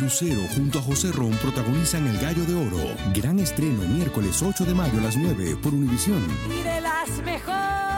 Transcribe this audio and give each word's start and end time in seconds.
Lucero 0.00 0.42
junto 0.54 0.78
a 0.78 0.82
José 0.82 1.12
Ron 1.12 1.32
protagonizan 1.38 2.06
El 2.06 2.18
Gallo 2.18 2.44
de 2.44 2.54
Oro. 2.54 2.94
Gran 3.14 3.38
estreno 3.38 3.82
miércoles 3.88 4.42
8 4.42 4.64
de 4.64 4.74
mayo 4.74 4.98
a 4.98 5.02
las 5.02 5.16
9 5.16 5.56
por 5.62 5.74
Univisión. 5.74 6.26
Y 6.50 6.62
de 6.62 6.80
las 6.80 7.08
mejores. 7.22 7.92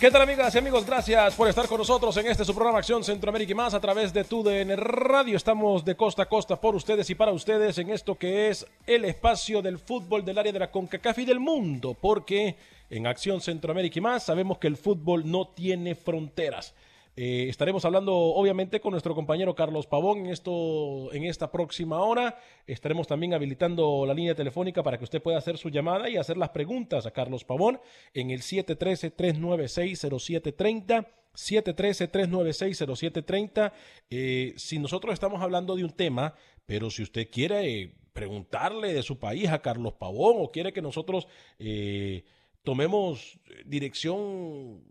¿Qué 0.00 0.12
tal 0.12 0.22
amigas 0.22 0.54
y 0.54 0.58
amigos? 0.58 0.86
Gracias 0.86 1.34
por 1.34 1.48
estar 1.48 1.66
con 1.66 1.78
nosotros 1.78 2.16
en 2.18 2.28
este 2.28 2.44
su 2.44 2.54
programa 2.54 2.78
Acción 2.78 3.02
Centroamérica 3.02 3.50
y 3.50 3.54
más 3.56 3.74
a 3.74 3.80
través 3.80 4.12
de 4.12 4.22
TUDN 4.22 4.76
Radio. 4.76 5.36
Estamos 5.36 5.84
de 5.84 5.96
costa 5.96 6.22
a 6.22 6.28
costa 6.28 6.54
por 6.54 6.76
ustedes 6.76 7.10
y 7.10 7.16
para 7.16 7.32
ustedes 7.32 7.78
en 7.78 7.90
esto 7.90 8.14
que 8.14 8.48
es 8.48 8.64
el 8.86 9.04
espacio 9.04 9.60
del 9.60 9.80
fútbol 9.80 10.24
del 10.24 10.38
área 10.38 10.52
de 10.52 10.60
la 10.60 10.70
CONCACAF 10.70 11.18
y 11.18 11.24
del 11.24 11.40
mundo, 11.40 11.96
porque 12.00 12.54
en 12.90 13.08
Acción 13.08 13.40
Centroamérica 13.40 13.98
y 13.98 14.02
más 14.02 14.22
sabemos 14.22 14.58
que 14.58 14.68
el 14.68 14.76
fútbol 14.76 15.28
no 15.28 15.48
tiene 15.48 15.96
fronteras. 15.96 16.74
Eh, 17.20 17.48
estaremos 17.48 17.84
hablando 17.84 18.14
obviamente 18.14 18.80
con 18.80 18.92
nuestro 18.92 19.12
compañero 19.12 19.56
Carlos 19.56 19.88
Pavón 19.88 20.18
en, 20.18 20.26
esto, 20.26 21.12
en 21.12 21.24
esta 21.24 21.50
próxima 21.50 22.00
hora. 22.00 22.38
Estaremos 22.64 23.08
también 23.08 23.34
habilitando 23.34 24.06
la 24.06 24.14
línea 24.14 24.36
telefónica 24.36 24.84
para 24.84 24.98
que 24.98 25.04
usted 25.04 25.20
pueda 25.20 25.36
hacer 25.36 25.58
su 25.58 25.68
llamada 25.68 26.08
y 26.08 26.16
hacer 26.16 26.36
las 26.36 26.50
preguntas 26.50 27.06
a 27.06 27.10
Carlos 27.10 27.42
Pavón 27.42 27.80
en 28.14 28.30
el 28.30 28.42
713-396-0730. 28.42 31.08
713-396-0730. 31.34 33.72
Eh, 34.10 34.54
si 34.56 34.78
nosotros 34.78 35.12
estamos 35.12 35.42
hablando 35.42 35.74
de 35.74 35.82
un 35.82 35.90
tema, 35.90 36.36
pero 36.66 36.88
si 36.88 37.02
usted 37.02 37.30
quiere 37.32 37.96
preguntarle 38.12 38.92
de 38.92 39.02
su 39.02 39.18
país 39.18 39.48
a 39.48 39.60
Carlos 39.60 39.94
Pavón 39.94 40.36
o 40.38 40.52
quiere 40.52 40.72
que 40.72 40.82
nosotros 40.82 41.26
eh, 41.58 42.22
tomemos 42.62 43.40
dirección 43.66 44.84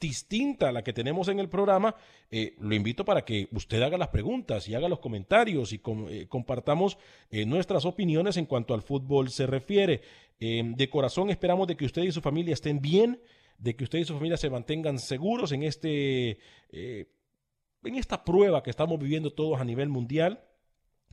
distinta 0.00 0.68
a 0.68 0.72
la 0.72 0.82
que 0.82 0.92
tenemos 0.92 1.28
en 1.28 1.38
el 1.38 1.48
programa, 1.48 1.94
eh, 2.30 2.54
lo 2.58 2.74
invito 2.74 3.04
para 3.04 3.24
que 3.24 3.48
usted 3.52 3.82
haga 3.82 3.98
las 3.98 4.08
preguntas 4.08 4.68
y 4.68 4.74
haga 4.74 4.88
los 4.88 4.98
comentarios 4.98 5.72
y 5.72 5.80
eh, 6.08 6.26
compartamos 6.28 6.98
eh, 7.30 7.44
nuestras 7.46 7.84
opiniones 7.84 8.36
en 8.36 8.46
cuanto 8.46 8.74
al 8.74 8.82
fútbol 8.82 9.30
se 9.30 9.46
refiere. 9.46 10.02
de 10.38 10.90
corazón 10.90 11.30
esperamos 11.30 11.66
de 11.68 11.76
que 11.76 11.84
usted 11.84 12.02
y 12.02 12.12
su 12.12 12.20
familia 12.20 12.54
estén 12.54 12.80
bien, 12.80 13.20
de 13.58 13.76
que 13.76 13.84
usted 13.84 14.00
y 14.00 14.04
su 14.04 14.14
familia 14.14 14.36
se 14.36 14.50
mantengan 14.50 14.98
seguros 14.98 15.52
en, 15.52 15.62
este, 15.62 16.38
en 16.72 17.94
esta 17.94 18.24
prueba 18.24 18.62
que 18.62 18.70
estamos 18.70 18.98
viviendo 18.98 19.32
todos 19.32 19.60
a 19.60 19.64
nivel 19.64 19.88
mundial 19.88 20.42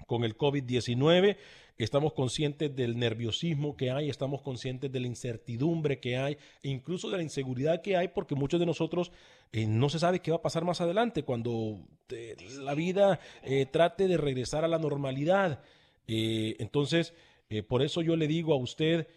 con 0.08 0.24
el 0.24 0.38
COVID-19. 0.38 1.38
Estamos 1.78 2.14
conscientes 2.14 2.76
del 2.76 3.00
nerviosismo 3.00 3.76
que 3.76 3.90
hay, 3.90 4.10
estamos 4.10 4.44
conscientes 4.44 4.92
de 4.92 5.00
la 5.00 5.08
incertidumbre 5.08 6.00
que 6.00 6.16
hay, 6.16 6.38
e 6.62 6.70
incluso 6.70 7.10
de 7.10 7.18
la 7.18 7.24
inseguridad 7.24 7.82
que 7.82 7.98
hay, 7.98 8.10
porque 8.10 8.36
muchos 8.36 8.60
de 8.60 8.68
nosotros 8.68 9.12
eh, 9.52 9.66
no 9.66 9.90
se 9.90 10.00
sabe 10.00 10.20
qué 10.20 10.32
va 10.32 10.38
a 10.38 10.42
pasar 10.42 10.64
más 10.64 10.80
adelante 10.80 11.24
cuando 11.24 11.80
eh, 12.10 12.36
la 12.60 12.74
vida 12.74 13.20
eh, 13.44 13.66
trate 13.66 14.08
de 14.08 14.18
regresar 14.18 14.64
a 14.64 14.68
la 14.68 14.78
normalidad. 14.78 15.64
entonces, 16.08 17.14
por 17.68 17.82
eso 17.82 18.02
yo 18.02 18.16
le 18.16 18.28
digo 18.28 18.54
a 18.54 18.58
usted, 18.58 19.08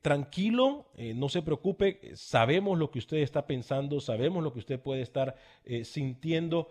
tranquilo, 0.00 0.86
no 1.14 1.28
se 1.28 1.42
preocupe, 1.42 2.00
sabemos 2.14 2.78
lo 2.78 2.90
que 2.90 3.00
usted 3.00 3.18
está 3.18 3.46
pensando, 3.46 4.00
sabemos 4.00 4.42
lo 4.42 4.52
que 4.52 4.60
usted 4.60 4.80
puede 4.80 5.02
estar 5.02 5.34
sintiendo, 5.82 6.68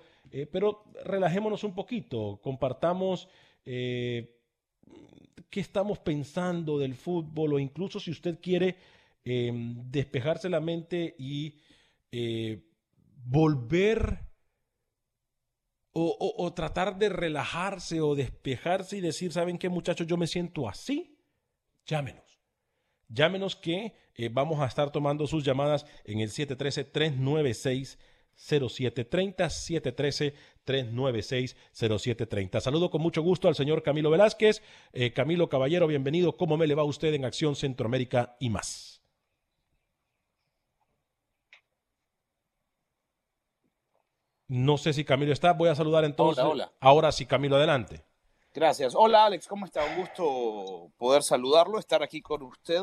pero 0.52 0.84
relajémonos 1.04 1.64
un 1.64 1.74
poquito, 1.74 2.40
compartamos 2.42 3.28
qué 5.50 5.60
estamos 5.60 6.00
pensando 6.00 6.78
del 6.78 6.96
fútbol 6.96 7.54
o 7.54 7.60
incluso 7.60 8.00
si 8.00 8.12
usted 8.12 8.40
quiere 8.40 8.78
em, 9.24 9.76
despejarse 9.90 10.50
la 10.50 10.60
mente 10.60 11.16
y 11.18 11.60
eh, 12.12 12.64
volver 13.26 14.28
o, 16.02 16.54
tratar 16.54 16.98
de 16.98 17.10
relajarse 17.10 18.00
o 18.00 18.16
despejarse 18.16 18.96
y 18.96 19.02
decir, 19.02 19.34
¿saben 19.34 19.58
qué 19.58 19.68
muchachos? 19.68 20.08
Yo 20.08 20.16
me 20.16 20.28
siento 20.28 20.70
así. 20.70 21.20
Llámenos. 21.86 22.40
Llámenos 23.10 23.58
que 23.58 23.96
eh, 24.16 24.30
vamos 24.32 24.62
a 24.62 24.66
estar 24.66 24.92
tomando 24.94 25.28
sus 25.28 25.44
llamadas 25.44 25.86
en 26.06 26.22
el 26.22 26.30
713-396. 26.30 27.98
0730 28.40 29.50
713 29.50 30.34
396 30.64 31.58
0730. 31.74 32.62
Saludo 32.62 32.90
con 32.90 33.02
mucho 33.02 33.22
gusto 33.22 33.48
al 33.48 33.56
señor 33.56 33.84
Camilo 33.84 34.10
Velázquez. 34.10 34.62
Eh, 34.94 35.12
Camilo 35.12 35.50
Caballero, 35.50 35.88
bienvenido. 35.88 36.38
¿Cómo 36.38 36.58
me 36.58 36.68
le 36.68 36.76
va 36.76 36.84
usted 36.84 37.14
en 37.14 37.26
Acción 37.26 37.56
Centroamérica 37.56 38.38
y 38.40 38.50
más? 38.50 39.02
No 44.48 44.78
sé 44.78 44.94
si 44.94 45.04
Camilo 45.04 45.34
está. 45.34 45.54
Voy 45.54 45.70
a 45.70 45.76
saludar 45.76 46.06
entonces. 46.06 46.44
Hola, 46.44 46.66
hola. 46.66 46.74
Ahora 46.80 47.12
sí, 47.12 47.26
Camilo, 47.26 47.58
adelante. 47.58 48.04
Gracias. 48.54 48.96
Hola, 48.96 49.26
Alex. 49.26 49.48
¿Cómo 49.48 49.66
está? 49.66 49.86
Un 49.86 49.98
gusto 49.98 50.92
poder 50.98 51.22
saludarlo, 51.22 51.78
estar 51.78 52.02
aquí 52.02 52.22
con 52.22 52.42
usted. 52.42 52.82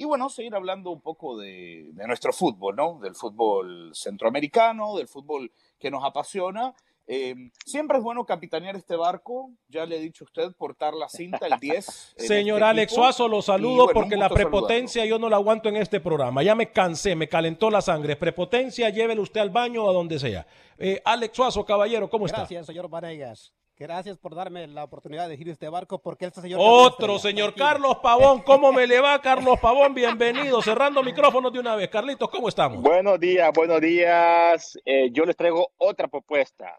Y 0.00 0.04
bueno, 0.04 0.30
seguir 0.30 0.54
hablando 0.54 0.92
un 0.92 1.00
poco 1.00 1.36
de, 1.36 1.90
nuestro 2.06 2.32
fútbol, 2.32 2.76
¿no? 2.76 3.00
Del 3.00 3.16
fútbol 3.16 3.90
centroamericano, 3.92 4.96
del 4.96 5.08
fútbol 5.08 5.50
que 5.76 5.90
nos 5.90 6.04
apasiona. 6.04 6.72
Eh, 7.08 7.34
siempre 7.66 7.98
es 7.98 8.04
bueno 8.04 8.24
capitanear 8.24 8.76
este 8.76 8.94
barco, 8.94 9.50
ya 9.66 9.86
le 9.86 9.96
he 9.96 10.00
dicho 10.00 10.22
a 10.22 10.26
usted, 10.26 10.56
portar 10.56 10.94
la 10.94 11.08
cinta, 11.08 11.48
el 11.48 11.58
10. 11.58 12.14
Señor 12.16 12.58
este 12.58 12.68
Alex 12.68 12.92
Suazo, 12.92 13.26
lo 13.26 13.42
saludo 13.42 13.88
porque 13.92 14.16
la 14.16 14.28
prepotencia 14.28 15.04
yo 15.04 15.18
no 15.18 15.28
la 15.28 15.36
aguanto 15.36 15.68
en 15.68 15.76
este 15.76 15.98
programa. 15.98 16.44
Ya 16.44 16.54
me 16.54 16.70
cansé, 16.70 17.16
me 17.16 17.28
calentó 17.28 17.68
la 17.68 17.82
sangre. 17.82 18.14
Prepotencia, 18.14 18.90
llévele 18.90 19.20
usted 19.20 19.40
al 19.40 19.50
baño 19.50 19.84
o 19.84 19.90
a 19.90 19.92
donde 19.92 20.20
sea. 20.20 20.46
Eh, 20.78 21.02
Alex 21.04 21.34
Suazo, 21.34 21.64
caballero, 21.64 22.08
¿cómo 22.08 22.26
está? 22.26 22.38
Gracias, 22.38 22.66
señor 22.66 22.88
Vanegas. 22.88 23.52
Gracias 23.78 24.18
por 24.18 24.34
darme 24.34 24.66
la 24.66 24.82
oportunidad 24.82 25.28
de 25.28 25.36
ir 25.36 25.48
este 25.50 25.68
barco 25.68 26.02
porque 26.02 26.26
este 26.26 26.40
señor... 26.40 26.58
Otro, 26.60 27.16
señor 27.20 27.54
Carlos 27.54 27.98
Pavón. 28.02 28.42
¿Cómo 28.42 28.72
me 28.72 28.88
le 28.88 28.98
va, 28.98 29.22
Carlos 29.22 29.60
Pavón? 29.60 29.94
Bienvenido. 29.94 30.60
Cerrando 30.62 31.00
micrófonos 31.04 31.52
de 31.52 31.60
una 31.60 31.76
vez. 31.76 31.88
Carlitos, 31.88 32.28
¿cómo 32.28 32.48
estamos? 32.48 32.82
Buenos 32.82 33.20
días, 33.20 33.52
buenos 33.54 33.80
días. 33.80 34.76
Eh, 34.84 35.10
yo 35.12 35.24
les 35.24 35.36
traigo 35.36 35.70
otra 35.76 36.08
propuesta. 36.08 36.76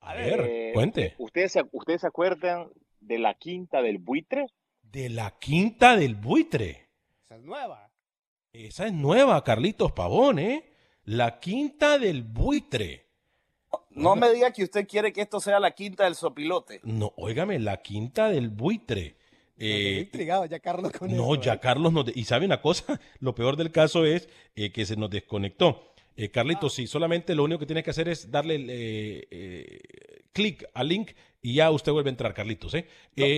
A 0.00 0.14
ver, 0.14 0.40
eh, 0.40 0.70
cuente. 0.72 1.14
¿ustedes, 1.18 1.58
¿Ustedes 1.72 2.00
se 2.00 2.06
acuerdan 2.06 2.70
de 3.00 3.18
la 3.18 3.34
quinta 3.34 3.82
del 3.82 3.98
buitre? 3.98 4.46
De 4.80 5.10
la 5.10 5.38
quinta 5.38 5.94
del 5.94 6.14
buitre. 6.14 6.88
Esa 7.22 7.36
es 7.36 7.42
nueva. 7.42 7.90
Esa 8.54 8.86
es 8.86 8.94
nueva, 8.94 9.44
Carlitos 9.44 9.92
Pavón, 9.92 10.38
¿eh? 10.38 10.72
La 11.04 11.38
quinta 11.38 11.98
del 11.98 12.22
buitre. 12.22 13.09
No 13.90 14.16
me 14.16 14.32
diga 14.32 14.52
que 14.52 14.64
usted 14.64 14.86
quiere 14.86 15.12
que 15.12 15.20
esto 15.22 15.40
sea 15.40 15.60
la 15.60 15.72
quinta 15.72 16.04
del 16.04 16.14
sopilote. 16.14 16.80
No, 16.84 17.12
óigame, 17.16 17.58
la 17.58 17.82
quinta 17.82 18.28
del 18.28 18.48
buitre. 18.48 19.16
Eh, 19.58 20.00
intrigado 20.06 20.46
ya 20.46 20.58
Carlos 20.58 20.90
con 20.92 21.14
No, 21.14 21.34
ya 21.34 21.54
¿eh? 21.54 21.60
Carlos 21.60 21.92
no. 21.92 22.04
Y 22.14 22.24
sabe 22.24 22.46
una 22.46 22.62
cosa, 22.62 22.98
lo 23.20 23.34
peor 23.34 23.56
del 23.56 23.70
caso 23.70 24.06
es 24.06 24.28
eh, 24.56 24.72
que 24.72 24.86
se 24.86 24.96
nos 24.96 25.10
desconectó. 25.10 25.90
Eh, 26.16 26.30
Carlitos, 26.30 26.72
ah. 26.72 26.76
sí, 26.76 26.86
solamente 26.86 27.34
lo 27.34 27.44
único 27.44 27.60
que 27.60 27.66
tiene 27.66 27.82
que 27.82 27.90
hacer 27.90 28.08
es 28.08 28.30
darle 28.30 28.56
eh, 28.68 29.80
clic 30.32 30.68
al 30.74 30.88
link 30.88 31.12
y 31.42 31.54
ya 31.54 31.70
usted 31.70 31.92
vuelve 31.92 32.10
a 32.10 32.12
entrar, 32.12 32.34
Carlitos. 32.34 32.74
¿eh? 32.74 32.86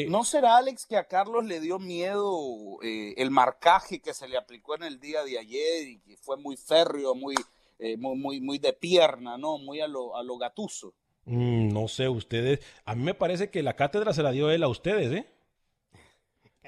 ¿No, 0.08 0.24
será, 0.24 0.56
Alex, 0.56 0.86
que 0.86 0.96
a 0.96 1.06
Carlos 1.06 1.44
le 1.44 1.60
dio 1.60 1.78
miedo 1.78 2.78
el 2.82 3.30
marcaje 3.30 4.00
que 4.00 4.14
se 4.14 4.26
le 4.26 4.36
aplicó 4.36 4.74
en 4.74 4.84
el 4.84 4.98
día 4.98 5.22
de 5.22 5.38
ayer 5.38 5.88
y 5.88 5.98
que 6.00 6.16
fue 6.16 6.36
muy 6.36 6.56
férreo, 6.56 7.14
muy 7.14 7.36
eh, 7.82 7.96
muy, 7.96 8.40
muy, 8.40 8.58
de 8.58 8.72
pierna, 8.72 9.36
¿no? 9.36 9.58
Muy 9.58 9.80
a 9.80 9.88
lo, 9.88 10.16
a 10.16 10.22
lo 10.22 10.38
gatuso. 10.38 10.94
Mm, 11.24 11.72
no 11.72 11.88
sé, 11.88 12.08
ustedes. 12.08 12.60
A 12.84 12.94
mí 12.94 13.02
me 13.02 13.14
parece 13.14 13.50
que 13.50 13.62
la 13.62 13.74
cátedra 13.74 14.12
se 14.12 14.22
la 14.22 14.30
dio 14.30 14.50
él 14.50 14.62
a 14.62 14.68
ustedes, 14.68 15.12
¿eh? 15.12 15.26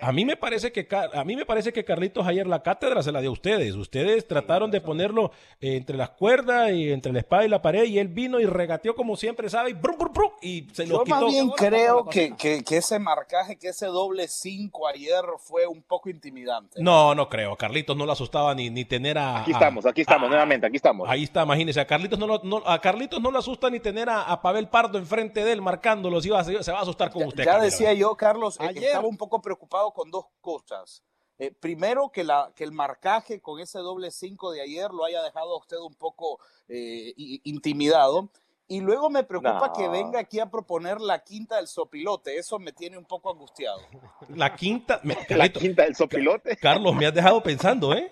A 0.00 0.10
mí 0.12 0.24
me 0.24 0.36
parece 0.36 0.72
que 0.72 0.88
a 1.12 1.24
mí 1.24 1.36
me 1.36 1.46
parece 1.46 1.72
que 1.72 1.84
Carlitos 1.84 2.26
ayer 2.26 2.46
la 2.48 2.62
cátedra 2.62 3.02
se 3.02 3.12
la 3.12 3.20
dio 3.20 3.30
a 3.30 3.32
ustedes. 3.32 3.74
Ustedes 3.76 4.26
trataron 4.26 4.70
de 4.70 4.80
ponerlo 4.80 5.30
eh, 5.60 5.76
entre 5.76 5.96
las 5.96 6.10
cuerdas 6.10 6.72
y 6.72 6.90
entre 6.92 7.12
la 7.12 7.20
espada 7.20 7.44
y 7.44 7.48
la 7.48 7.62
pared 7.62 7.84
y 7.84 7.98
él 8.00 8.08
vino 8.08 8.40
y 8.40 8.44
regateó 8.46 8.96
como 8.96 9.16
siempre, 9.16 9.48
¿sabe? 9.48 9.70
Y, 9.70 9.72
brum, 9.74 9.96
brum, 9.96 10.12
brum, 10.12 10.30
y 10.42 10.66
se 10.72 10.84
lo 10.86 10.98
Yo 10.98 11.04
quitó. 11.04 11.20
más 11.20 11.32
bien 11.32 11.48
creo 11.50 12.04
que, 12.06 12.34
que, 12.36 12.64
que 12.64 12.78
ese 12.78 12.98
marcaje, 12.98 13.56
que 13.56 13.68
ese 13.68 13.86
doble 13.86 14.26
5 14.26 14.88
ayer 14.88 15.22
fue 15.38 15.66
un 15.66 15.80
poco 15.82 16.10
intimidante. 16.10 16.82
No, 16.82 17.14
no 17.14 17.28
creo. 17.28 17.54
Carlitos 17.56 17.96
no 17.96 18.04
lo 18.04 18.12
asustaba 18.12 18.52
ni, 18.54 18.70
ni 18.70 18.84
tener 18.84 19.16
a. 19.16 19.42
Aquí 19.42 19.52
a- 19.52 19.54
estamos, 19.54 19.86
aquí 19.86 20.00
estamos, 20.00 20.26
a- 20.26 20.30
nuevamente, 20.30 20.66
aquí 20.66 20.76
estamos. 20.76 21.08
Ahí 21.08 21.22
está, 21.22 21.44
imagínese. 21.44 21.80
A 21.80 21.86
Carlitos 21.86 22.18
no, 22.18 22.26
lo- 22.26 22.40
no- 22.42 22.62
a 22.66 22.80
Carlitos 22.80 23.20
no 23.22 23.30
le 23.30 23.38
asusta 23.38 23.70
ni 23.70 23.78
tener 23.78 24.08
a, 24.08 24.22
a 24.22 24.42
Pavel 24.42 24.68
Pardo 24.68 24.98
enfrente 24.98 25.44
de 25.44 25.52
él 25.52 25.62
marcándolo. 25.62 26.20
Se, 26.20 26.30
va, 26.30 26.40
a- 26.40 26.44
se 26.44 26.72
va 26.72 26.78
a 26.80 26.82
asustar 26.82 27.10
con 27.12 27.22
Ya, 27.22 27.28
usted. 27.28 27.44
ya 27.44 27.60
decía 27.60 27.92
yo, 27.94 28.16
Carlos, 28.16 28.58
eh, 28.60 28.66
Ayer- 28.68 28.84
estaba 28.84 29.06
un 29.06 29.16
poco 29.16 29.40
preocupado 29.40 29.83
con 29.92 30.10
dos 30.10 30.26
cosas. 30.40 31.02
Eh, 31.38 31.50
primero, 31.50 32.10
que, 32.10 32.22
la, 32.24 32.52
que 32.54 32.62
el 32.64 32.70
marcaje 32.72 33.40
con 33.40 33.58
ese 33.60 33.80
doble 33.80 34.10
5 34.12 34.52
de 34.52 34.62
ayer 34.62 34.90
lo 34.92 35.04
haya 35.04 35.22
dejado 35.22 35.54
a 35.54 35.58
usted 35.58 35.76
un 35.78 35.94
poco 35.94 36.38
eh, 36.68 37.12
intimidado. 37.44 38.28
Y 38.66 38.80
luego 38.80 39.10
me 39.10 39.24
preocupa 39.24 39.66
No. 39.66 39.72
que 39.74 39.88
venga 39.88 40.18
aquí 40.20 40.40
a 40.40 40.46
proponer 40.50 40.98
la 41.00 41.22
quinta 41.22 41.56
del 41.56 41.66
sopilote. 41.66 42.38
Eso 42.38 42.58
me 42.58 42.72
tiene 42.72 42.96
un 42.96 43.04
poco 43.04 43.30
angustiado. 43.30 43.78
La 44.28 44.54
quinta. 44.56 45.00
me- 45.02 45.18
La 45.28 45.48
quinta 45.50 45.82
del 45.82 45.94
sopilote, 45.94 46.56
Carlos, 46.56 46.94
me 46.94 47.04
has 47.06 47.12
dejado 47.14 47.42
pensando, 47.42 47.92
¿eh? 47.94 48.10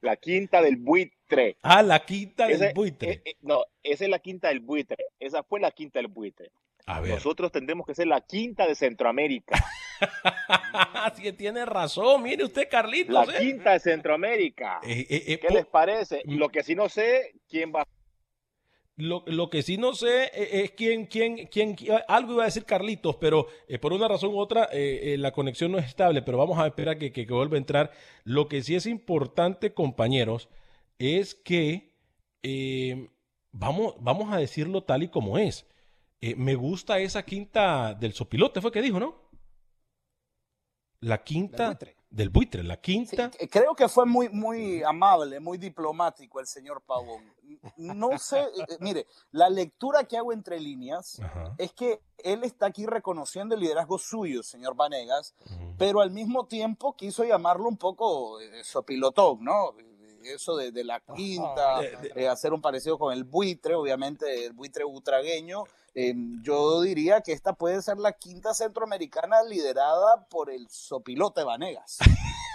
la 0.00 0.16
quinta 0.16 0.62
del 0.62 0.76
buitre. 0.76 1.56
Ah, 1.62 1.82
la 1.82 2.04
quinta 2.04 2.46
del 2.46 2.56
Ese- 2.56 2.72
buitre. 2.72 3.10
eh, 3.12 3.22
eh, 3.26 3.36
no, 3.42 3.62
esa 3.82 4.04
es 4.04 4.10
la 4.10 4.18
quinta 4.18 4.48
del 4.48 4.60
buitre. 4.60 5.04
Esa 5.18 5.42
fue 5.42 5.60
la 5.60 5.70
quinta 5.70 5.98
del 5.98 6.08
buitre. 6.08 6.50
A 6.86 7.00
ver. 7.00 7.10
Nosotros 7.14 7.52
tendremos 7.52 7.86
que 7.86 7.94
ser 7.94 8.06
la 8.06 8.20
quinta 8.22 8.66
de 8.66 8.74
Centroamérica. 8.74 9.54
sí, 11.16 11.32
tiene 11.32 11.64
razón. 11.64 12.22
Mire 12.22 12.44
usted, 12.44 12.68
Carlitos. 12.70 13.26
La 13.26 13.34
¿eh? 13.34 13.38
quinta 13.40 13.72
de 13.72 13.80
Centroamérica. 13.80 14.80
Eh, 14.90 15.06
eh, 15.08 15.38
¿Qué 15.38 15.48
les 15.48 15.66
parece? 15.66 16.22
Mm. 16.24 16.36
Lo 16.36 16.48
que 16.48 16.62
sí 16.62 16.74
no 16.74 16.88
sé, 16.88 17.34
¿quién 17.48 17.72
va? 17.74 17.86
Lo, 18.96 19.22
lo 19.26 19.48
que 19.48 19.62
sí 19.62 19.78
no 19.78 19.94
sé 19.94 20.30
es 20.34 20.72
quién, 20.72 21.06
quién, 21.06 21.46
quién, 21.46 21.76
algo 22.06 22.34
iba 22.34 22.42
a 22.42 22.46
decir 22.46 22.64
Carlitos, 22.64 23.16
pero 23.16 23.46
por 23.80 23.94
una 23.94 24.08
razón 24.08 24.34
u 24.34 24.38
otra 24.38 24.68
la 24.72 25.32
conexión 25.32 25.72
no 25.72 25.78
es 25.78 25.86
estable, 25.86 26.20
pero 26.20 26.36
vamos 26.36 26.58
a 26.58 26.66
esperar 26.66 26.98
que, 26.98 27.10
que, 27.10 27.26
que 27.26 27.32
vuelva 27.32 27.54
a 27.54 27.58
entrar. 27.58 27.92
Lo 28.24 28.48
que 28.48 28.62
sí 28.62 28.74
es 28.74 28.84
importante, 28.84 29.72
compañeros, 29.72 30.50
es 30.98 31.34
que 31.34 31.94
vamos, 33.52 33.94
vamos 34.00 34.32
a 34.32 34.36
decirlo 34.36 34.82
tal 34.82 35.02
y 35.02 35.08
como 35.08 35.38
es. 35.38 35.66
Eh, 36.20 36.34
me 36.36 36.54
gusta 36.54 36.98
esa 36.98 37.24
quinta 37.24 37.94
del 37.94 38.12
sopilote, 38.12 38.60
fue 38.60 38.72
que 38.72 38.82
dijo, 38.82 39.00
¿no? 39.00 39.29
La 41.00 41.22
quinta 41.24 41.56
Del 41.64 41.68
buitre. 41.76 41.96
del 42.10 42.28
buitre, 42.28 42.62
la 42.62 42.76
quinta. 42.80 43.30
creo 43.50 43.74
que 43.74 43.88
fue 43.88 44.04
muy, 44.04 44.28
muy 44.28 44.82
amable, 44.82 45.40
muy 45.40 45.56
diplomático 45.58 46.40
el 46.40 46.46
señor 46.46 46.82
Pavón. 46.82 47.32
No 47.76 48.18
sé, 48.18 48.40
eh, 48.40 48.76
mire, 48.80 49.06
la 49.32 49.48
lectura 49.48 50.04
que 50.04 50.16
hago 50.18 50.32
entre 50.32 50.60
líneas 50.60 51.18
Ajá. 51.20 51.54
es 51.58 51.72
que 51.72 52.00
él 52.18 52.44
está 52.44 52.66
aquí 52.66 52.84
reconociendo 52.86 53.54
el 53.54 53.60
liderazgo 53.62 53.98
suyo, 53.98 54.42
señor 54.42 54.74
Vanegas, 54.74 55.34
pero 55.78 56.00
al 56.00 56.10
mismo 56.10 56.46
tiempo 56.46 56.94
quiso 56.94 57.24
llamarlo 57.24 57.66
un 57.68 57.76
poco 57.78 58.38
eh, 58.40 58.62
sopilotón, 58.64 59.42
¿no? 59.44 59.74
Eso 60.22 60.54
de, 60.56 60.70
de 60.70 60.84
la 60.84 61.00
quinta, 61.00 61.80
De- 61.80 61.96
de- 61.96 62.12
eh, 62.24 62.28
hacer 62.28 62.52
un 62.52 62.60
parecido 62.60 62.98
con 62.98 63.12
el 63.14 63.24
buitre, 63.24 63.74
obviamente 63.74 64.44
el 64.44 64.52
buitre 64.52 64.84
butragueño. 64.84 65.64
Eh, 65.94 66.14
yo 66.42 66.80
diría 66.82 67.20
que 67.20 67.32
esta 67.32 67.52
puede 67.52 67.82
ser 67.82 67.98
la 67.98 68.12
quinta 68.12 68.54
centroamericana 68.54 69.42
liderada 69.42 70.26
por 70.28 70.50
el 70.50 70.68
sopilote 70.70 71.44
Vanegas. 71.44 71.98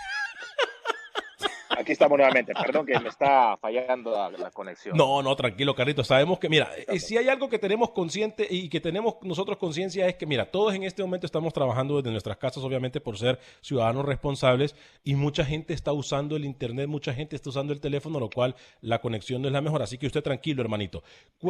Aquí 1.78 1.92
estamos 1.92 2.18
nuevamente. 2.18 2.54
Perdón 2.54 2.86
que 2.86 3.00
me 3.00 3.10
está 3.10 3.58
fallando 3.58 4.12
la, 4.12 4.30
la 4.32 4.52
conexión. 4.52 4.96
No, 4.98 5.22
no, 5.22 5.36
tranquilo, 5.36 5.76
Carlitos. 5.76 6.08
Sabemos 6.08 6.40
que, 6.40 6.50
mira, 6.50 6.70
eh, 6.88 7.00
si 7.00 7.18
hay 7.18 7.30
algo 7.30 7.50
que 7.50 7.60
tenemos 7.60 7.92
consciente 7.92 8.48
y 8.50 8.70
que 8.70 8.80
tenemos 8.80 9.16
nosotros 9.22 9.58
conciencia 9.58 10.08
es 10.08 10.16
que, 10.16 10.26
mira, 10.26 10.46
todos 10.46 10.74
en 10.74 10.84
este 10.84 11.02
momento 11.02 11.26
estamos 11.26 11.54
trabajando 11.54 11.98
desde 11.98 12.12
nuestras 12.12 12.38
casas, 12.38 12.64
obviamente, 12.64 13.02
por 13.02 13.18
ser 13.18 13.40
ciudadanos 13.62 14.06
responsables 14.06 14.76
y 15.04 15.16
mucha 15.16 15.44
gente 15.46 15.74
está 15.74 15.92
usando 15.94 16.36
el 16.36 16.46
Internet, 16.46 16.88
mucha 16.88 17.14
gente 17.14 17.36
está 17.36 17.50
usando 17.50 17.74
el 17.74 17.80
teléfono, 17.82 18.20
lo 18.20 18.30
cual 18.30 18.56
la 18.82 19.00
conexión 19.00 19.42
no 19.42 19.48
es 19.48 19.54
la 19.54 19.62
mejor. 19.62 19.82
Así 19.82 19.98
que 19.98 20.08
usted 20.08 20.24
tranquilo, 20.24 20.62
hermanito. 20.62 21.04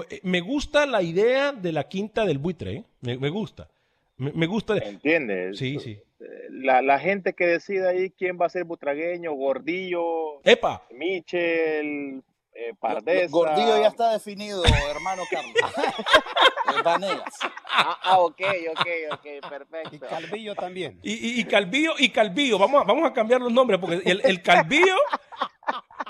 Eh, 0.09 0.21
Me 0.23 0.41
gusta 0.41 0.85
la 0.85 1.01
idea 1.01 1.51
de 1.51 1.71
la 1.71 1.87
quinta 1.87 2.25
del 2.25 2.37
buitre, 2.39 2.71
¿eh? 2.73 2.83
Me, 3.01 3.17
me 3.17 3.29
gusta. 3.29 3.69
Me, 4.17 4.31
me 4.31 4.45
gusta. 4.47 4.77
¿Entiendes? 4.77 5.57
Sí, 5.57 5.77
sí. 5.79 5.99
La, 6.49 6.81
la 6.81 6.99
gente 6.99 7.33
que 7.33 7.45
decide 7.45 7.89
ahí 7.89 8.09
quién 8.09 8.37
va 8.41 8.45
a 8.45 8.49
ser 8.49 8.63
butragueño, 8.63 9.33
Gordillo, 9.33 10.41
¡Epa! 10.43 10.83
Michel, 10.91 12.23
eh, 12.53 12.73
Pardesa. 12.79 13.31
Gordillo 13.31 13.81
ya 13.81 13.87
está 13.87 14.13
definido, 14.13 14.63
hermano 14.65 15.23
Carlos. 15.29 15.53
Vanegas. 16.83 17.33
Ah, 17.69 17.99
ah, 18.03 18.19
ok, 18.19 18.41
ok, 18.71 18.87
ok, 19.11 19.25
Y 19.25 19.49
perfecto. 19.49 20.07
Calvillo 20.07 20.55
también. 20.55 20.99
Y, 21.03 21.13
y, 21.13 21.39
y 21.41 21.43
Calvillo 21.43 21.93
y 21.97 22.09
Calvillo, 22.09 22.57
vamos 22.57 22.81
a, 22.81 22.85
vamos 22.85 23.05
a 23.09 23.13
cambiar 23.13 23.41
los 23.41 23.51
nombres, 23.51 23.79
porque 23.79 24.01
el, 24.09 24.21
el 24.23 24.41
Calvillo 24.41 24.95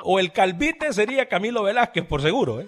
o 0.04 0.20
el 0.20 0.32
Calvite 0.32 0.94
sería 0.94 1.28
Camilo 1.28 1.64
Velázquez, 1.64 2.06
por 2.06 2.22
seguro. 2.22 2.62
¿eh? 2.62 2.68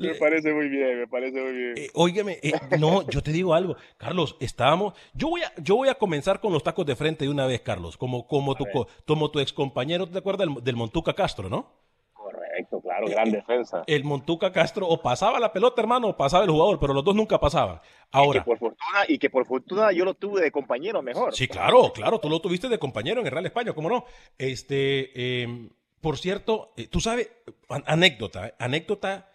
Me 0.00 0.14
parece 0.14 0.52
muy 0.52 0.68
bien, 0.68 1.00
me 1.00 1.06
parece 1.08 1.40
muy 1.42 1.52
bien. 1.52 1.74
Eh, 1.78 1.90
óigame, 1.94 2.38
eh, 2.42 2.52
no, 2.78 3.08
yo 3.08 3.22
te 3.22 3.32
digo 3.32 3.54
algo, 3.54 3.76
Carlos, 3.96 4.36
estábamos, 4.40 4.94
yo 5.14 5.28
voy 5.28 5.42
a, 5.42 5.52
yo 5.62 5.76
voy 5.76 5.88
a 5.88 5.94
comenzar 5.96 6.40
con 6.40 6.52
los 6.52 6.62
tacos 6.62 6.86
de 6.86 6.96
frente 6.96 7.24
de 7.24 7.30
una 7.30 7.46
vez, 7.46 7.60
Carlos, 7.60 7.96
como, 7.96 8.26
como 8.26 8.54
tu, 8.54 8.64
co- 8.72 8.86
como 9.06 9.30
tu 9.30 9.40
ex 9.40 9.52
compañero, 9.52 10.06
¿te 10.08 10.18
acuerdas 10.18 10.46
del, 10.48 10.62
del 10.62 10.76
Montuca 10.76 11.12
Castro, 11.14 11.48
no? 11.48 11.72
Correcto, 12.12 12.80
claro, 12.80 13.06
gran 13.08 13.30
defensa. 13.30 13.84
El 13.86 14.04
Montuca 14.04 14.52
Castro 14.52 14.86
o 14.88 15.00
pasaba 15.00 15.38
la 15.40 15.52
pelota, 15.52 15.80
hermano, 15.80 16.08
o 16.08 16.16
pasaba 16.16 16.44
el 16.44 16.50
jugador, 16.50 16.78
pero 16.80 16.92
los 16.92 17.04
dos 17.04 17.14
nunca 17.14 17.38
pasaban. 17.38 17.80
Ahora, 18.10 18.40
Y 18.40 18.42
que 18.42 18.44
por 18.46 18.58
fortuna, 18.58 19.04
y 19.08 19.18
que 19.18 19.30
por 19.30 19.46
fortuna 19.46 19.92
yo 19.92 20.04
lo 20.04 20.14
tuve 20.14 20.40
de 20.42 20.50
compañero 20.50 21.00
mejor. 21.02 21.34
Sí, 21.34 21.46
claro, 21.48 21.92
claro, 21.92 22.18
tú 22.18 22.28
lo 22.28 22.40
tuviste 22.40 22.68
de 22.68 22.78
compañero 22.78 23.20
en 23.20 23.26
el 23.26 23.32
Real 23.32 23.46
España, 23.46 23.72
¿cómo 23.72 23.88
no? 23.88 24.04
Este, 24.36 25.42
eh, 25.42 25.68
por 26.00 26.18
cierto, 26.18 26.72
eh, 26.76 26.88
tú 26.88 27.00
sabes, 27.00 27.30
an- 27.68 27.84
anécdota, 27.86 28.48
eh, 28.48 28.54
anécdota, 28.58 29.27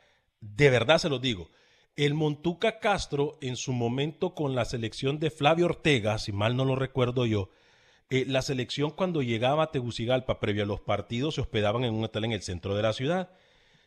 de 0.43 0.69
verdad 0.69 0.97
se 0.97 1.09
lo 1.09 1.19
digo. 1.19 1.49
El 1.95 2.15
Montuca 2.15 2.79
Castro, 2.79 3.37
en 3.41 3.55
su 3.55 3.71
momento 3.71 4.33
con 4.33 4.55
la 4.55 4.65
selección 4.65 5.19
de 5.19 5.29
Flavio 5.29 5.65
Ortega, 5.67 6.17
si 6.17 6.31
mal 6.31 6.55
no 6.57 6.65
lo 6.65 6.75
recuerdo 6.75 7.25
yo, 7.25 7.49
eh, 8.09 8.25
la 8.27 8.41
selección 8.41 8.91
cuando 8.91 9.21
llegaba 9.21 9.63
a 9.63 9.71
Tegucigalpa, 9.71 10.39
previo 10.39 10.63
a 10.63 10.67
los 10.67 10.81
partidos, 10.81 11.35
se 11.35 11.41
hospedaban 11.41 11.83
en 11.83 11.93
un 11.93 12.03
hotel 12.03 12.25
en 12.25 12.31
el 12.33 12.41
centro 12.41 12.75
de 12.75 12.81
la 12.81 12.93
ciudad. 12.93 13.29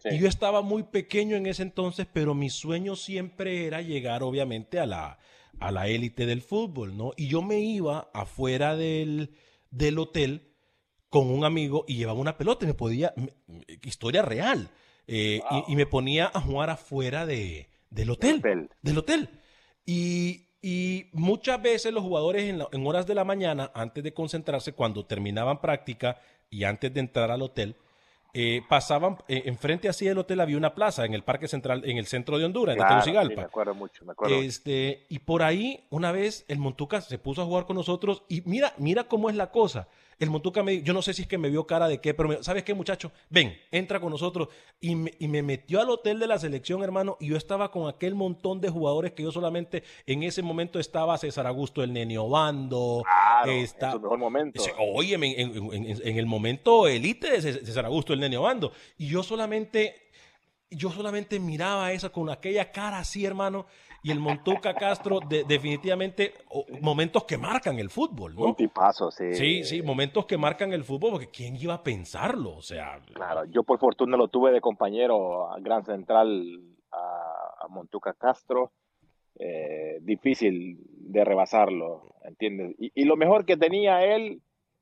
Sí. 0.02 0.11
Y 0.12 0.19
yo 0.19 0.28
estaba 0.28 0.62
muy 0.62 0.85
pequeño 0.85 1.37
en 1.37 1.47
ese 1.47 1.62
entonces, 1.62 2.07
pero 2.12 2.35
mi 2.35 2.49
sueño 2.49 2.97
siempre 2.97 3.66
era 3.66 3.83
llegar, 3.83 4.23
obviamente, 4.23 4.78
a 4.78 4.87
la, 4.87 5.19
a 5.59 5.71
la 5.73 5.88
élite 5.88 6.26
del 6.26 6.42
fútbol, 6.42 6.97
¿no? 6.97 7.12
Y 7.16 7.28
yo 7.28 7.42
me 7.42 7.61
iba 7.61 8.09
afuera 8.14 8.76
del, 8.76 9.35
del 9.71 9.99
hotel 9.99 10.52
con 11.09 11.28
un 11.30 11.45
amigo 11.45 11.85
y 11.88 11.97
llevaba 11.97 12.21
una 12.21 12.38
pelota 12.38 12.64
y 12.64 12.69
me 12.69 12.75
podía, 12.75 13.12
me- 13.16 13.35
historia 13.83 14.23
real, 14.23 14.71
eh, 15.06 15.40
y, 15.68 15.72
y 15.72 15.76
me 15.76 15.86
ponía 15.86 16.30
a 16.32 16.40
jugar 16.40 16.70
afuera 16.70 17.26
de, 17.26 17.68
del 17.90 18.10
hotel, 18.10 18.36
hotel. 18.38 18.70
del 18.82 18.98
hotel. 18.98 19.28
Y, 19.84 20.46
y 20.62 21.06
muchas 21.12 21.60
veces 21.62 21.92
los 21.92 22.02
jugadores 22.02 22.44
en, 22.44 22.58
la- 22.58 22.68
en 22.72 22.86
horas 22.86 23.06
de 23.06 23.14
la 23.14 23.25
mañana, 23.25 23.70
antes 23.75 24.02
de 24.02 24.12
concentrarse, 24.12 24.72
cuando 24.72 25.04
terminaban 25.06 25.60
práctica 25.60 26.20
y 26.50 26.64
antes 26.64 26.92
de 26.92 27.00
entrar 27.00 27.30
al 27.30 27.42
hotel, 27.42 27.76
eh, 28.34 28.60
pasaban, 28.68 29.16
eh, 29.28 29.44
enfrente 29.46 29.88
así 29.88 30.04
del 30.04 30.18
hotel 30.18 30.40
había 30.40 30.58
una 30.58 30.75
plaza 30.75 31.06
en 31.06 31.14
el 31.14 31.22
Parque 31.22 31.48
Central, 31.48 31.82
en 31.88 31.96
el 31.96 32.06
centro 32.06 32.36
de 32.38 32.44
Honduras, 32.44 32.76
Claro, 32.76 32.90
sí, 32.90 32.94
Tegucigalpa. 33.10 33.40
me 33.42 33.46
acuerdo 33.46 33.75
mucho, 33.75 34.04
me 34.04 34.12
acuerdo. 34.12 34.34
mucho. 34.36 34.46
Este, 34.46 35.06
y 35.08 35.20
por 35.20 35.42
ahí, 35.42 35.84
una 35.88 36.12
vez, 36.12 36.44
el 36.48 36.58
Montuca 36.58 37.00
se 37.00 37.18
puso 37.18 37.40
a 37.42 37.46
jugar 37.46 37.64
con 37.64 37.76
nosotros 37.76 38.25
y 38.28 38.42
mira, 38.44 38.75
mira 38.76 39.04
cómo 39.04 39.30
es 39.30 39.36
la 39.36 39.50
cosa. 39.50 39.88
El 40.18 40.30
Montuca 40.30 40.62
me 40.62 40.82
yo 40.82 40.94
no 40.94 41.02
sé 41.02 41.12
si 41.12 41.23
es 41.23 41.28
que 41.28 41.37
me 41.37 41.50
vio 41.50 41.66
cara 41.66 41.88
de 41.88 42.00
qué, 42.00 42.14
pero 42.14 42.28
me- 42.28 42.42
¿sabes 42.42 42.62
qué, 42.64 42.73
muchacho? 42.73 43.12
Ven, 43.28 43.54
entra 43.70 44.00
con 44.00 44.11
nosotros. 44.11 44.49
Y 44.80 44.94
me, 44.94 45.12
y 45.18 45.28
me 45.28 45.42
metió 45.42 45.80
al 45.80 45.90
hotel 45.90 46.18
de 46.18 46.26
la 46.26 46.38
selección, 46.38 46.82
hermano, 46.82 47.16
y 47.20 47.28
yo 47.28 47.37
estaba 47.37 47.70
con 47.70 47.87
aquel 47.88 48.14
montón 48.14 48.61
de 48.61 48.70
jugadores 48.70 49.12
que 49.12 49.23
yo 49.23 49.30
solamente 49.30 49.82
en 50.06 50.23
ese 50.23 50.42
momento 50.42 50.78
estaba 50.80 51.18
César 51.18 51.46
Augusto, 51.46 51.82
el 51.82 51.92
Nene 51.92 52.16
Obando. 52.18 53.02
Claro, 53.04 53.52
está- 53.52 53.87
en 53.88 53.92
su 53.92 54.00
mejor 54.00 54.18
momento. 54.18 54.62
Ese- 54.62 54.73
Óyeme, 54.78 55.40
en, 55.40 55.56
en- 55.56 55.73
en- 55.87 56.08
en 56.08 56.18
el 56.18 56.26
momento 56.26 56.88
elite 56.88 57.30
de 57.30 57.38
Cés- 57.42 57.64
César 57.64 57.85
Augusto, 57.85 58.12
el 58.14 58.20
Nene 58.20 58.38
Obando. 58.38 58.73
Y 58.96 59.08
yo 59.08 59.23
solamente 59.23 60.02
yo 60.68 60.90
solamente 60.90 61.38
miraba 61.38 61.92
eso 61.92 62.11
con 62.11 62.28
aquella 62.28 62.73
cara 62.73 62.99
así, 62.99 63.25
hermano, 63.25 63.66
y 64.06 64.12
el 64.12 64.20
Montuca 64.20 64.72
Castro, 64.72 65.18
definitivamente, 65.18 66.32
momentos 66.80 67.25
que 67.25 67.36
marcan 67.36 67.80
el 67.80 67.90
fútbol, 67.90 68.36
¿no? 68.36 68.42
Un 68.42 68.54
tipazo, 68.54 69.10
sí. 69.10 69.34
Sí, 69.34 69.64
sí, 69.64 69.82
momentos 69.82 70.26
que 70.26 70.38
marcan 70.38 70.72
el 70.72 70.84
fútbol, 70.84 71.10
porque 71.10 71.26
¿quién 71.26 71.56
iba 71.56 71.75
a 71.75 71.82
pensarlo? 71.82 72.54
O 72.54 72.62
sea. 72.62 73.00
Claro, 73.12 73.46
yo 73.46 73.64
por 73.64 73.80
fortuna 73.80 74.16
lo 74.16 74.28
tuve 74.28 74.52
de 74.52 74.60
compañero 74.60 75.52
a 75.52 75.58
Gran 75.58 75.84
Central 75.84 76.60
a, 76.92 77.66
Montuca 77.68 78.12
Castro. 78.12 78.70
Eh, 79.40 79.98
difícil 80.02 80.78
de 80.88 81.25
rebasarlo, 81.25 82.14
¿entiendes? 82.22 82.76
Y, 82.78 83.04
lo 83.06 83.16
mejor 83.16 83.44
que 83.44 83.56
tenía 83.56 84.04
él 84.04 84.40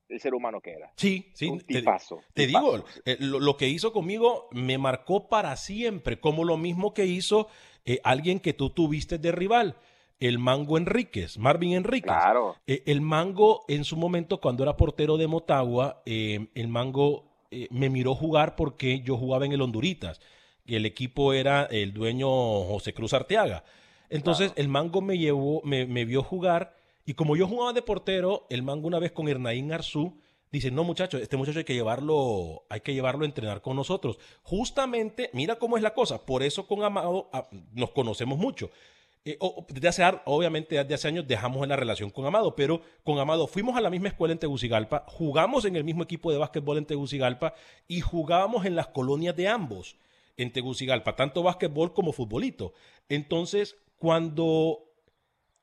el 0.08 0.20
ser 0.20 0.34
humano 0.34 0.60
que 0.60 0.72
era. 0.72 0.92
Sí, 0.96 1.30
sí. 1.34 1.48
Un 1.48 1.60
tipazo. 1.60 2.20
Te, 2.34 2.46
digo, 2.46 2.84
eh, 3.04 3.16
lo, 3.20 3.56
que 3.56 3.68
hizo 3.68 3.92
conmigo 3.92 4.48
me 4.52 4.78
marcó 4.78 5.28
para 5.28 5.56
siempre, 5.56 6.20
como 6.20 6.44
lo 6.44 6.56
mismo 6.56 6.94
que 6.94 7.06
hizo 7.06 7.48
eh, 7.84 8.00
alguien 8.04 8.40
que 8.40 8.52
tú 8.52 8.70
tuviste 8.70 9.18
de 9.18 9.32
rival, 9.32 9.76
el 10.20 10.38
Mango 10.38 10.78
Enríquez, 10.78 11.38
Marvin 11.38 11.72
Enríquez. 11.72 12.12
Claro. 12.12 12.56
Eh, 12.66 12.82
el 12.86 13.00
Mango, 13.00 13.64
en 13.68 13.84
su 13.84 13.96
momento, 13.96 14.40
cuando 14.40 14.62
era 14.62 14.76
portero 14.76 15.16
de 15.16 15.26
Motagua, 15.26 16.02
el 16.04 16.68
Mango 16.68 17.32
me 17.70 17.88
miró 17.88 18.14
jugar 18.14 18.56
porque 18.56 19.00
yo 19.00 19.16
jugaba 19.16 19.46
en 19.46 19.52
el 19.52 19.62
Honduritas. 19.62 20.20
Y 20.66 20.76
el 20.76 20.86
equipo 20.86 21.34
era 21.34 21.64
el 21.64 21.92
dueño 21.92 22.28
José 22.28 22.94
Cruz 22.94 23.12
Arteaga. 23.12 23.64
Entonces, 24.08 24.52
el 24.56 24.68
Mango 24.68 25.02
me 25.02 25.18
llevó, 25.18 25.60
me, 25.62 25.84
me 25.86 26.04
vio 26.04 26.22
jugar 26.22 26.74
y 27.06 27.14
como 27.14 27.36
yo 27.36 27.46
jugaba 27.46 27.72
de 27.72 27.82
portero, 27.82 28.46
el 28.50 28.62
mango 28.62 28.86
una 28.86 28.98
vez 28.98 29.12
con 29.12 29.28
Hernaín 29.28 29.72
Arzú, 29.72 30.16
dice, 30.50 30.70
no 30.70 30.84
muchachos, 30.84 31.20
este 31.20 31.36
muchacho 31.36 31.58
hay 31.58 31.64
que 31.64 31.74
llevarlo, 31.74 32.64
hay 32.68 32.80
que 32.80 32.94
llevarlo 32.94 33.24
a 33.24 33.26
entrenar 33.26 33.60
con 33.60 33.76
nosotros. 33.76 34.18
Justamente, 34.42 35.28
mira 35.32 35.56
cómo 35.56 35.76
es 35.76 35.82
la 35.82 35.94
cosa, 35.94 36.24
por 36.24 36.42
eso 36.42 36.66
con 36.66 36.82
Amado 36.82 37.28
ah, 37.32 37.48
nos 37.72 37.90
conocemos 37.90 38.38
mucho. 38.38 38.70
Eh, 39.26 39.38
desde 39.68 39.88
hace, 39.88 40.02
obviamente 40.26 40.76
desde 40.76 40.94
hace 40.94 41.08
años 41.08 41.26
dejamos 41.26 41.66
la 41.66 41.76
relación 41.76 42.10
con 42.10 42.26
Amado, 42.26 42.54
pero 42.54 42.82
con 43.02 43.18
Amado 43.18 43.46
fuimos 43.46 43.76
a 43.76 43.80
la 43.80 43.90
misma 43.90 44.08
escuela 44.08 44.32
en 44.32 44.38
Tegucigalpa, 44.38 45.04
jugamos 45.08 45.64
en 45.64 45.76
el 45.76 45.84
mismo 45.84 46.02
equipo 46.02 46.30
de 46.30 46.38
básquetbol 46.38 46.78
en 46.78 46.86
Tegucigalpa 46.86 47.54
y 47.88 48.00
jugábamos 48.00 48.66
en 48.66 48.76
las 48.76 48.88
colonias 48.88 49.34
de 49.34 49.48
ambos 49.48 49.96
en 50.36 50.52
Tegucigalpa, 50.52 51.16
tanto 51.16 51.42
básquetbol 51.42 51.94
como 51.94 52.12
futbolito. 52.12 52.74
Entonces, 53.08 53.76
cuando 53.96 54.93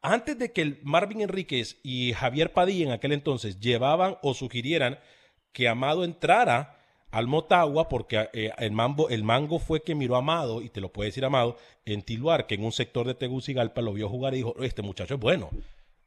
antes 0.01 0.37
de 0.37 0.51
que 0.51 0.79
Marvin 0.83 1.21
Enríquez 1.21 1.79
y 1.83 2.13
Javier 2.13 2.53
Padilla 2.53 2.85
en 2.85 2.91
aquel 2.91 3.11
entonces 3.11 3.59
llevaban 3.59 4.17
o 4.21 4.33
sugirieran 4.33 4.99
que 5.53 5.67
Amado 5.67 6.03
entrara 6.03 6.77
al 7.11 7.27
Motagua, 7.27 7.89
porque 7.89 8.29
eh, 8.33 8.51
el, 8.57 8.71
mambo, 8.71 9.09
el 9.09 9.23
mango 9.23 9.59
fue 9.59 9.83
que 9.83 9.95
miró 9.95 10.15
a 10.15 10.19
Amado, 10.19 10.61
y 10.61 10.69
te 10.69 10.79
lo 10.79 10.91
puede 10.91 11.09
decir 11.09 11.25
Amado, 11.25 11.57
en 11.85 12.01
Tiluar, 12.01 12.47
que 12.47 12.55
en 12.55 12.63
un 12.63 12.71
sector 12.71 13.05
de 13.05 13.13
Tegucigalpa 13.13 13.81
lo 13.81 13.93
vio 13.93 14.07
jugar 14.09 14.33
y 14.33 14.37
dijo, 14.37 14.55
este 14.61 14.81
muchacho 14.81 15.15
es 15.15 15.19
bueno. 15.19 15.49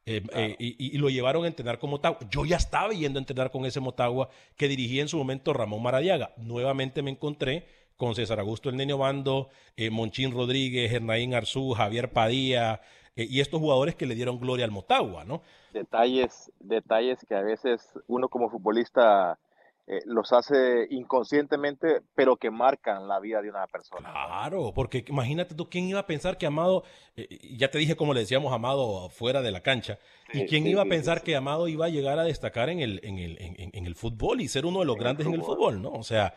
Eh, 0.07 0.23
eh, 0.35 0.57
y, 0.59 0.99
lo 0.99 1.09
llevaron 1.09 1.45
a 1.45 1.49
entrenar 1.49 1.79
con 1.79 1.91
Motagua. 1.91 2.19
Yo 2.31 2.45
ya 2.45 2.57
estaba 2.57 2.93
yendo 2.93 3.19
a 3.19 3.23
entrenar 3.23 3.51
con 3.51 3.65
ese 3.65 3.81
Motagua 3.81 4.29
que 4.57 4.69
dirigía 4.69 5.03
en 5.03 5.09
su 5.09 5.17
momento 5.17 5.53
Ramón 5.53 5.83
Maradiaga. 5.83 6.33
Nuevamente 6.37 7.03
me 7.03 7.11
encontré 7.11 7.67
con 7.97 8.15
César 8.15 8.41
Augusto 8.41 8.69
El 8.69 8.77
Nene 8.77 8.93
Bando, 8.93 9.49
Monchín 9.91 10.33
Rodríguez, 10.33 10.93
Hernaín 10.93 11.33
Arzú, 11.33 11.73
Javier 11.73 12.13
Padilla, 12.13 12.83
eh, 13.17 13.27
y 13.29 13.41
estos 13.41 13.61
jugadores 13.61 13.95
que 13.95 14.07
le 14.07 14.15
dieron 14.15 14.39
gloria 14.39 14.65
al 14.65 14.71
Motagua, 14.71 15.25
¿no? 15.25 15.43
Detalles, 15.73 16.53
detalles 16.61 17.25
que 17.29 17.35
a 17.35 17.43
veces 17.43 17.93
uno 18.07 18.29
como 18.29 18.51
futbolista 18.51 19.39
eh, 19.87 20.01
los 20.07 20.33
hace 20.33 20.87
inconscientemente, 20.89 22.01
pero 22.15 22.37
que 22.37 22.51
marcan 22.51 23.07
la 23.07 23.21
vida 23.21 23.43
de 23.43 23.51
una 23.51 23.67
persona. 23.67 24.11
Claro, 24.11 24.73
porque 24.75 25.05
imagínate 25.09 25.55
tú, 25.55 25.69
¿quién 25.69 25.85
iba 25.85 26.01
a 26.01 26.07
pensar 26.07 26.39
que 26.39 26.47
Amado, 26.47 26.85
eh, 27.17 27.29
ya 27.57 27.71
te 27.71 27.77
dije 27.77 27.95
como 27.95 28.15
le 28.15 28.21
decíamos 28.21 28.51
Amado 28.55 29.11
fuera 29.11 29.43
de 29.43 29.51
la 29.51 29.61
cancha, 29.61 29.99
y 30.33 30.47
quién 30.47 30.67
iba 30.67 30.81
a 30.83 30.87
pensar 30.87 31.23
que 31.23 31.37
Amado 31.37 31.69
iba 31.69 31.85
a 31.87 31.89
llegar 31.89 32.19
a 32.19 32.25
destacar 32.25 32.69
en 32.71 32.81
el, 32.81 33.01
en 33.05 33.19
el, 33.19 33.39
en, 33.41 33.87
el 33.87 33.95
fútbol 33.95 34.41
y 34.41 34.49
ser 34.49 34.67
uno 34.67 34.81
de 34.81 34.87
los 34.87 34.97
grandes 34.97 35.25
en 35.27 35.35
el 35.35 35.43
fútbol, 35.43 35.83
¿no? 35.83 35.91
O 35.91 36.03
sea, 36.03 36.35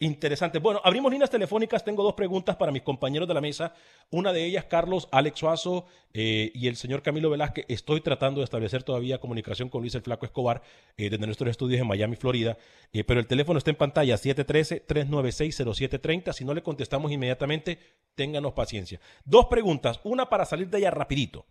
interesante. 0.00 0.58
Bueno, 0.58 0.80
abrimos 0.84 1.10
líneas 1.12 1.30
telefónicas, 1.30 1.84
tengo 1.84 2.02
dos 2.02 2.14
preguntas 2.14 2.56
para 2.56 2.72
mis 2.72 2.82
compañeros 2.82 3.28
de 3.28 3.34
la 3.34 3.40
mesa, 3.40 3.72
una 4.10 4.32
de 4.32 4.44
ellas, 4.44 4.64
Carlos 4.64 5.08
Alex 5.12 5.38
Suazo 5.38 5.86
eh, 6.12 6.50
y 6.54 6.66
el 6.68 6.76
señor 6.76 7.02
Camilo 7.02 7.30
Velázquez, 7.30 7.64
estoy 7.68 8.00
tratando 8.00 8.40
de 8.40 8.44
establecer 8.44 8.82
todavía 8.82 9.18
comunicación 9.18 9.68
con 9.68 9.82
Luis 9.82 9.94
el 9.94 10.02
Flaco 10.02 10.26
Escobar 10.26 10.62
desde 10.96 11.18
nuestros 11.18 11.50
estudios 11.50 11.80
en 11.80 11.86
Miami, 11.86 12.16
Florida, 12.16 12.58
pero 13.06 13.20
el 13.20 13.26
teléfono 13.26 13.58
está 13.58 13.70
en 13.70 13.76
pantalla, 13.76 14.16
713-396-0730. 14.16 16.32
Si 16.32 16.44
no 16.44 16.54
le 16.54 16.62
contestamos 16.62 17.12
inmediatamente, 17.12 17.78
ténganos 18.14 18.52
paciencia. 18.52 19.00
Dos 19.24 19.46
preguntas, 19.46 20.00
una 20.02 20.28
para 20.28 20.44
salir 20.44 20.68
de 20.68 20.78
ella 20.78 20.90
rapidito. 20.90 21.46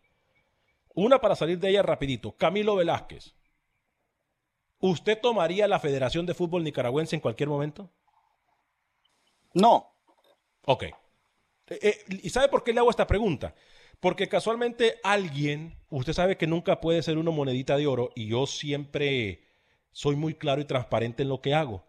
Una 0.97 1.21
para 1.21 1.35
salir 1.35 1.59
de 1.59 1.69
ella 1.69 1.83
rapidito. 1.83 2.35
Camilo 2.35 2.75
Velázquez, 2.75 3.35
¿usted 4.79 5.21
tomaría 5.21 5.67
la 5.67 5.79
Federación 5.79 6.25
de 6.25 6.33
Fútbol 6.33 6.63
Nicaragüense 6.63 7.15
en 7.15 7.21
cualquier 7.21 7.49
momento? 7.49 7.91
No. 9.53 9.93
Ok. 10.65 10.85
Eh, 10.85 10.95
eh, 11.69 11.97
¿Y 12.23 12.31
sabe 12.31 12.47
por 12.47 12.63
qué 12.63 12.73
le 12.73 12.79
hago 12.79 12.89
esta 12.89 13.05
pregunta? 13.05 13.53
Porque 13.99 14.27
casualmente 14.27 14.99
alguien, 15.03 15.77
usted 15.91 16.13
sabe 16.13 16.35
que 16.35 16.47
nunca 16.47 16.81
puede 16.81 17.03
ser 17.03 17.19
uno 17.19 17.31
monedita 17.31 17.77
de 17.77 17.85
oro 17.85 18.09
y 18.15 18.25
yo 18.29 18.47
siempre 18.47 19.43
soy 19.91 20.15
muy 20.15 20.33
claro 20.33 20.61
y 20.61 20.65
transparente 20.65 21.21
en 21.21 21.29
lo 21.29 21.41
que 21.41 21.53
hago. 21.53 21.85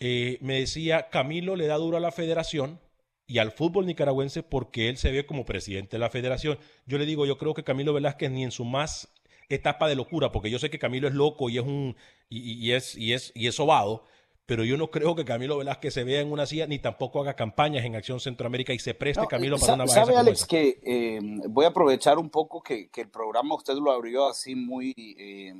Eh, 0.00 0.38
me 0.40 0.58
decía, 0.58 1.10
Camilo 1.10 1.54
le 1.54 1.68
da 1.68 1.76
duro 1.76 1.96
a 1.96 2.00
la 2.00 2.10
federación 2.10 2.80
y 3.26 3.38
al 3.38 3.52
fútbol 3.52 3.86
nicaragüense 3.86 4.42
porque 4.42 4.88
él 4.88 4.96
se 4.96 5.10
ve 5.10 5.26
como 5.26 5.44
presidente 5.44 5.96
de 5.96 6.00
la 6.00 6.10
federación. 6.10 6.58
Yo 6.86 6.98
le 6.98 7.06
digo, 7.06 7.26
yo 7.26 7.38
creo 7.38 7.54
que 7.54 7.64
Camilo 7.64 7.94
Velázquez 7.94 8.30
ni 8.30 8.44
en 8.44 8.50
su 8.50 8.64
más 8.64 9.12
etapa 9.48 9.88
de 9.88 9.94
locura, 9.94 10.32
porque 10.32 10.50
yo 10.50 10.58
sé 10.58 10.70
que 10.70 10.78
Camilo 10.78 11.08
es 11.08 11.14
loco 11.14 11.50
y 11.50 11.58
es 11.58 11.64
un 11.64 11.96
y, 12.28 12.72
es 12.72 12.96
y 12.96 13.12
es 13.12 13.32
y 13.34 13.46
es 13.46 13.54
sobado, 13.54 14.04
pero 14.46 14.64
yo 14.64 14.76
no 14.76 14.90
creo 14.90 15.14
que 15.14 15.24
Camilo 15.24 15.58
Velázquez 15.58 15.94
se 15.94 16.04
vea 16.04 16.20
en 16.20 16.32
una 16.32 16.46
silla 16.46 16.66
ni 16.66 16.78
tampoco 16.78 17.20
haga 17.20 17.34
campañas 17.34 17.84
en 17.84 17.94
Acción 17.94 18.20
Centroamérica 18.20 18.72
y 18.72 18.78
se 18.78 18.94
preste 18.94 19.26
Camilo 19.26 19.58
para 19.58 19.74
una 19.74 19.86
¿Sabe, 19.86 20.16
Alex, 20.16 20.46
que 20.46 20.80
eh, 20.82 21.20
voy 21.48 21.64
a 21.64 21.68
aprovechar 21.68 22.18
un 22.18 22.30
poco 22.30 22.62
que, 22.62 22.90
el 22.94 23.08
programa 23.08 23.54
usted 23.54 23.74
lo 23.74 23.92
abrió 23.92 24.28
así 24.28 24.54
muy 24.54 24.94
eh, 24.96 25.54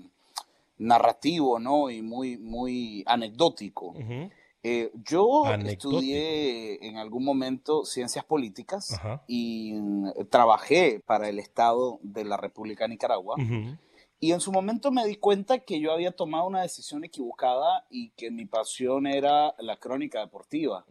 narrativo, 0.79 1.59
¿no? 1.59 1.91
Y 1.91 2.03
muy, 2.03 2.39
muy 2.39 3.05
anecdótico. 3.07 3.95
Eh, 4.65 4.93
yo 5.05 5.45
estudié 5.67 6.87
en 6.87 6.97
algún 6.97 7.25
momento 7.25 7.85
ciencias 7.85 8.25
políticas 8.25 9.01
y 9.27 9.73
mm, 9.75 10.29
trabajé 10.31 11.03
para 11.05 11.29
el 11.29 11.41
Estado 11.41 11.99
de 12.03 12.25
la 12.25 12.37
República 12.37 12.85
de 12.85 12.91
Nicaragua. 12.91 13.37
Y 14.21 14.31
en 14.31 14.41
su 14.41 14.53
momento 14.53 14.93
me 14.93 15.05
di 15.05 15.17
cuenta 15.17 15.59
que 15.59 15.81
yo 15.81 15.93
había 15.93 16.13
tomado 16.13 16.47
una 16.47 16.63
decisión 16.63 17.05
equivocada 17.05 17.87
y 17.91 18.11
que 18.11 18.31
mi 18.31 18.47
pasión 18.47 19.09
era 19.09 19.57
la 19.59 19.79
crónica 19.79 20.21
deportiva. 20.21 20.87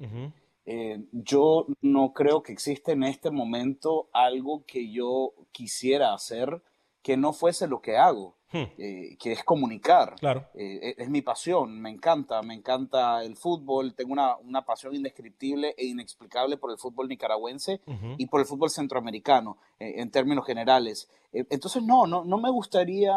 Eh, 0.65 1.05
yo 1.13 1.65
no 1.81 2.11
creo 2.11 2.43
que 2.43 2.51
exista 2.51 2.91
en 2.91 3.03
este 3.03 3.31
momento 3.31 4.09
algo 4.11 4.65
que 4.65 4.91
yo 4.91 5.33
quisiera 5.53 6.13
hacer 6.13 6.61
que 7.01 7.15
no 7.15 7.31
fuese 7.31 7.67
lo 7.67 7.81
que 7.81 7.95
hago. 7.95 8.35
Hmm. 8.53 8.65
Eh, 8.77 9.15
que 9.17 9.31
es 9.31 9.45
comunicar. 9.45 10.15
Claro. 10.19 10.45
Eh, 10.55 10.95
es, 10.97 11.09
mi 11.09 11.21
pasión, 11.21 11.79
me 11.79 11.89
encanta, 11.89 12.41
me 12.41 12.53
encanta 12.53 13.23
el 13.23 13.37
fútbol, 13.37 13.93
tengo 13.93 14.11
una, 14.11 14.35
una 14.37 14.65
pasión 14.65 14.93
indescriptible 14.93 15.73
e 15.77 15.85
inexplicable 15.85 16.57
por 16.57 16.69
el 16.71 16.77
fútbol 16.77 17.07
nicaragüense 17.07 17.79
y 18.17 18.25
por 18.25 18.41
el 18.41 18.45
fútbol 18.45 18.69
centroamericano, 18.69 19.57
eh, 19.79 19.93
en 19.97 20.11
términos 20.11 20.45
generales. 20.45 21.09
entonces, 21.31 21.81
no, 21.81 22.05
no, 22.07 22.25
no 22.25 22.37
me 22.39 22.51
gustaría 22.51 23.13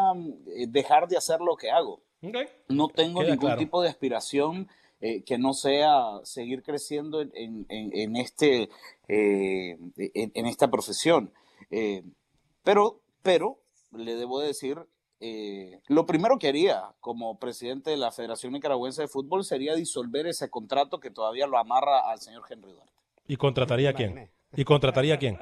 dejar 0.69 1.09
de 1.09 1.17
hacer 1.17 1.41
lo 1.41 1.57
que 1.57 1.69
hago. 1.69 2.01
No 2.69 2.87
tengo 2.87 3.21
ningún 3.21 3.57
tipo 3.57 3.81
de 3.81 3.89
aspiración 3.89 4.69
que 5.25 5.37
no 5.37 5.53
sea 5.53 6.21
seguir 6.23 6.63
creciendo 6.63 7.19
en, 7.21 7.31
en, 7.33 7.65
en 7.69 8.15
este, 8.15 8.69
en, 9.09 9.91
en, 10.13 10.45
esta 10.45 10.71
profesión. 10.71 11.33
pero, 12.63 13.01
pero, 13.21 13.59
le 13.91 14.15
debo 14.15 14.39
decir 14.39 14.79
eh, 15.19 15.79
lo 15.87 16.05
primero 16.05 16.37
que 16.37 16.47
haría 16.47 16.93
como 16.99 17.39
presidente 17.39 17.89
de 17.89 17.97
la 17.97 18.11
Federación 18.11 18.53
Nicaragüense 18.53 19.03
de 19.03 19.07
Fútbol 19.07 19.43
sería 19.43 19.75
disolver 19.75 20.27
ese 20.27 20.49
contrato 20.49 20.99
que 20.99 21.09
todavía 21.09 21.47
lo 21.47 21.57
amarra 21.57 22.09
al 22.09 22.19
señor 22.19 22.43
Henry 22.49 22.71
Duarte. 22.71 22.93
¿Y 23.27 23.37
contrataría 23.37 23.91
a 23.91 23.93
quién? 23.93 24.29
¿Y 24.55 24.63
contrataría 24.65 25.15
a 25.15 25.17
quién? 25.17 25.39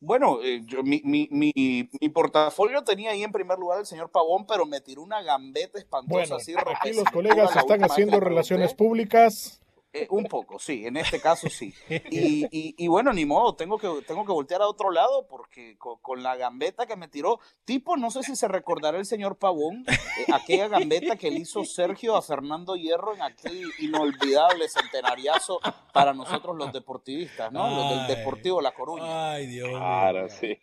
Bueno, 0.00 0.40
eh, 0.42 0.60
yo, 0.66 0.82
mi, 0.82 1.00
mi, 1.04 1.28
mi, 1.30 2.08
portafolio 2.10 2.84
tenía 2.84 3.12
ahí 3.12 3.22
en 3.22 3.32
primer 3.32 3.58
lugar 3.58 3.80
el 3.80 3.86
señor 3.86 4.10
Pavón, 4.10 4.46
pero 4.46 4.66
me 4.66 4.82
tiró 4.82 5.02
una 5.02 5.22
gambeta 5.22 5.78
espantosa. 5.78 6.36
Bueno, 6.36 6.62
aquí 6.78 6.92
los 6.92 7.04
colegas 7.04 7.56
están 7.56 7.82
haciendo 7.84 8.20
relaciones 8.20 8.74
públicas. 8.74 9.62
Eh, 9.96 10.08
un 10.10 10.24
poco, 10.24 10.58
sí, 10.58 10.84
en 10.84 10.96
este 10.96 11.20
caso 11.20 11.48
sí. 11.48 11.72
Y, 12.10 12.74
y, 12.76 12.88
bueno, 12.88 13.12
ni 13.12 13.24
modo, 13.24 13.54
tengo 13.54 13.78
que, 13.78 13.88
tengo 14.04 14.26
que 14.26 14.32
voltear 14.32 14.60
a 14.60 14.66
otro 14.66 14.90
lado 14.90 15.28
porque 15.28 15.76
con, 15.78 16.20
la 16.20 16.34
gambeta 16.34 16.84
que 16.84 16.96
me 16.96 17.06
tiró, 17.06 17.38
tipo, 17.64 17.96
no 17.96 18.10
sé 18.10 18.24
si 18.24 18.34
se 18.34 18.48
recordará 18.48 18.98
el 18.98 19.06
señor 19.06 19.36
Pavón, 19.36 19.84
eh, 19.88 20.32
aquella 20.32 20.66
gambeta 20.66 21.14
que 21.14 21.30
le 21.30 21.38
hizo 21.38 21.64
Sergio 21.64 22.16
a 22.16 22.22
Fernando 22.22 22.74
Hierro 22.74 23.14
en 23.14 23.22
aquel 23.22 23.70
inolvidable 23.78 24.68
centenariazo 24.68 25.60
para 25.92 26.12
nosotros 26.12 26.56
los 26.56 26.72
deportivistas, 26.72 27.52
¿no? 27.52 27.70
los 27.70 27.90
del 27.90 28.16
Deportivo 28.16 28.60
La 28.60 28.74
Coruña. 28.74 29.34
Ay, 29.34 29.46
Dios 29.46 29.68
mío. 29.68 29.78
Claro, 29.78 30.28
sí. 30.28 30.58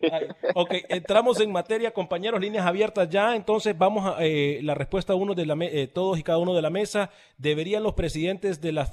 ok, 0.55 0.73
entramos 0.89 1.39
en 1.39 1.53
materia, 1.53 1.93
compañeros, 1.93 2.41
líneas 2.41 2.65
abiertas 2.65 3.09
ya, 3.09 3.33
entonces 3.37 3.77
vamos 3.77 4.05
a 4.05 4.21
eh, 4.25 4.59
la 4.61 4.75
respuesta 4.75 5.15
uno 5.15 5.35
de 5.35 5.45
la 5.45 5.57
todos 5.93 6.19
y 6.19 6.23
cada 6.23 6.37
uno 6.37 6.53
de 6.53 6.61
la 6.61 6.69
mesa. 6.69 7.11
¿Deberían 7.37 7.83
los 7.83 7.93
presidentes 7.93 8.59
de 8.59 8.71
las 8.71 8.89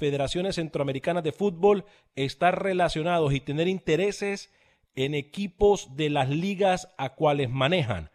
centroamericanas 0.55 1.23
de 1.23 1.31
fútbol 1.31 1.85
estar 2.15 2.63
relacionados 2.63 3.33
y 3.33 3.39
tener 3.39 3.67
intereses 3.67 4.51
en 4.95 5.13
equipos 5.13 5.95
de 5.95 6.09
las 6.09 6.29
ligas 6.29 6.89
a 6.97 7.15
cuales 7.15 7.49
manejan. 7.49 8.11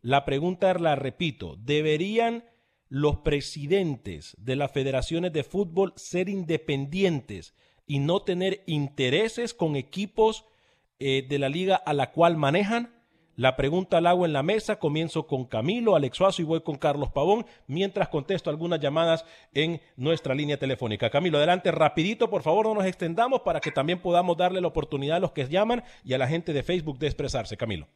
La 0.00 0.24
pregunta 0.24 0.74
la 0.74 0.96
repito, 0.96 1.56
¿deberían 1.56 2.44
los 2.88 3.18
presidentes 3.18 4.36
de 4.38 4.56
las 4.56 4.70
federaciones 4.70 5.32
de 5.32 5.44
fútbol 5.44 5.92
ser 5.96 6.28
independientes 6.28 7.54
y 7.86 7.98
no 7.98 8.22
tener 8.22 8.62
intereses 8.66 9.54
con 9.54 9.76
equipos 9.76 10.44
eh, 10.98 11.26
de 11.28 11.38
la 11.38 11.48
liga 11.48 11.76
a 11.76 11.92
la 11.92 12.12
cual 12.12 12.36
manejan? 12.36 13.03
La 13.36 13.56
pregunta 13.56 14.00
la 14.00 14.10
hago 14.10 14.26
en 14.26 14.32
la 14.32 14.44
mesa. 14.44 14.78
Comienzo 14.78 15.26
con 15.26 15.44
Camilo, 15.44 15.96
Alex 15.96 16.16
Suazo 16.16 16.42
y 16.42 16.44
voy 16.44 16.60
con 16.62 16.76
Carlos 16.76 17.10
Pavón, 17.10 17.44
mientras 17.66 18.08
contesto 18.08 18.48
algunas 18.48 18.78
llamadas 18.78 19.24
en 19.52 19.80
nuestra 19.96 20.34
línea 20.34 20.56
telefónica. 20.56 21.10
Camilo, 21.10 21.38
adelante, 21.38 21.72
rapidito, 21.72 22.30
por 22.30 22.42
favor, 22.42 22.66
no 22.66 22.74
nos 22.74 22.86
extendamos 22.86 23.40
para 23.40 23.60
que 23.60 23.72
también 23.72 24.00
podamos 24.00 24.36
darle 24.36 24.60
la 24.60 24.68
oportunidad 24.68 25.16
a 25.16 25.20
los 25.20 25.32
que 25.32 25.48
llaman 25.48 25.82
y 26.04 26.14
a 26.14 26.18
la 26.18 26.28
gente 26.28 26.52
de 26.52 26.62
Facebook 26.62 26.98
de 26.98 27.08
expresarse. 27.08 27.56
Camilo. 27.56 27.88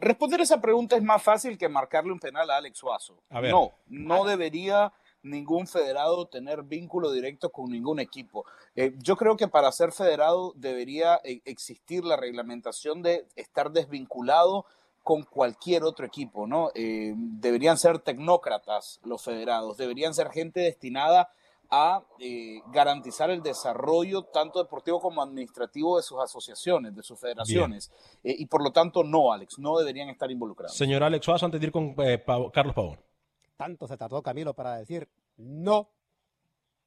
Responder 0.00 0.40
esa 0.40 0.60
pregunta 0.60 0.96
es 0.96 1.02
más 1.02 1.22
fácil 1.22 1.58
que 1.58 1.68
marcarle 1.68 2.12
un 2.12 2.20
penal 2.20 2.50
a 2.50 2.56
Alex 2.56 2.78
Suazo. 2.78 3.22
No, 3.30 3.72
no 3.86 4.24
debería 4.24 4.92
ningún 5.22 5.66
federado 5.66 6.26
tener 6.26 6.62
vínculo 6.62 7.10
directo 7.10 7.50
con 7.50 7.70
ningún 7.70 7.98
equipo. 7.98 8.44
Eh, 8.76 8.92
yo 8.98 9.16
creo 9.16 9.36
que 9.36 9.48
para 9.48 9.72
ser 9.72 9.92
federado 9.92 10.52
debería 10.56 11.20
eh, 11.24 11.40
existir 11.44 12.04
la 12.04 12.16
reglamentación 12.16 13.02
de 13.02 13.26
estar 13.34 13.72
desvinculado 13.72 14.66
con 15.04 15.22
cualquier 15.22 15.84
otro 15.84 16.06
equipo, 16.06 16.46
¿no? 16.46 16.70
Eh, 16.74 17.12
deberían 17.14 17.76
ser 17.76 17.98
tecnócratas 17.98 19.00
los 19.04 19.22
federados, 19.22 19.76
deberían 19.76 20.14
ser 20.14 20.30
gente 20.30 20.60
destinada 20.60 21.28
a 21.70 22.02
eh, 22.18 22.60
garantizar 22.72 23.30
el 23.30 23.42
desarrollo 23.42 24.22
tanto 24.22 24.62
deportivo 24.62 25.00
como 25.00 25.22
administrativo 25.22 25.98
de 25.98 26.02
sus 26.02 26.18
asociaciones, 26.20 26.96
de 26.96 27.02
sus 27.02 27.20
federaciones. 27.20 27.92
Eh, 28.22 28.34
y 28.38 28.46
por 28.46 28.62
lo 28.62 28.72
tanto, 28.72 29.04
no, 29.04 29.30
Alex, 29.30 29.58
no 29.58 29.76
deberían 29.76 30.08
estar 30.08 30.30
involucrados. 30.30 30.74
Señor 30.74 31.02
Alex 31.02 31.24
Suazo, 31.24 31.44
antes 31.44 31.60
de 31.60 31.66
ir 31.66 31.72
con 31.72 31.94
Carlos 31.94 32.74
Pavón. 32.74 32.98
Tanto 33.56 33.86
se 33.86 33.96
tardó 33.98 34.22
Camilo 34.22 34.54
para 34.54 34.76
decir 34.76 35.08
no 35.36 35.90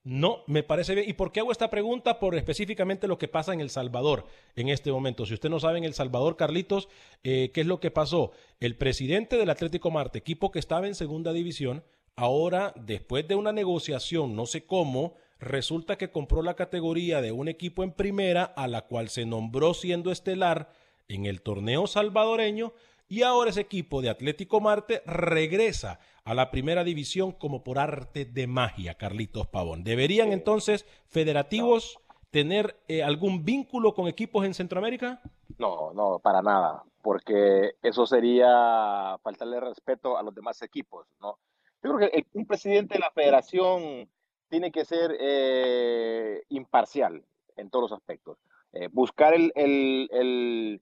no, 0.07 0.43
me 0.47 0.63
parece 0.63 0.95
bien. 0.95 1.09
¿Y 1.09 1.13
por 1.13 1.33
qué 1.33 1.41
hago 1.41 1.51
esta 1.51 1.69
pregunta? 1.69 2.17
Por 2.17 2.35
específicamente 2.35 3.09
lo 3.09 3.17
que 3.17 3.27
pasa 3.27 3.53
en 3.53 3.59
El 3.59 3.69
Salvador 3.69 4.25
en 4.55 4.69
este 4.69 4.89
momento. 4.89 5.25
Si 5.25 5.33
usted 5.33 5.49
no 5.49 5.59
sabe 5.59 5.79
en 5.79 5.83
El 5.83 5.93
Salvador, 5.93 6.37
Carlitos, 6.37 6.87
eh, 7.25 7.51
¿qué 7.53 7.59
es 7.59 7.67
lo 7.67 7.81
que 7.81 7.91
pasó? 7.91 8.31
El 8.61 8.77
presidente 8.77 9.35
del 9.35 9.49
Atlético 9.49 9.91
Marte, 9.91 10.19
equipo 10.19 10.49
que 10.49 10.59
estaba 10.59 10.87
en 10.87 10.95
segunda 10.95 11.33
división, 11.33 11.83
ahora, 12.15 12.73
después 12.77 13.27
de 13.27 13.35
una 13.35 13.51
negociación, 13.51 14.33
no 14.33 14.45
sé 14.45 14.65
cómo, 14.65 15.15
resulta 15.41 15.97
que 15.97 16.09
compró 16.09 16.41
la 16.41 16.53
categoría 16.53 17.21
de 17.21 17.33
un 17.33 17.49
equipo 17.49 17.83
en 17.83 17.91
primera, 17.91 18.45
a 18.45 18.69
la 18.69 18.83
cual 18.83 19.09
se 19.09 19.25
nombró 19.25 19.73
siendo 19.73 20.13
estelar 20.13 20.71
en 21.09 21.25
el 21.25 21.41
torneo 21.41 21.85
salvadoreño, 21.85 22.71
y 23.07 23.23
ahora 23.23 23.49
ese 23.49 23.61
equipo 23.61 24.01
de 24.01 24.09
Atlético 24.09 24.59
Marte 24.59 25.01
regresa 25.05 25.99
a 26.23 26.33
la 26.33 26.51
primera 26.51 26.83
división 26.83 27.31
como 27.31 27.63
por 27.63 27.79
arte 27.79 28.25
de 28.25 28.47
magia, 28.47 28.95
Carlitos 28.95 29.47
Pavón. 29.47 29.83
¿Deberían 29.83 30.33
entonces 30.33 30.85
federativos 31.07 31.99
tener 32.31 32.77
eh, 32.87 33.03
algún 33.03 33.45
vínculo 33.45 33.93
con 33.93 34.07
equipos 34.07 34.45
en 34.45 34.53
Centroamérica? 34.53 35.21
No, 35.57 35.93
no, 35.93 36.19
para 36.19 36.41
nada, 36.41 36.83
porque 37.01 37.75
eso 37.81 38.05
sería 38.05 39.17
faltarle 39.23 39.59
respeto 39.59 40.17
a 40.17 40.23
los 40.23 40.35
demás 40.35 40.61
equipos, 40.61 41.07
¿no? 41.21 41.37
Yo 41.83 41.95
creo 41.95 42.09
que 42.09 42.25
un 42.33 42.45
presidente 42.45 42.95
de 42.95 42.99
la 42.99 43.11
federación 43.11 44.09
tiene 44.49 44.71
que 44.71 44.85
ser 44.85 45.15
eh, 45.19 46.43
imparcial 46.49 47.23
en 47.55 47.69
todos 47.69 47.89
los 47.89 47.97
aspectos. 47.97 48.37
Eh, 48.73 48.89
buscar 48.91 49.33
el, 49.33 49.51
el, 49.55 50.81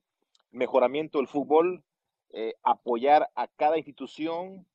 mejoramiento 0.50 1.18
del 1.18 1.28
fútbol, 1.28 1.84
apoyar 2.62 3.28
a 3.34 3.48
cada 3.48 3.78
institución 3.78 4.66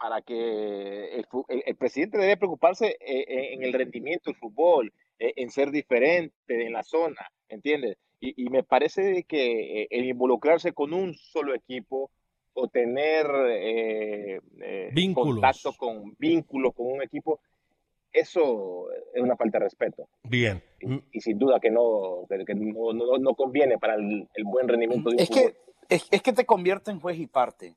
para 0.00 0.22
que 0.22 1.22
el, 1.48 1.76
presidente 1.76 2.16
debe 2.16 2.38
preocuparse 2.38 2.96
eh, 3.00 3.24
eh, 3.28 3.54
en 3.54 3.62
el 3.62 3.72
rendimiento 3.74 4.30
del 4.30 4.36
fútbol, 4.36 4.92
eh, 5.18 5.34
en 5.36 5.50
ser 5.50 5.70
diferente 5.70 6.32
en 6.48 6.72
la 6.72 6.82
zona, 6.82 7.30
¿entiendes? 7.48 7.98
Y, 8.22 8.50
me 8.50 8.62
parece 8.62 9.24
que 9.24 9.86
el 9.88 10.04
involucrarse 10.04 10.72
con 10.72 10.92
un 10.92 11.14
solo 11.14 11.54
equipo 11.54 12.10
o 12.52 12.68
tener 12.68 13.26
contacto 15.14 15.72
con 15.72 16.14
vínculos 16.18 16.74
con 16.74 16.86
un 16.86 17.02
equipo, 17.02 17.40
eso 18.12 18.92
es 19.14 19.22
una 19.22 19.36
falta 19.36 19.58
de 19.58 19.64
respeto. 19.64 20.06
Bien. 20.22 20.62
Y, 21.12 21.20
sin 21.22 21.38
duda 21.38 21.60
que 21.60 21.70
no, 21.70 22.26
no, 22.28 23.34
conviene 23.34 23.78
para 23.78 23.94
el, 23.94 24.28
buen 24.44 24.68
rendimiento 24.68 25.08
de 25.08 25.16
un 25.16 25.22
es 25.22 25.30
Que, 25.30 25.54
es 25.90 26.22
que 26.22 26.32
te 26.32 26.46
convierte 26.46 26.90
en 26.90 27.00
juez 27.00 27.18
y 27.18 27.26
parte. 27.26 27.76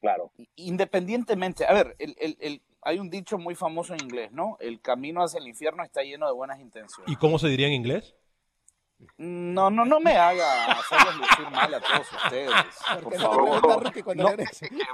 Claro. 0.00 0.30
Independientemente, 0.56 1.66
a 1.66 1.72
ver, 1.72 1.96
el, 1.98 2.14
el, 2.20 2.36
el, 2.40 2.62
hay 2.82 2.98
un 2.98 3.10
dicho 3.10 3.38
muy 3.38 3.54
famoso 3.54 3.94
en 3.94 4.02
inglés, 4.02 4.30
¿no? 4.32 4.56
El 4.60 4.80
camino 4.80 5.22
hacia 5.22 5.40
el 5.40 5.48
infierno 5.48 5.82
está 5.82 6.02
lleno 6.02 6.26
de 6.26 6.32
buenas 6.32 6.60
intenciones. 6.60 7.12
¿Y 7.12 7.16
cómo 7.16 7.38
se 7.38 7.48
diría 7.48 7.66
en 7.66 7.72
inglés? 7.72 8.14
No, 9.16 9.70
no, 9.70 9.84
no 9.84 10.00
me 10.00 10.16
haga 10.16 10.72
hacerles 10.72 11.16
lucir 11.16 11.50
mal 11.50 11.72
a 11.72 11.80
todos 11.80 12.06
ustedes. 12.24 12.50
Por 13.02 13.20
favor. 13.20 14.16
No, 14.16 14.24
no 14.24 14.36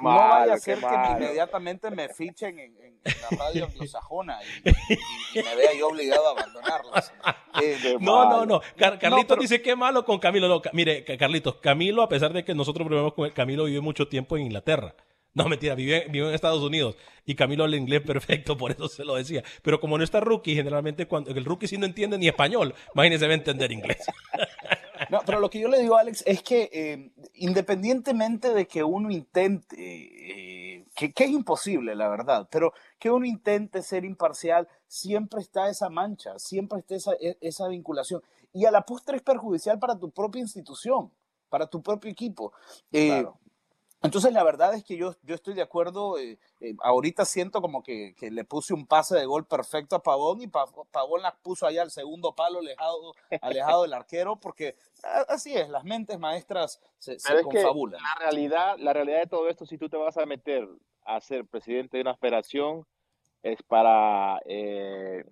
vaya 0.02 0.54
a 0.54 0.58
ser 0.58 0.78
que 0.78 1.10
inmediatamente 1.12 1.90
me 1.90 2.08
fichen 2.08 2.58
en, 2.58 2.76
en, 2.82 3.00
la 3.04 3.44
radio 3.44 3.64
anglosajona 3.64 4.38
y, 4.42 4.72
y, 5.38 5.42
me 5.42 5.56
vea 5.56 5.74
yo 5.78 5.88
obligado 5.88 6.28
a 6.28 6.30
abandonarlos. 6.32 7.12
Eh, 7.62 7.96
no, 8.00 8.28
no, 8.28 8.46
no. 8.46 8.60
Carlitos 8.76 9.38
dice 9.38 9.62
que 9.62 9.76
malo 9.76 10.04
con 10.04 10.18
Camilo. 10.18 10.48
No, 10.48 10.60
mire, 10.72 11.04
Carlitos, 11.04 11.56
Camilo, 11.56 12.02
a 12.02 12.08
pesar 12.08 12.32
de 12.32 12.44
que 12.44 12.54
nosotros 12.54 12.86
probemos 12.86 13.14
con 13.14 13.26
él, 13.26 13.32
Camilo 13.32 13.64
vive 13.64 13.80
mucho 13.80 14.08
tiempo 14.08 14.36
en 14.36 14.44
Inglaterra. 14.44 14.94
No, 15.44 15.48
mentira, 15.48 15.74
vive, 15.74 16.06
vive, 16.10 16.28
en 16.28 16.34
Estados 16.34 16.62
Unidos 16.62 16.96
y 17.26 17.34
Camilo 17.34 17.64
habla 17.64 17.76
inglés 17.76 18.02
perfecto, 18.02 18.56
por 18.56 18.70
eso 18.70 18.88
se 18.88 19.04
lo 19.04 19.16
decía. 19.16 19.42
Pero 19.62 19.80
como 19.80 19.98
no 19.98 20.04
está 20.04 20.20
rookie, 20.20 20.54
generalmente 20.54 21.08
cuando 21.08 21.30
el 21.30 21.44
rookie 21.44 21.66
sí 21.66 21.76
no 21.76 21.86
entiende 21.86 22.18
ni 22.18 22.28
español, 22.28 22.72
imagínese 22.94 23.26
va 23.26 23.32
a 23.32 23.36
entender 23.36 23.72
inglés. 23.72 23.98
No, 25.10 25.20
pero 25.26 25.38
lo 25.40 25.50
que 25.50 25.60
yo 25.60 25.68
le 25.68 25.80
digo, 25.80 25.96
Alex, 25.96 26.22
es 26.24 26.42
que 26.42 26.70
eh, 26.72 27.10
independientemente 27.34 28.54
de 28.54 28.66
que 28.66 28.82
uno 28.82 29.10
intente, 29.10 29.76
eh, 29.78 30.86
que, 30.94 31.12
que, 31.12 31.24
es 31.24 31.30
imposible, 31.30 31.94
la 31.94 32.08
verdad, 32.08 32.48
pero 32.50 32.72
que 32.98 33.10
uno 33.10 33.26
intente 33.26 33.82
ser 33.82 34.04
imparcial, 34.04 34.68
siempre 34.86 35.40
está 35.40 35.68
esa 35.68 35.90
mancha, 35.90 36.38
siempre 36.38 36.78
está 36.78 36.94
esa, 36.94 37.12
e, 37.20 37.36
esa 37.40 37.68
vinculación. 37.68 38.22
Y 38.52 38.64
a 38.64 38.70
la 38.70 38.82
postre 38.82 39.16
es 39.16 39.22
perjudicial 39.22 39.78
para 39.78 39.98
tu 39.98 40.10
propia 40.10 40.40
institución, 40.40 41.10
para 41.48 41.66
tu 41.66 41.82
propio 41.82 42.10
equipo. 42.10 42.52
Eh, 42.92 43.08
claro. 43.08 43.38
Entonces, 44.04 44.34
la 44.34 44.44
verdad 44.44 44.74
es 44.74 44.84
que 44.84 44.98
yo, 44.98 45.14
yo 45.22 45.34
estoy 45.34 45.54
de 45.54 45.62
acuerdo. 45.62 46.18
Eh, 46.18 46.38
eh, 46.60 46.74
ahorita 46.82 47.24
siento 47.24 47.62
como 47.62 47.82
que, 47.82 48.14
que, 48.14 48.30
le 48.30 48.44
puse 48.44 48.74
un 48.74 48.86
pase 48.86 49.16
de 49.16 49.24
gol 49.24 49.46
perfecto 49.46 49.96
a 49.96 50.02
Pavón 50.02 50.42
y 50.42 50.46
Pavón 50.46 51.22
la 51.22 51.34
puso 51.34 51.66
allá 51.66 51.80
al 51.80 51.90
segundo 51.90 52.34
palo, 52.34 52.58
alejado, 52.58 53.14
alejado 53.40 53.82
del 53.82 53.94
arquero, 53.94 54.36
porque 54.36 54.76
así 55.28 55.54
es, 55.54 55.70
las 55.70 55.84
mentes 55.84 56.18
maestras 56.18 56.82
se, 56.98 57.18
se 57.18 57.42
confabulan. 57.42 57.98
la, 58.02 58.14
realidad, 58.26 58.76
la 58.78 58.92
realidad 58.92 59.20
de 59.20 59.26
todo 59.26 59.48
esto, 59.48 59.64
si 59.64 59.78
tú 59.78 59.88
te 59.88 59.96
vas 59.96 60.18
a 60.18 60.26
meter 60.26 60.68
a 61.06 61.18
ser 61.20 61.46
presidente 61.46 61.96
de 61.96 62.02
una 62.02 62.16
federación, 62.16 62.86
es 63.42 63.62
para 63.62 64.38
eh, 64.46 65.24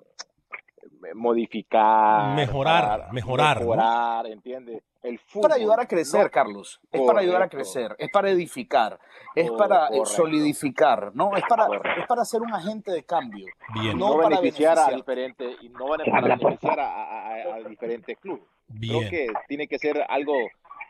modificar, 1.14 2.34
mejorar, 2.36 3.12
mejorar, 3.12 3.60
mejorar, 3.60 4.26
¿entiendes? 4.26 4.82
El 5.02 5.18
para 5.40 5.56
ayudar 5.56 5.80
a 5.80 5.86
crecer, 5.86 6.30
Carlos. 6.30 6.80
Es 6.92 7.00
para 7.00 7.20
ayudar 7.20 7.42
a 7.42 7.48
crecer, 7.48 7.96
es 7.98 8.08
para 8.12 8.30
edificar, 8.30 9.00
es 9.34 9.50
para 9.50 9.88
eh, 9.88 10.00
solidificar, 10.04 11.10
¿no? 11.14 11.36
Es 11.36 11.42
para, 11.48 11.66
es 11.98 12.06
para 12.06 12.24
ser 12.24 12.40
un 12.42 12.54
agente 12.54 12.92
de 12.92 13.02
cambio. 13.02 13.46
Bien. 13.74 13.98
No, 13.98 14.16
para 14.16 14.28
beneficiar, 14.28 14.78
a 14.78 14.90
diferentes, 14.94 15.56
no 15.72 15.86
para 15.86 16.36
beneficiar 16.36 16.78
a, 16.78 17.58
diferentes 17.68 18.16
clubes. 18.18 18.44
Bien. 18.72 18.98
Creo 18.98 19.10
que 19.10 19.26
tiene 19.48 19.66
que 19.66 19.78
ser 19.78 20.04
algo 20.08 20.34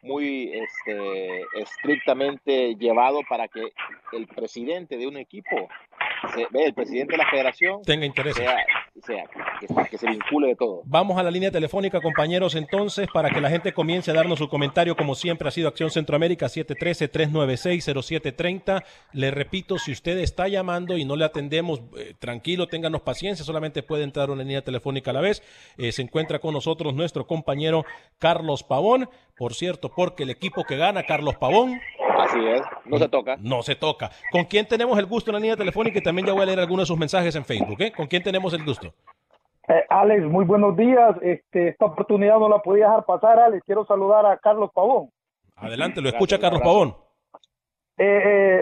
muy 0.03 0.53
este, 0.53 1.42
estrictamente 1.55 2.75
llevado 2.75 3.21
para 3.29 3.47
que 3.49 3.73
el 4.12 4.27
presidente 4.27 4.99
de 4.99 5.07
un 5.07 5.16
equipo, 5.16 5.68
el 6.55 6.75
presidente 6.75 7.12
de 7.12 7.18
la 7.18 7.31
federación, 7.31 7.83
tenga 7.83 8.05
interés. 8.05 8.35
sea, 8.35 8.57
que, 9.61 9.68
para 9.73 9.87
que 9.88 9.99
se 9.99 10.09
vincule 10.09 10.49
de 10.49 10.57
todo. 10.57 10.83
Vamos 10.85 11.16
a 11.18 11.23
la 11.23 11.31
línea 11.31 11.53
telefónica, 11.53 12.01
compañeros, 12.01 12.57
entonces, 12.57 13.07
para 13.12 13.31
que 13.31 13.40
la 13.40 13.49
gente 13.49 13.73
comience 13.73 14.11
a 14.11 14.14
darnos 14.14 14.40
su 14.40 14.49
comentario, 14.49 14.97
como 14.97 15.14
siempre 15.14 15.47
ha 15.49 15.53
sido 15.53 15.68
Acción 15.68 15.90
Centroamérica 15.90 16.47
713-396-0730. 16.47 18.83
Le 19.12 19.31
repito, 19.31 19.79
si 19.79 19.92
usted 19.92 20.18
está 20.18 20.49
llamando 20.49 20.99
y 20.99 21.05
no 21.05 21.14
le 21.16 21.25
atendemos, 21.25 21.81
eh, 21.97 22.14
tranquilo, 22.18 22.66
ténganos 22.66 23.03
paciencia, 23.03 23.45
solamente 23.45 23.85
puede 23.85 24.03
entrar 24.05 24.31
una 24.31 24.42
línea 24.42 24.62
telefónica 24.62 25.11
a 25.12 25.14
la 25.14 25.21
vez. 25.21 25.45
Eh, 25.79 25.92
se 25.92 26.03
encuentra 26.03 26.40
con 26.40 26.55
nosotros 26.55 26.95
nuestro 26.95 27.25
compañero 27.27 27.72
Carlos 28.19 28.63
Pavón, 28.63 29.09
por 29.37 29.55
cierto, 29.55 29.91
porque 29.95 30.23
el 30.23 30.31
equipo 30.31 30.65
que 30.65 30.77
gana, 30.77 31.03
Carlos 31.05 31.37
Pavón, 31.37 31.81
Así 32.19 32.39
es, 32.47 32.63
no 32.85 32.99
se 32.99 33.09
toca. 33.09 33.37
no 33.41 33.63
se 33.63 33.75
toca. 33.75 34.11
¿Con 34.31 34.45
quién 34.45 34.67
tenemos 34.69 34.99
el 34.99 35.07
gusto 35.07 35.31
en 35.31 35.35
la 35.35 35.41
línea 35.41 35.57
telefónica? 35.57 35.99
Y 35.99 36.03
también 36.03 36.27
ya 36.27 36.33
voy 36.33 36.43
a 36.43 36.47
leer 36.47 36.61
algunos 36.61 36.85
de 36.85 36.87
sus 36.87 36.99
mensajes 36.99 37.35
en 37.35 37.45
Facebook. 37.45 37.81
¿eh? 37.81 37.93
¿Con 37.93 38.07
quién 38.07 38.23
tenemos 38.23 38.53
el 38.55 38.65
gusto? 38.65 38.93
Eh, 39.69 39.85
Alex, 39.89 40.25
muy 40.25 40.45
buenos 40.45 40.77
días. 40.77 41.17
Este, 41.23 41.69
esta 41.69 41.87
oportunidad 41.87 42.39
no 42.39 42.49
la 42.49 42.59
podía 42.59 42.85
dejar 42.87 43.05
pasar, 43.05 43.39
Alex. 43.41 43.65
Quiero 43.65 43.85
saludar 43.87 44.27
a 44.27 44.37
Carlos 44.39 44.71
Pavón. 44.75 45.11
Adelante, 45.57 46.01
lo 46.01 46.09
escucha 46.09 46.39
Carlos. 46.39 46.63
Pavón. 46.63 46.95
Eh, 47.99 48.05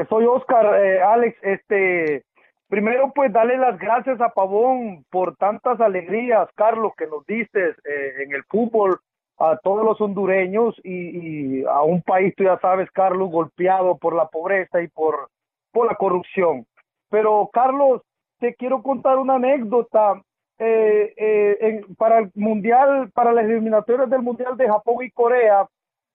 eh, 0.01 0.07
soy 0.09 0.25
Oscar, 0.27 0.67
eh, 0.85 1.03
Alex. 1.03 1.39
Este, 1.43 2.25
primero, 2.71 3.13
pues, 3.15 3.33
darle 3.33 3.59
las 3.59 3.79
gracias 3.79 4.21
a 4.23 4.31
Pavón 4.31 5.05
por 5.11 5.37
tantas 5.37 5.81
alegrías, 5.81 6.49
Carlos, 6.55 6.93
que 6.97 7.07
nos 7.07 7.27
diste 7.27 7.61
eh, 7.71 8.23
en 8.25 8.33
el 8.35 8.45
fútbol 8.45 9.01
a 9.39 9.59
todos 9.59 9.85
los 9.85 10.01
hondureños 10.01 10.75
y, 10.85 11.61
y 11.61 11.65
a 11.65 11.83
un 11.83 12.01
país, 12.03 12.35
tú 12.37 12.45
ya 12.45 12.59
sabes, 12.61 12.91
Carlos, 12.93 13.31
golpeado 13.31 13.99
por 13.99 14.15
la 14.15 14.29
pobreza 14.29 14.81
y 14.81 14.89
por, 14.89 15.29
por 15.73 15.87
la 15.87 15.97
corrupción. 15.97 16.65
Pero, 17.11 17.51
Carlos, 17.53 18.03
te 18.39 18.55
quiero 18.55 18.83
contar 18.83 19.19
una 19.19 19.35
anécdota. 19.35 20.23
Eh, 20.63 21.15
eh, 21.17 21.57
en- 21.63 21.95
para 21.97 22.19
el 22.19 22.31
mundial, 22.35 23.11
para 23.15 23.33
las 23.33 23.47
eliminatorias 23.47 24.11
del 24.11 24.21
mundial 24.21 24.59
de 24.59 24.69
Japón 24.69 24.97
y 25.03 25.11
Corea, 25.11 25.67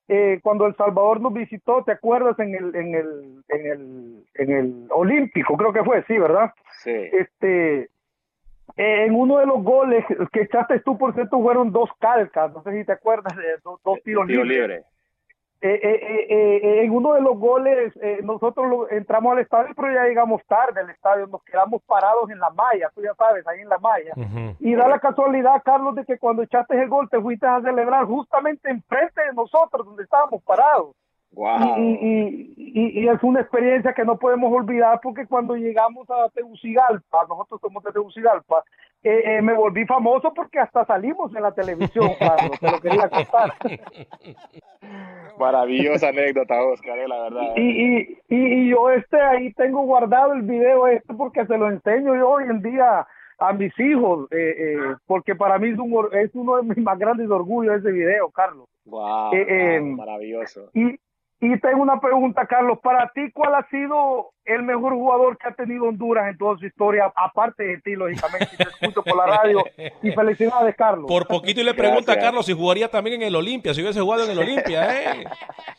eh, 0.08 0.40
cuando 0.44 0.68
El 0.68 0.76
Salvador 0.76 1.20
nos 1.20 1.34
visitó, 1.34 1.84
¿te 1.84 1.92
acuerdas? 1.94 2.38
En 2.40 2.54
el, 2.54 2.76
en 2.76 2.96
el, 2.96 3.44
en 3.50 3.66
el, 3.66 4.24
en 4.36 4.52
el 4.52 4.88
Olímpico, 4.92 5.58
creo 5.58 5.74
que 5.74 5.84
fue, 5.84 6.04
sí, 6.04 6.18
¿verdad? 6.18 6.54
Sí. 6.84 6.92
Este, 6.92 7.90
eh, 8.78 9.06
en 9.06 9.16
uno 9.16 9.40
de 9.40 9.46
los 9.46 9.64
goles 9.64 10.06
que 10.32 10.42
echaste 10.42 10.80
tú, 10.82 10.98
por 10.98 11.14
cierto, 11.14 11.42
fueron 11.42 11.72
dos 11.72 11.90
calcas, 12.00 12.54
no 12.54 12.62
sé 12.64 12.72
si 12.74 12.86
te 12.86 12.92
acuerdas 12.92 13.36
de 13.36 13.44
dos, 13.64 13.82
dos 13.84 14.02
tiros 14.04 14.28
Tiro 14.28 14.44
libres. 14.44 14.68
libre. 14.70 14.84
Eh, 15.62 15.70
eh, 15.70 15.80
eh, 15.82 16.28
eh, 16.30 16.60
eh, 16.64 16.84
en 16.84 16.92
uno 16.92 17.14
de 17.14 17.22
los 17.22 17.40
goles, 17.40 17.94
eh, 18.02 18.20
nosotros 18.24 18.68
lo- 18.70 18.90
entramos 18.92 19.32
al 19.34 19.40
estadio, 19.40 19.74
pero 19.76 19.92
ya 19.94 20.04
llegamos 20.04 20.42
tarde 20.46 20.82
al 20.82 20.90
estadio, 20.90 21.26
nos 21.28 21.44
quedamos 21.44 21.82
parados 21.84 22.30
en 22.30 22.40
la 22.40 22.50
malla, 22.52 22.92
tú 22.94 23.02
ya 23.02 23.14
sabes, 23.16 23.48
ahí 23.48 23.62
en 23.62 23.70
la 23.70 23.78
malla. 23.80 24.14
Y 24.60 24.76
da 24.76 24.88
la 24.88 25.00
casualidad, 25.00 25.62
Carlos, 25.64 25.96
de 25.96 26.06
que 26.06 26.20
cuando 26.20 26.44
echaste 26.44 26.80
el 26.80 26.90
gol 26.90 27.10
te 27.10 27.20
fuiste 27.22 27.48
a 27.48 27.62
celebrar 27.62 28.06
justamente 28.06 28.70
enfrente 28.70 29.22
de 29.22 29.34
nosotros, 29.34 29.86
donde 29.86 30.04
estábamos 30.04 30.44
parados. 30.44 30.94
Wow. 31.32 31.78
Y, 31.78 31.82
y, 31.82 32.54
y, 32.58 33.00
y 33.02 33.08
es 33.10 33.22
una 33.22 33.42
experiencia 33.42 33.94
que 33.94 34.06
no 34.06 34.18
podemos 34.18 34.54
olvidar 34.54 35.00
porque 35.04 35.26
cuando 35.28 35.56
llegamos 35.56 36.10
a 36.10 36.30
Tegucigalpa, 36.30 37.26
nosotros 37.28 37.60
somos 37.60 37.84
de 37.84 37.92
Tegucigalpa, 37.92 38.64
eh, 39.04 39.38
eh, 39.38 39.42
me 39.42 39.54
volví 39.54 39.86
famoso 39.86 40.34
porque 40.34 40.60
hasta 40.60 40.86
salimos 40.86 41.36
en 41.36 41.44
la 41.44 41.52
televisión, 41.54 42.10
Carlos, 42.20 42.60
te 42.60 42.72
lo 42.72 42.80
quería 42.80 43.10
contar. 43.10 43.54
Maravillosa 45.38 46.10
anécdota, 46.10 46.64
Oscar, 46.64 46.98
eh, 47.00 47.08
la 47.08 47.24
verdad. 47.24 47.54
Y, 47.58 47.62
y, 47.62 48.18
y, 48.30 48.38
y 48.38 48.70
yo 48.70 48.90
este 48.92 49.20
ahí 49.20 49.52
tengo 49.54 49.82
guardado 49.84 50.34
el 50.34 50.44
video 50.44 50.88
este 50.88 51.14
porque 51.14 51.46
se 51.46 51.58
lo 51.58 51.70
enseño 51.70 52.16
yo 52.16 52.30
hoy 52.30 52.46
en 52.46 52.62
día 52.62 53.06
a 53.38 53.54
mis 53.54 53.78
hijos, 53.80 54.28
eh, 54.32 54.56
eh, 54.58 54.96
porque 55.06 55.36
para 55.36 55.60
mí 55.60 55.70
es, 55.70 55.78
un, 55.78 56.08
es 56.14 56.34
uno 56.34 56.58
de 56.58 56.64
mis 56.64 56.78
más 56.78 56.98
grandes 56.98 57.30
orgullos 57.30 57.76
ese 57.80 57.92
video, 57.92 58.30
Carlos. 58.32 58.68
Wow, 58.86 59.34
Eh, 59.34 59.76
eh, 59.76 59.82
maravilloso. 59.82 60.70
Y, 60.74 60.98
y 61.42 61.60
tengo 61.60 61.82
una 61.82 62.00
pregunta, 62.00 62.46
Carlos. 62.48 62.80
Para 62.82 63.10
ti, 63.14 63.30
¿cuál 63.34 63.56
ha 63.56 63.68
sido 63.70 64.32
el 64.46 64.64
mejor 64.64 64.94
jugador 64.94 65.38
que 65.38 65.48
ha 65.50 65.54
tenido 65.54 65.86
Honduras 65.86 66.30
en 66.32 66.38
toda 66.38 66.58
su 66.58 66.66
historia? 66.66 67.12
Aparte 67.16 67.64
de 67.64 67.78
ti, 67.82 67.94
lógicamente, 67.96 68.48
te 68.58 68.64
escucho 68.64 69.04
por 69.04 69.18
la 69.18 69.26
radio. 69.38 69.64
Y 70.02 70.12
felicidades, 70.12 70.76
Carlos. 70.76 71.06
Por 71.08 71.28
poquito 71.28 71.60
y 71.62 71.64
le 71.66 71.74
pregunta 71.74 72.14
a. 72.14 72.18
Carlos 72.18 72.46
si 72.46 72.54
jugaría 72.54 72.90
también 72.90 73.22
en 73.22 73.28
el 73.28 73.36
Olimpia, 73.36 73.74
si 73.74 73.82
hubiese 73.82 74.00
jugado 74.02 74.24
en 74.24 74.32
el 74.32 74.40
Olimpia, 74.40 74.86
¿eh? 74.94 75.26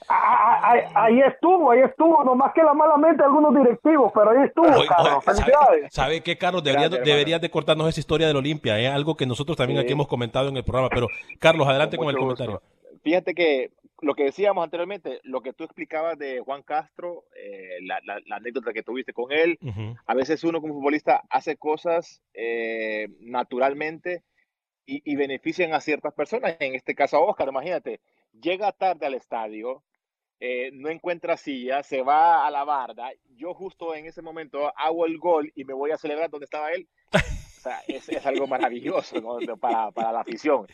Ah, 0.08 0.60
ah, 0.60 0.60
ah, 0.94 1.04
ahí 1.04 1.20
estuvo, 1.20 1.70
ahí 1.70 1.80
estuvo. 1.80 2.22
Nomás 2.22 2.52
que 2.54 2.62
la 2.62 2.74
mala 2.74 2.96
mente 2.98 3.18
de 3.18 3.24
algunos 3.24 3.54
directivos, 3.54 4.12
pero 4.14 4.30
ahí 4.30 4.46
estuvo, 4.46 4.66
Oye, 4.66 4.86
Carlos. 4.86 5.08
oye, 5.14 5.20
¿sabe, 5.22 5.36
Felicidades. 5.36 5.94
sabe 5.94 6.20
qué, 6.22 6.36
Carlos? 6.38 6.62
Deberías, 6.62 6.90
Gracias, 6.90 7.00
hermano. 7.00 7.16
deberías 7.16 7.40
de 7.40 7.50
cortarnos 7.50 7.88
esa 7.88 8.00
historia 8.00 8.26
del 8.28 8.36
Olimpia, 8.36 8.78
¿eh? 8.78 8.88
Algo 8.88 9.16
que 9.16 9.26
nosotros 9.26 9.56
también 9.56 9.80
Sí. 9.80 9.84
aquí 9.84 9.92
hemos 9.94 10.06
comentado 10.06 10.48
en 10.48 10.56
el 10.56 10.64
programa. 10.64 10.90
Pero, 10.90 11.06
Carlos, 11.40 11.66
adelante 11.66 11.96
con, 11.96 12.06
Con 12.06 12.14
el 12.14 12.20
comentario. 12.20 12.52
gusto. 12.60 12.66
Fíjate 13.02 13.34
que 13.34 13.70
lo 14.02 14.14
que 14.14 14.24
decíamos 14.24 14.62
anteriormente, 14.62 15.20
lo 15.24 15.40
que 15.40 15.52
tú 15.52 15.64
explicabas 15.64 16.18
de 16.18 16.40
Juan 16.40 16.62
Castro, 16.62 17.24
eh, 17.34 17.78
la, 17.82 17.98
la- 18.04 18.20
la 18.26 18.36
anécdota 18.36 18.72
que 18.72 18.82
tuviste 18.82 19.12
con 19.12 19.32
él, 19.32 19.58
a 20.06 20.14
veces 20.14 20.44
uno 20.44 20.60
como 20.60 20.74
futbolista 20.74 21.22
hace 21.30 21.56
cosas 21.56 22.22
eh, 22.34 23.08
naturalmente 23.20 24.22
y, 24.84 25.00
y 25.10 25.16
benefician 25.16 25.72
a 25.74 25.80
ciertas 25.80 26.12
personas. 26.14 26.56
En 26.60 26.74
este 26.74 26.94
caso 26.94 27.16
a 27.16 27.20
Oscar, 27.20 27.48
imagínate, 27.48 28.00
llega 28.32 28.70
tarde 28.72 29.06
al 29.06 29.14
estadio, 29.14 29.82
eh, 30.40 30.70
no 30.74 30.90
encuentra 30.90 31.38
silla, 31.38 31.82
se 31.82 32.02
va 32.02 32.46
a 32.46 32.50
la 32.50 32.64
barda. 32.64 33.10
Yo 33.36 33.54
justo 33.54 33.94
en 33.94 34.04
ese 34.04 34.20
momento 34.20 34.70
hago 34.76 35.06
el 35.06 35.16
gol 35.18 35.50
y 35.54 35.64
me 35.64 35.72
voy 35.72 35.90
a 35.92 35.96
celebrar 35.96 36.28
donde 36.28 36.44
estaba 36.44 36.70
él. 36.72 36.86
Sea, 37.66 37.80
es, 37.88 38.08
es 38.08 38.24
algo 38.26 38.46
maravilloso 38.46 39.16
para, 39.60 39.90
para 39.90 40.12
la 40.12 40.20
afición. 40.20 40.66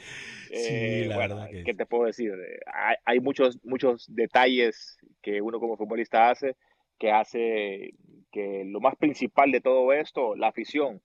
Sí, 0.52 1.04
la 1.06 1.16
bueno, 1.16 1.46
que 1.50 1.64
¿Qué 1.64 1.74
te 1.74 1.86
puedo 1.86 2.04
decir? 2.04 2.32
Eh, 2.32 2.60
Hay, 2.66 2.96
hay 3.04 3.20
muchos, 3.20 3.58
muchos 3.64 4.06
detalles 4.14 4.98
que 5.22 5.40
uno 5.40 5.58
como 5.58 5.76
futbolista 5.78 6.28
hace 6.28 6.56
que 6.98 7.10
hace 7.10 7.94
que 8.30 8.64
lo 8.64 8.80
más 8.80 8.94
principal 8.96 9.50
de 9.50 9.60
todo 9.60 9.92
esto, 9.92 10.36
la 10.36 10.48
afición, 10.48 11.02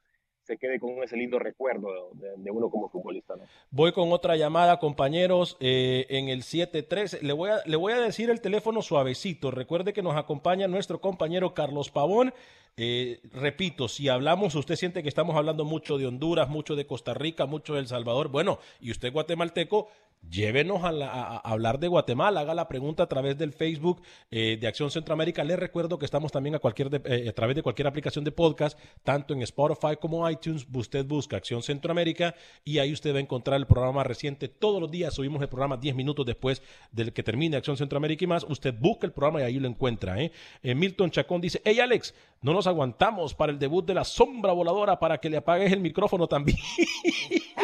se 0.47 0.57
quede 0.57 0.79
con 0.79 1.03
ese 1.03 1.17
lindo 1.17 1.37
recuerdo 1.37 1.89
de, 2.13 2.51
uno 2.51 2.69
como 2.69 2.87
futbolista. 2.87 3.35
¿no? 3.35 3.43
Voy 3.69 3.91
con 3.91 4.13
otra 4.13 4.37
llamada, 4.37 4.79
compañeros, 4.79 5.57
eh, 5.59 6.05
en 6.09 6.29
el 6.29 6.43
713. 6.43 7.21
Le 7.21 7.33
voy, 7.33 7.49
a, 7.51 7.57
le 7.65 7.75
voy 7.75 7.91
a 7.91 7.99
decir 7.99 8.29
el 8.29 8.39
teléfono 8.39 8.81
suavecito. 8.81 9.51
Recuerde 9.51 9.91
que 9.91 10.01
nos 10.01 10.15
acompaña 10.15 10.67
nuestro 10.67 11.01
compañero 11.01 11.53
Carlos 11.53 11.91
Pavón. 11.91 12.33
Eh, 12.77 13.19
repito, 13.33 13.87
si 13.87 14.07
hablamos, 14.07 14.55
usted 14.55 14.75
siente 14.75 15.03
que 15.03 15.09
estamos 15.09 15.35
hablando 15.35 15.65
mucho 15.65 15.97
de 15.97 16.05
Honduras, 16.05 16.47
mucho 16.47 16.75
de 16.75 16.87
Costa 16.87 17.13
Rica, 17.13 17.45
mucho 17.45 17.73
de 17.73 17.81
El 17.81 17.87
Salvador. 17.87 18.29
Bueno, 18.29 18.59
y 18.79 18.91
usted 18.91 19.11
guatemalteco, 19.11 19.89
llévenos 20.29 20.83
a, 20.83 20.91
la- 20.91 21.09
a- 21.11 21.37
hablar 21.37 21.79
de 21.79 21.87
Guatemala. 21.87 22.41
Haga 22.41 22.53
la 22.53 22.67
pregunta 22.67 23.03
a 23.03 23.07
través 23.07 23.37
del 23.37 23.53
Facebook 23.53 24.01
eh, 24.31 24.57
de 24.59 24.67
Acción 24.67 24.91
Centroamérica. 24.91 25.43
Les 25.43 25.57
recuerdo 25.57 25.97
que 25.97 26.05
estamos 26.05 26.31
también 26.31 26.55
a, 26.55 26.59
cualquier 26.59 26.89
de- 26.89 27.01
eh, 27.05 27.29
a 27.29 27.33
través 27.33 27.55
de 27.55 27.63
cualquier 27.63 27.87
aplicación 27.87 28.23
de 28.25 28.31
podcast, 28.31 28.77
tanto 29.03 29.33
en 29.33 29.41
Spotify 29.41 29.95
como 29.99 30.29
iTunes. 30.29 30.67
Usted 30.73 31.05
busca 31.05 31.37
Acción 31.37 31.63
Centroamérica 31.63 32.35
y 32.63 32.79
ahí 32.79 32.91
usted 32.93 33.13
va 33.13 33.17
a 33.17 33.21
encontrar 33.21 33.57
el 33.59 33.67
programa 33.67 34.03
reciente. 34.03 34.47
Todos 34.47 34.81
los 34.81 34.91
días 34.91 35.13
subimos 35.13 35.41
el 35.41 35.49
programa 35.49 35.77
10 35.77 35.95
minutos 35.95 36.25
después 36.25 36.61
del 36.91 37.13
que 37.13 37.23
termine 37.23 37.57
Acción 37.57 37.77
Centroamérica 37.77 38.23
y 38.25 38.27
más. 38.27 38.43
Usted 38.47 38.73
busca 38.77 39.05
el 39.07 39.13
programa 39.13 39.41
y 39.41 39.43
ahí 39.43 39.59
lo 39.59 39.67
encuentra. 39.67 40.17
Eh, 40.21 40.31
Milton 40.75 41.09
Chacón 41.11 41.41
dice, 41.41 41.61
hey 41.63 41.79
Alex, 41.79 42.13
no 42.41 42.53
nos 42.53 42.67
aguantamos 42.67 43.33
para 43.33 43.51
el 43.51 43.59
debut 43.59 43.85
de 43.85 43.93
la 43.93 44.03
sombra 44.03 44.51
voladora 44.53 44.99
para 44.99 45.17
que 45.19 45.29
le 45.29 45.37
apagues 45.37 45.71
el 45.71 45.79
micrófono 45.79 46.27
también. 46.27 46.57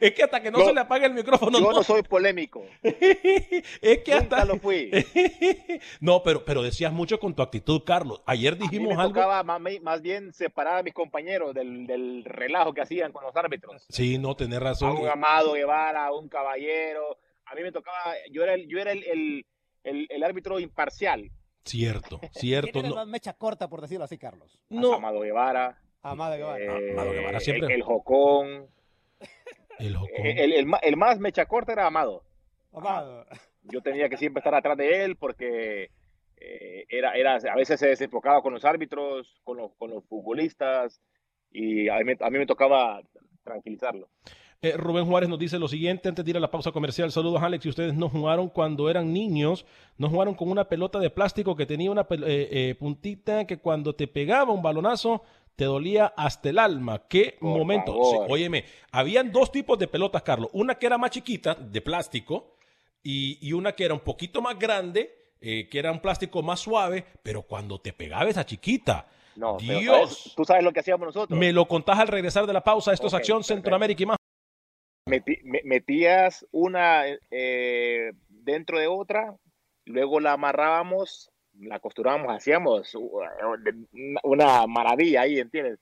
es 0.00 0.12
que 0.12 0.22
hasta 0.22 0.40
que 0.42 0.50
no, 0.50 0.64
se 0.64 0.72
le 0.74 0.80
apague 0.80 1.06
el 1.06 1.14
micrófono, 1.14 1.58
Yo 1.58 1.66
no. 1.70 1.72
no 1.78 1.82
soy 1.82 2.02
polémico, 2.02 2.64
es 2.82 3.98
que 4.02 4.14
nunca 4.14 4.18
hasta... 4.18 4.44
lo 4.44 4.58
fui. 4.58 4.90
no, 6.00 6.22
pero, 6.22 6.44
pero 6.44 6.62
decías 6.62 6.92
mucho 6.92 7.18
con 7.18 7.34
tu 7.34 7.42
actitud, 7.42 7.82
Carlos. 7.84 8.22
Ayer 8.26 8.54
A 8.54 8.56
mí 8.56 8.62
dijimos 8.62 8.94
me 8.96 9.00
algo... 9.02 9.14
tocaba 9.14 9.42
más, 9.42 9.60
más 9.82 10.02
bien 10.02 10.32
separar 10.32 10.78
a 10.78 10.82
mis 10.82 10.94
compañeros 10.94 11.54
del, 11.54 11.86
del 11.86 12.24
relajo 12.24 12.72
que 12.72 12.82
hacían 12.82 13.12
con 13.12 13.24
los 13.24 13.34
árbitros. 13.36 13.86
Sí, 13.88 14.18
no, 14.18 14.34
tenés 14.36 14.58
A 14.58 14.62
razón. 14.62 14.96
un 14.98 15.08
Amado 15.08 15.52
Guevara, 15.52 16.06
a 16.06 16.12
un 16.12 16.28
Caballero. 16.28 17.18
A 17.46 17.54
mí 17.54 17.62
me 17.62 17.72
tocaba, 17.72 18.14
yo 18.30 18.42
era 18.42 18.54
el, 18.54 18.66
yo 18.68 18.78
era 18.78 18.92
el, 18.92 19.04
el, 19.04 19.46
el- 19.84 20.06
el 20.10 20.24
árbitro 20.24 20.58
imparcial. 20.58 21.30
Cierto, 21.64 22.18
¿Quién 22.20 22.32
cierto. 22.34 22.82
No, 22.82 22.94
más 22.96 23.06
mecha 23.06 23.32
corta, 23.32 23.68
por 23.68 23.80
decirlo 23.80 24.04
así, 24.04 24.18
Carlos? 24.18 24.60
no, 24.68 24.94
Amado 24.94 25.20
Guevara. 25.20 25.78
Amada 26.02 26.36
Guevara. 26.36 26.58
eh, 26.78 26.92
Amado 26.92 27.10
Guevara 27.12 27.38
el- 27.38 27.44
siempre. 27.44 27.74
El 27.74 27.82
jocón. 27.82 28.68
El, 29.78 30.52
el 30.52 30.66
el 30.82 30.96
más 30.96 31.18
mecha 31.18 31.46
corta 31.46 31.72
era 31.72 31.86
Amado. 31.86 32.22
Amado. 32.72 33.26
Yo 33.62 33.80
tenía 33.80 34.08
que 34.08 34.16
siempre 34.16 34.40
estar 34.40 34.54
atrás 34.54 34.76
de 34.76 35.04
él 35.04 35.16
porque 35.16 35.90
eh, 36.36 36.84
era, 36.88 37.12
era, 37.14 37.36
a 37.36 37.56
veces 37.56 37.80
se 37.80 37.88
desenfocaba 37.88 38.42
con 38.42 38.52
los 38.52 38.64
árbitros, 38.64 39.40
con 39.44 39.56
los, 39.56 39.74
con 39.76 39.90
los 39.90 40.04
futbolistas 40.06 41.00
y 41.50 41.88
a 41.88 41.96
mí, 41.98 42.04
me- 42.04 42.16
a 42.20 42.30
mí 42.30 42.38
me 42.38 42.46
tocaba 42.46 43.00
tranquilizarlo. 43.44 44.08
Eh, 44.62 44.72
Rubén 44.76 45.04
Juárez 45.06 45.28
nos 45.28 45.38
dice 45.38 45.58
lo 45.58 45.68
siguiente 45.68 46.08
antes 46.08 46.24
de 46.24 46.30
ir 46.30 46.36
a 46.36 46.40
la 46.40 46.50
pausa 46.50 46.72
comercial. 46.72 47.10
Saludos, 47.12 47.42
Alex. 47.42 47.66
Y 47.66 47.68
ustedes 47.68 47.94
no 47.94 48.08
jugaron 48.08 48.48
cuando 48.48 48.88
eran 48.90 49.12
niños, 49.12 49.66
no 49.98 50.08
jugaron 50.08 50.34
con 50.34 50.50
una 50.50 50.64
pelota 50.68 50.98
de 50.98 51.10
plástico 51.10 51.54
que 51.56 51.66
tenía 51.66 51.90
una 51.90 52.02
eh, 52.10 52.48
eh, 52.50 52.74
puntita 52.78 53.46
que 53.46 53.58
cuando 53.58 53.94
te 53.94 54.06
pegaba 54.08 54.52
un 54.52 54.62
balonazo 54.62 55.22
te 55.56 55.64
dolía 55.64 56.12
hasta 56.16 56.50
el 56.50 56.58
alma. 56.58 57.06
Qué 57.08 57.36
Por 57.40 57.58
momento. 57.58 57.92
Sí, 58.04 58.16
óyeme, 58.28 58.64
habían 58.92 59.32
dos 59.32 59.50
tipos 59.50 59.78
de 59.78 59.88
pelotas, 59.88 60.22
Carlos. 60.22 60.50
Una 60.52 60.76
que 60.78 60.86
era 60.86 60.98
más 60.98 61.10
chiquita, 61.10 61.54
de 61.54 61.80
plástico, 61.80 62.56
y, 63.02 63.38
y 63.40 63.52
una 63.52 63.72
que 63.72 63.84
era 63.86 63.94
un 63.94 64.00
poquito 64.00 64.42
más 64.42 64.58
grande, 64.58 65.32
eh, 65.40 65.68
que 65.68 65.78
era 65.78 65.90
un 65.92 66.00
plástico 66.00 66.42
más 66.42 66.60
suave, 66.60 67.04
pero 67.22 67.42
cuando 67.42 67.80
te 67.80 67.92
pegaba 67.92 68.28
esa 68.28 68.44
chiquita, 68.44 69.08
No, 69.36 69.56
pero 69.58 69.78
Dios. 69.80 69.96
¿sabes? 70.18 70.34
tú 70.36 70.44
sabes 70.44 70.62
lo 70.64 70.72
que 70.72 70.80
hacíamos 70.80 71.06
nosotros. 71.06 71.38
me 71.38 71.52
lo 71.52 71.66
contás 71.66 71.98
al 71.98 72.08
regresar 72.08 72.46
de 72.46 72.52
la 72.52 72.62
pausa. 72.64 72.92
Esto 72.92 73.06
es 73.06 73.14
Acción 73.14 73.38
perfecto. 73.38 73.54
Centroamérica 73.54 74.02
y 74.02 74.06
más. 74.06 74.16
Me- 75.08 75.22
metías 75.64 76.44
una 76.50 77.04
eh, 77.30 78.12
dentro 78.28 78.78
de 78.80 78.88
otra, 78.88 79.36
luego 79.84 80.18
la 80.20 80.32
amarrábamos, 80.32 81.30
la 81.60 81.78
costurábamos, 81.80 82.34
hacíamos 82.34 82.94
uh, 82.94 83.10
una- 84.22 84.66
maravilla 84.66 85.22
ahí, 85.22 85.38
¿entiendes? 85.38 85.78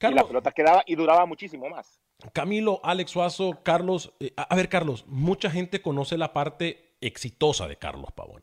y 0.00 0.14
la 0.14 0.24
pelota 0.26 0.50
quedaba 0.50 0.82
y 0.86 0.96
duraba 0.96 1.26
muchísimo 1.26 1.68
más. 1.68 2.00
Camilo, 2.32 2.80
Alex 2.82 3.10
Suazo, 3.12 3.60
Carlos. 3.62 4.12
eh, 4.20 4.32
a 4.36 4.42
a 4.42 4.56
ver, 4.56 4.68
Carlos, 4.68 5.04
mucha 5.06 5.48
gente 5.50 5.80
conoce 5.80 6.16
la 6.18 6.32
parte 6.32 6.94
exitosa 7.00 7.68
de 7.68 7.76
Carlos 7.76 8.10
Pavón. 8.12 8.42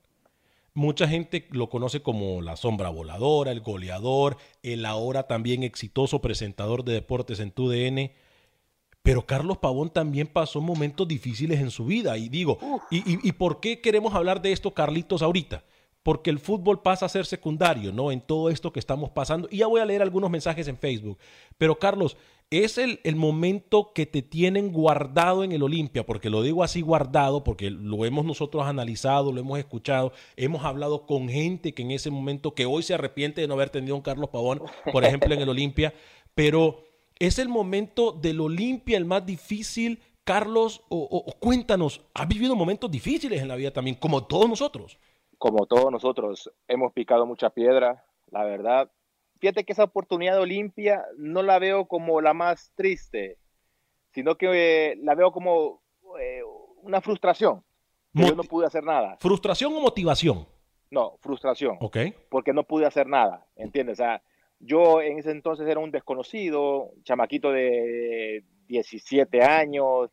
Mucha 0.73 1.07
gente 1.07 1.47
lo 1.51 1.69
conoce 1.69 2.01
como 2.01 2.41
la 2.41 2.55
sombra 2.55 2.89
voladora, 2.89 3.51
el 3.51 3.59
goleador, 3.61 4.37
el 4.63 4.85
ahora 4.85 5.23
también 5.27 5.63
exitoso 5.63 6.21
presentador 6.21 6.83
de 6.85 6.93
deportes 6.93 7.39
en 7.41 7.51
TUDN. 7.51 8.11
Pero 9.01 9.25
Carlos 9.25 9.57
Pavón 9.57 9.89
también 9.89 10.27
pasó 10.27 10.61
momentos 10.61 11.07
difíciles 11.07 11.59
en 11.59 11.71
su 11.71 11.85
vida. 11.85 12.17
Y 12.17 12.29
digo, 12.29 12.59
y, 12.91 12.97
y- 12.99 13.19
y 13.23 13.31
por 13.33 13.59
qué 13.59 13.81
queremos 13.81 14.13
hablar 14.13 14.41
de 14.41 14.51
esto, 14.53 14.73
Carlitos, 14.73 15.21
ahorita? 15.21 15.63
Porque 16.03 16.29
el 16.29 16.39
fútbol 16.39 16.81
pasa 16.81 17.05
a 17.05 17.09
ser 17.09 17.25
secundario, 17.25 17.91
¿no? 17.91 18.11
En 18.11 18.21
todo 18.21 18.49
esto 18.49 18.71
que 18.71 18.79
estamos 18.79 19.09
pasando. 19.09 19.47
Y 19.51 19.57
ya 19.57 19.67
voy 19.67 19.81
a 19.81 19.85
leer 19.85 20.01
algunos 20.01 20.29
mensajes 20.29 20.67
en 20.67 20.77
Facebook. 20.77 21.17
Pero 21.57 21.77
Carlos, 21.77 22.15
es 22.51 22.79
el, 22.79 22.99
el 23.03 23.15
momento 23.15 23.91
que 23.93 24.07
te 24.07 24.23
tienen 24.23 24.71
guardado 24.71 25.43
en 25.43 25.51
el 25.51 25.61
Olimpia, 25.61 26.05
porque 26.05 26.31
lo 26.31 26.41
digo 26.41 26.63
así 26.63 26.81
guardado, 26.81 27.43
porque 27.43 27.69
lo 27.69 28.05
hemos 28.05 28.25
nosotros 28.25 28.65
analizado, 28.65 29.31
lo 29.31 29.39
hemos 29.39 29.59
escuchado, 29.59 30.13
hemos 30.35 30.65
hablado 30.65 31.05
con 31.05 31.29
gente 31.29 31.73
que 31.73 31.83
en 31.83 31.91
ese 31.91 32.09
momento, 32.09 32.55
que 32.55 32.65
hoy 32.65 32.81
se 32.81 32.95
arrepiente 32.95 33.41
de 33.41 33.47
no 33.47 33.53
haber 33.53 33.69
tenido 33.69 33.95
un 33.95 34.01
Carlos 34.01 34.29
Pavón, 34.29 34.63
por 34.91 35.03
ejemplo, 35.03 35.33
en 35.33 35.41
el 35.41 35.49
Olimpia, 35.49 35.93
pero 36.33 36.83
es 37.19 37.37
el 37.37 37.49
momento 37.49 38.13
del 38.13 38.41
Olimpia 38.41 38.97
el 38.97 39.05
más 39.05 39.25
difícil. 39.25 39.99
Carlos, 40.23 40.83
o 40.89 41.25
cuéntanos, 41.39 42.01
has 42.13 42.27
vivido 42.27 42.55
momentos 42.55 42.91
difíciles 42.91 43.41
en 43.41 43.47
la 43.47 43.55
vida 43.55 43.71
también, 43.71 43.95
como 43.95 44.25
todos 44.25 44.47
nosotros. 44.47 44.99
Como 45.39 45.65
todos 45.65 45.91
nosotros 45.91 46.51
hemos 46.67 46.93
picado 46.93 47.25
mucha 47.25 47.49
piedra, 47.49 48.05
la 48.29 48.43
verdad. 48.43 48.91
Fíjate 49.39 49.63
que 49.63 49.71
esa 49.73 49.85
oportunidad 49.85 50.35
de 50.35 50.41
Olimpia 50.41 51.05
no 51.17 51.41
la 51.41 51.57
veo 51.59 51.85
como 51.85 52.19
la 52.19 52.33
más 52.33 52.71
triste, 52.75 53.37
sino 54.11 54.35
que 54.35 54.91
eh, 54.91 54.95
la 55.01 55.15
veo 55.15 55.31
como 55.31 55.81
eh, 56.19 56.41
una 56.83 56.99
frustración. 56.99 57.63
que 58.13 58.27
yo 58.27 58.35
no 58.35 58.43
pude 58.43 58.67
hacer 58.67 58.83
nada. 58.83 59.17
¿Frustración 59.21 59.73
o 59.73 59.79
motivación? 59.79 60.45
No, 60.91 61.17
frustración. 61.21 61.77
Ok. 61.79 61.97
porque 62.29 62.51
no 62.51 62.63
pude 62.63 62.85
hacer 62.85 63.07
nada, 63.07 63.45
¿entiendes? 63.55 63.99
O 63.99 64.03
sea, 64.03 64.21
yo 64.59 65.01
en 65.01 65.19
ese 65.19 65.31
entonces 65.31 65.67
era 65.67 65.79
un 65.79 65.91
desconocido, 65.91 66.91
chamaquito 67.03 67.51
de 67.51 68.43
17 68.67 69.41
años, 69.41 70.09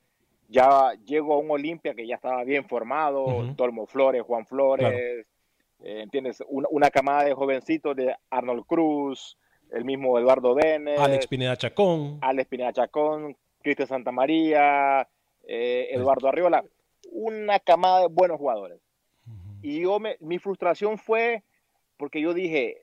ya 0.49 0.93
llego 1.05 1.35
a 1.35 1.39
un 1.39 1.51
Olimpia 1.51 1.95
que 1.95 2.07
ya 2.07 2.17
estaba 2.17 2.45
bien 2.45 2.65
formado. 2.67 3.45
Dolmo 3.57 3.87
Flores, 3.87 4.23
Juan 4.23 4.47
Flores, 4.47 4.93
eh, 4.93 6.01
¿entiendes? 6.03 6.43
Una, 6.49 6.69
una 6.71 6.91
camada 6.91 7.25
de 7.25 7.35
jovencitos 7.35 7.97
de 7.97 8.15
Arnold 8.31 8.65
Cruz, 8.67 9.37
el 9.71 9.85
mismo 9.85 10.19
Eduardo 10.19 10.55
Benes, 10.55 10.99
Alex 10.99 11.27
Pineda 11.27 11.57
Chacón. 11.57 12.19
Alex 12.21 12.49
Pineda 12.49 12.73
Chacón, 12.73 13.37
Cristian 13.63 13.89
Santamaría, 13.89 15.09
eh, 15.47 15.89
Eduardo 15.91 16.29
Arriola, 16.29 16.65
una 17.11 17.59
camada 17.59 18.01
de 18.01 18.09
buenos 18.09 18.39
jugadores. 18.39 18.81
Y 19.63 19.81
yo 19.81 19.99
me, 19.99 20.17
mi 20.21 20.39
frustración 20.39 20.99
fue 20.99 21.43
porque 21.97 22.21
yo 22.21 22.35
dije, 22.35 22.77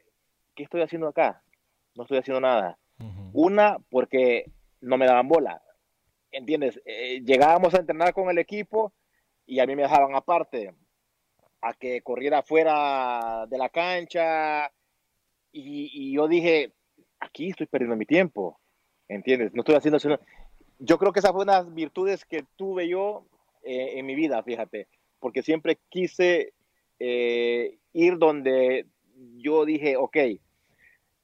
¿qué 0.56 0.64
estoy 0.64 0.82
haciendo 0.82 1.08
acá? 1.08 1.42
No 1.96 2.04
estoy 2.04 2.18
haciendo 2.18 2.42
nada. 2.42 2.78
Una, 3.34 3.78
porque 3.90 4.52
no 4.82 4.98
me 4.98 5.06
daban 5.06 5.28
bola. 5.28 5.62
¿Entiendes? 6.34 6.82
Eh, 6.86 7.22
llegábamos 7.24 7.76
a 7.76 7.78
entrenar 7.78 8.12
con 8.12 8.28
el 8.30 8.40
equipo 8.40 8.92
y 9.46 9.60
a 9.60 9.68
mí 9.68 9.76
me 9.76 9.84
dejaban 9.84 10.16
aparte 10.16 10.74
a 11.62 11.74
que 11.74 12.02
corriera 12.02 12.42
fuera 12.42 13.46
de 13.48 13.58
la 13.58 13.70
cancha. 13.70 14.72
Y, 15.52 16.12
yo 16.12 16.28
dije, 16.28 16.74
aquí 17.20 17.52
estoy 17.52 17.68
perdiendo 17.68 17.96
mi 17.96 18.08
tiempo. 18.08 18.60
¿Entiendes? 19.08 19.54
No 19.54 19.62
estoy 19.62 19.76
haciendo 19.76 19.98
eso. 19.98 20.20
Yo 20.80 20.98
creo 20.98 21.14
que 21.14 21.20
esas 21.20 21.32
fueron 21.32 21.54
las 21.54 21.74
virtudes 21.74 22.26
que 22.26 22.46
tuve 22.56 22.88
yo 22.90 23.28
eh, 23.62 24.00
en 24.00 24.06
mi 24.08 24.16
vida, 24.16 24.42
fíjate. 24.42 24.88
Porque 25.20 25.44
siempre 25.44 25.78
quise 25.90 26.54
eh, 26.98 27.78
ir 27.94 28.18
donde 28.18 28.88
yo 29.38 29.66
dije, 29.66 29.98
ok, 29.98 30.18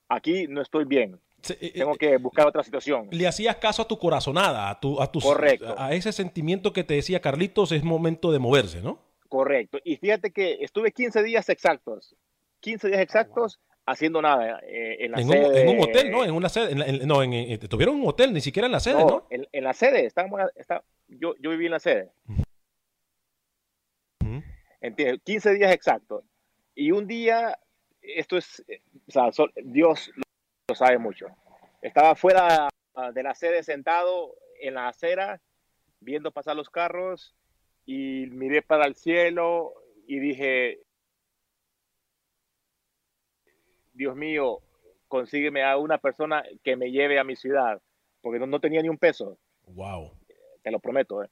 aquí 0.07 0.47
no 0.47 0.61
estoy 0.61 0.85
bien. 0.85 1.19
Eh, 1.61 1.71
Tengo 1.73 1.93
eh, 1.93 1.97
que 1.97 2.17
buscar 2.17 2.47
otra 2.47 2.63
situación. 2.63 3.07
le 3.11 3.27
hacías 3.27 3.55
caso 3.57 3.81
a 3.83 3.87
tu 3.87 3.97
corazonada, 3.97 4.69
a 4.69 4.79
tu, 4.79 5.01
a 5.01 5.11
tus- 5.11 5.23
Correcto. 5.23 5.73
a 5.77 5.93
ese 5.93 6.11
sentimiento 6.11 6.73
que 6.73 6.83
te 6.83 6.95
decía 6.95 7.21
Carlitos, 7.21 7.71
es 7.71 7.83
momento 7.83 8.31
de 8.31 8.39
moverse, 8.39 8.81
¿no? 8.81 8.99
Correcto. 9.29 9.77
Y 9.83 9.95
fíjate 9.97 10.31
que 10.31 10.57
estuve 10.61 10.91
15 10.91 11.23
días 11.23 11.47
exactos, 11.49 12.15
15 12.61 12.87
días 12.87 12.99
exactos 12.99 13.59
haciendo 13.85 14.21
nada 14.21 14.59
eh, 14.67 14.97
en 15.05 15.11
la 15.11 15.21
En 15.21 15.27
sede. 15.29 15.47
un, 15.49 15.55
en 15.57 15.69
un 15.77 15.83
hotel, 15.83 16.11
¿no? 16.11 16.25
En 16.25 16.31
una 16.31 16.49
sede, 16.49 16.71
en 16.73 16.79
la- 16.79 16.85
en- 16.87 17.07
no, 17.07 17.23
en, 17.23 17.59
tuvieron 17.59 17.95
un 18.01 18.07
hotel, 18.07 18.33
ni 18.33 18.41
siquiera 18.41 18.65
en 18.65 18.71
la 18.73 18.79
sede, 18.79 18.99
No, 18.99 19.07
¿no? 19.07 19.27
En, 19.29 19.63
la 19.63 19.73
sede. 19.73 20.05
Estábamos, 20.05 20.41
está- 20.55 20.83
yo, 21.07 21.33
yo 21.39 21.49
viví 21.51 21.65
en 21.67 21.71
la 21.71 21.79
sede. 21.79 22.11
Ujú. 24.21 24.43
¿Entiendes? 24.81 25.21
15 25.23 25.53
días 25.53 25.71
exactos. 25.73 26.23
Y 26.75 26.91
un 26.91 27.07
día, 27.07 27.57
esto 28.01 28.37
es, 28.37 28.63
o 29.07 29.11
sea, 29.11 29.29
Dios 29.63 30.11
lo 30.69 30.75
sabe 30.75 30.97
mucho. 30.99 31.27
Estaba 31.81 32.15
fuera 32.15 32.69
ah, 32.95 33.11
de 33.11 33.23
la 33.23 33.33
sede 33.35 33.63
sentado 33.63 34.35
en 34.61 34.75
la 34.75 34.87
acera, 34.87 35.41
viendo 35.99 36.31
pasar 36.31 36.55
los 36.55 36.69
carros, 36.69 37.35
y 37.85 38.27
miré 38.27 38.61
para 38.61 38.85
el 38.85 38.95
cielo 38.95 39.73
y 40.07 40.19
dije, 40.19 40.79
Dios 43.93 44.15
mío, 44.15 44.59
consígueme 45.07 45.63
a 45.63 45.77
una 45.77 45.97
persona 45.97 46.43
que 46.63 46.75
me 46.75 46.91
lleve 46.91 47.19
a 47.19 47.23
mi 47.23 47.35
ciudad, 47.35 47.81
porque 48.21 48.39
no, 48.39 48.45
no 48.45 48.59
tenía 48.59 48.81
ni 48.81 48.89
un 48.89 48.97
peso, 48.97 49.37
Wow, 49.65 50.11
te 50.63 50.71
lo 50.71 50.79
prometo. 50.79 51.23
¿eh? 51.23 51.29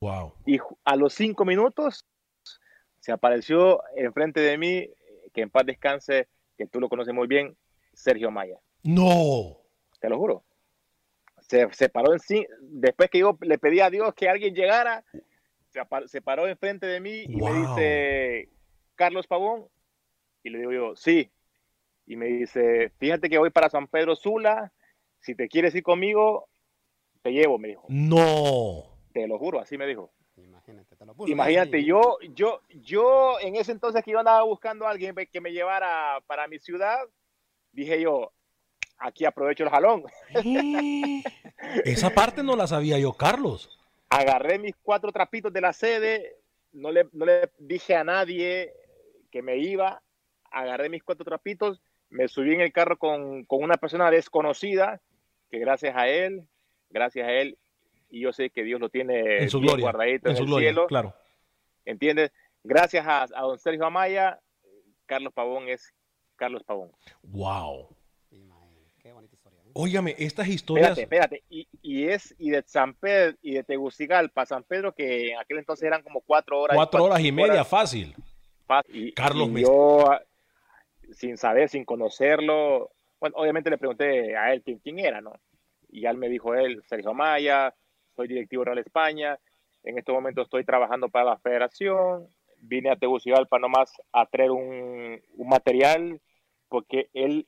wow. 0.00 0.34
Y 0.46 0.58
ju- 0.58 0.76
a 0.84 0.96
los 0.96 1.14
cinco 1.14 1.44
minutos 1.44 2.04
se 3.00 3.12
apareció 3.12 3.82
enfrente 3.96 4.40
de 4.40 4.56
mí, 4.58 4.76
eh, 4.78 4.94
que 5.32 5.42
en 5.42 5.50
paz 5.50 5.66
descanse, 5.66 6.28
que 6.56 6.66
tú 6.66 6.80
lo 6.80 6.88
conoces 6.88 7.14
muy 7.14 7.26
bien, 7.26 7.56
Sergio 7.92 8.30
Maya. 8.30 8.58
No. 8.82 9.58
Te 10.00 10.08
lo 10.08 10.18
juro. 10.18 10.44
Se, 11.40 11.70
se 11.72 11.88
paró 11.88 12.12
en 12.12 12.20
sí, 12.20 12.46
después 12.60 13.10
que 13.10 13.18
yo 13.18 13.36
le 13.42 13.58
pedí 13.58 13.80
a 13.80 13.90
Dios 13.90 14.14
que 14.14 14.28
alguien 14.28 14.54
llegara, 14.54 15.04
se, 16.06 16.22
paró 16.22 16.46
enfrente 16.46 16.86
de 16.86 17.00
mí 17.00 17.24
y 17.24 17.36
me 17.36 17.52
dice, 17.52 18.48
Carlos 18.94 19.26
Pavón, 19.26 19.66
y 20.42 20.50
le 20.50 20.58
digo 20.58 20.72
yo, 20.72 20.96
sí. 20.96 21.30
Y 22.06 22.16
me 22.16 22.26
dice, 22.26 22.90
fíjate 22.98 23.28
que 23.28 23.38
voy 23.38 23.50
para 23.50 23.70
San 23.70 23.88
Pedro 23.88 24.14
Sula, 24.14 24.72
si 25.20 25.34
te 25.34 25.48
quieres 25.48 25.74
ir 25.74 25.82
conmigo, 25.82 26.48
te 27.22 27.32
llevo, 27.32 27.58
me 27.58 27.68
dijo. 27.68 27.86
No. 27.88 28.98
Te 29.12 29.26
lo 29.26 29.38
juro, 29.38 29.58
así 29.58 29.78
me 29.78 29.86
dijo. 29.86 30.12
Imagínate, 30.66 30.96
te 30.96 31.04
lo 31.04 31.14
puso 31.14 31.30
Imagínate, 31.30 31.76
ahí. 31.76 31.84
yo, 31.84 32.18
yo, 32.34 32.60
yo 32.68 33.38
en 33.40 33.56
ese 33.56 33.72
entonces 33.72 34.02
que 34.02 34.12
yo 34.12 34.18
andaba 34.18 34.42
buscando 34.44 34.86
a 34.86 34.90
alguien 34.90 35.14
que 35.30 35.40
me 35.40 35.52
llevara 35.52 36.22
para 36.26 36.48
mi 36.48 36.58
ciudad, 36.58 36.98
dije 37.72 38.00
yo, 38.00 38.32
aquí 38.98 39.26
aprovecho 39.26 39.64
el 39.64 39.70
jalón. 39.70 40.04
Esa 41.84 42.10
parte 42.10 42.42
no 42.42 42.56
la 42.56 42.66
sabía 42.66 42.98
yo, 42.98 43.12
Carlos. 43.12 43.78
Agarré 44.08 44.58
mis 44.58 44.74
cuatro 44.82 45.12
trapitos 45.12 45.52
de 45.52 45.60
la 45.60 45.72
sede, 45.72 46.36
no 46.72 46.90
le, 46.90 47.08
no 47.12 47.26
le 47.26 47.50
dije 47.58 47.94
a 47.94 48.04
nadie 48.04 48.72
que 49.30 49.42
me 49.42 49.58
iba, 49.58 50.02
agarré 50.50 50.88
mis 50.88 51.02
cuatro 51.02 51.24
trapitos, 51.24 51.82
me 52.08 52.28
subí 52.28 52.54
en 52.54 52.60
el 52.60 52.72
carro 52.72 52.96
con, 52.96 53.44
con 53.44 53.62
una 53.62 53.76
persona 53.76 54.10
desconocida, 54.10 55.00
que 55.50 55.58
gracias 55.58 55.94
a 55.96 56.08
él, 56.08 56.46
gracias 56.90 57.26
a 57.26 57.32
él, 57.32 57.58
y 58.16 58.20
yo 58.20 58.32
sé 58.32 58.50
que 58.50 58.62
Dios 58.62 58.80
lo 58.80 58.88
tiene 58.88 59.38
En 59.38 59.50
su 59.50 59.60
gloria. 59.60 59.82
guardadito 59.84 60.28
En 60.28 60.32
en, 60.32 60.36
su 60.36 60.42
el 60.44 60.48
gloria, 60.48 60.68
cielo. 60.70 60.86
claro. 60.86 61.14
¿Entiendes? 61.84 62.32
Gracias 62.62 63.06
a, 63.06 63.22
a 63.24 63.42
don 63.42 63.58
Sergio 63.58 63.84
Amaya, 63.86 64.40
Carlos 65.06 65.32
Pavón 65.32 65.68
es 65.68 65.92
Carlos 66.36 66.62
Pavón. 66.64 66.90
Wow. 67.22 67.88
Qué 69.00 69.12
bonita 69.12 69.34
historia. 69.34 69.58
¿eh? 69.64 69.70
Óigame, 69.74 70.14
estas 70.18 70.48
historias. 70.48 70.96
Espérate, 70.98 71.36
espérate. 71.36 71.44
Y, 71.50 71.68
y 71.82 72.08
es 72.08 72.34
y 72.38 72.50
de 72.50 72.62
San 72.66 72.94
Pedro 72.94 73.36
y 73.42 73.52
de 73.54 73.64
Tegucigalpa 73.64 74.42
a 74.42 74.46
San 74.46 74.62
Pedro, 74.64 74.94
que 74.94 75.32
en 75.32 75.38
aquel 75.38 75.58
entonces 75.58 75.84
eran 75.86 76.02
como 76.02 76.20
cuatro 76.22 76.60
horas. 76.60 76.76
Cuatro 76.76 77.04
horas 77.04 77.20
y 77.20 77.30
media, 77.32 77.52
horas 77.52 77.68
fácil. 77.68 78.14
Y, 78.88 79.12
Carlos 79.12 79.48
y 79.48 79.50
me- 79.50 79.60
yo, 79.62 80.08
sin 81.12 81.36
saber, 81.36 81.68
sin 81.68 81.84
conocerlo, 81.84 82.92
bueno, 83.20 83.36
obviamente 83.36 83.68
le 83.68 83.76
pregunté 83.76 84.36
a 84.36 84.52
él 84.54 84.62
quién, 84.62 84.78
quién 84.78 84.98
era, 85.00 85.20
¿no? 85.20 85.32
Y 85.90 86.00
ya 86.00 86.10
él 86.10 86.16
me 86.16 86.28
dijo 86.30 86.54
él, 86.54 86.82
Sergio 86.88 87.10
Amaya, 87.10 87.74
soy 88.14 88.28
directivo 88.28 88.64
Real 88.64 88.78
España, 88.78 89.38
en 89.82 89.98
este 89.98 90.12
momento 90.12 90.42
estoy 90.42 90.64
trabajando 90.64 91.08
para 91.08 91.26
la 91.26 91.38
federación, 91.38 92.26
vine 92.60 92.90
a 92.90 92.96
Tegucigalpa 92.96 93.58
nomás 93.58 93.92
a 94.12 94.26
traer 94.26 94.50
un, 94.50 95.20
un 95.36 95.48
material, 95.48 96.20
porque 96.68 97.08
él 97.12 97.46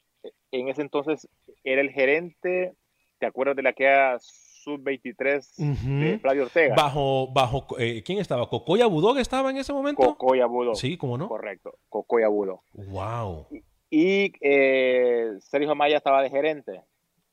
en 0.53 0.69
ese 0.69 0.83
entonces 0.83 1.29
era 1.65 1.81
el 1.81 1.91
gerente, 1.91 2.75
¿te 3.19 3.27
acuerdas 3.27 3.57
de 3.57 3.63
la 3.63 3.73
que 3.73 3.85
era 3.85 4.19
sub-23 4.19 6.01
de 6.01 6.19
Flavio 6.19 6.45
Ortega? 6.45 6.75
Bajo, 6.75 7.29
bajo 7.33 7.67
eh, 7.79 8.03
¿quién 8.05 8.19
estaba? 8.19 8.49
¿Cocoya 8.49 8.87
Budó 8.87 9.17
estaba 9.19 9.51
en 9.51 9.59
ese 9.59 9.73
momento? 9.73 10.03
Cocoya 10.03 10.47
Budó. 10.47 10.75
Sí, 10.75 10.97
¿cómo 10.97 11.17
no? 11.17 11.29
Correcto, 11.29 11.79
Cocoya 11.89 12.29
Budó. 12.29 12.63
Wow. 12.73 13.47
Y, 13.51 13.63
y 13.91 14.33
eh, 14.41 15.33
Sergio 15.41 15.71
Amaya 15.71 15.97
estaba 15.97 16.23
de 16.23 16.31
gerente 16.31 16.83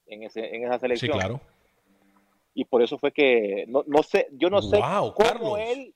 en, 0.08 0.24
ese, 0.24 0.56
en 0.56 0.66
esa 0.66 0.80
selección. 0.80 1.12
Sí, 1.12 1.18
claro. 1.18 1.42
Y 2.54 2.66
por 2.66 2.82
eso 2.84 2.98
fue 2.98 3.12
que, 3.12 3.66
no, 3.68 3.84
no 3.88 4.04
sé, 4.04 4.28
yo 4.34 4.50
no 4.50 4.62
sé 4.62 4.78
Wow, 4.78 5.14
cómo 5.14 5.28
Carlos. 5.30 5.60
él, 5.60 5.94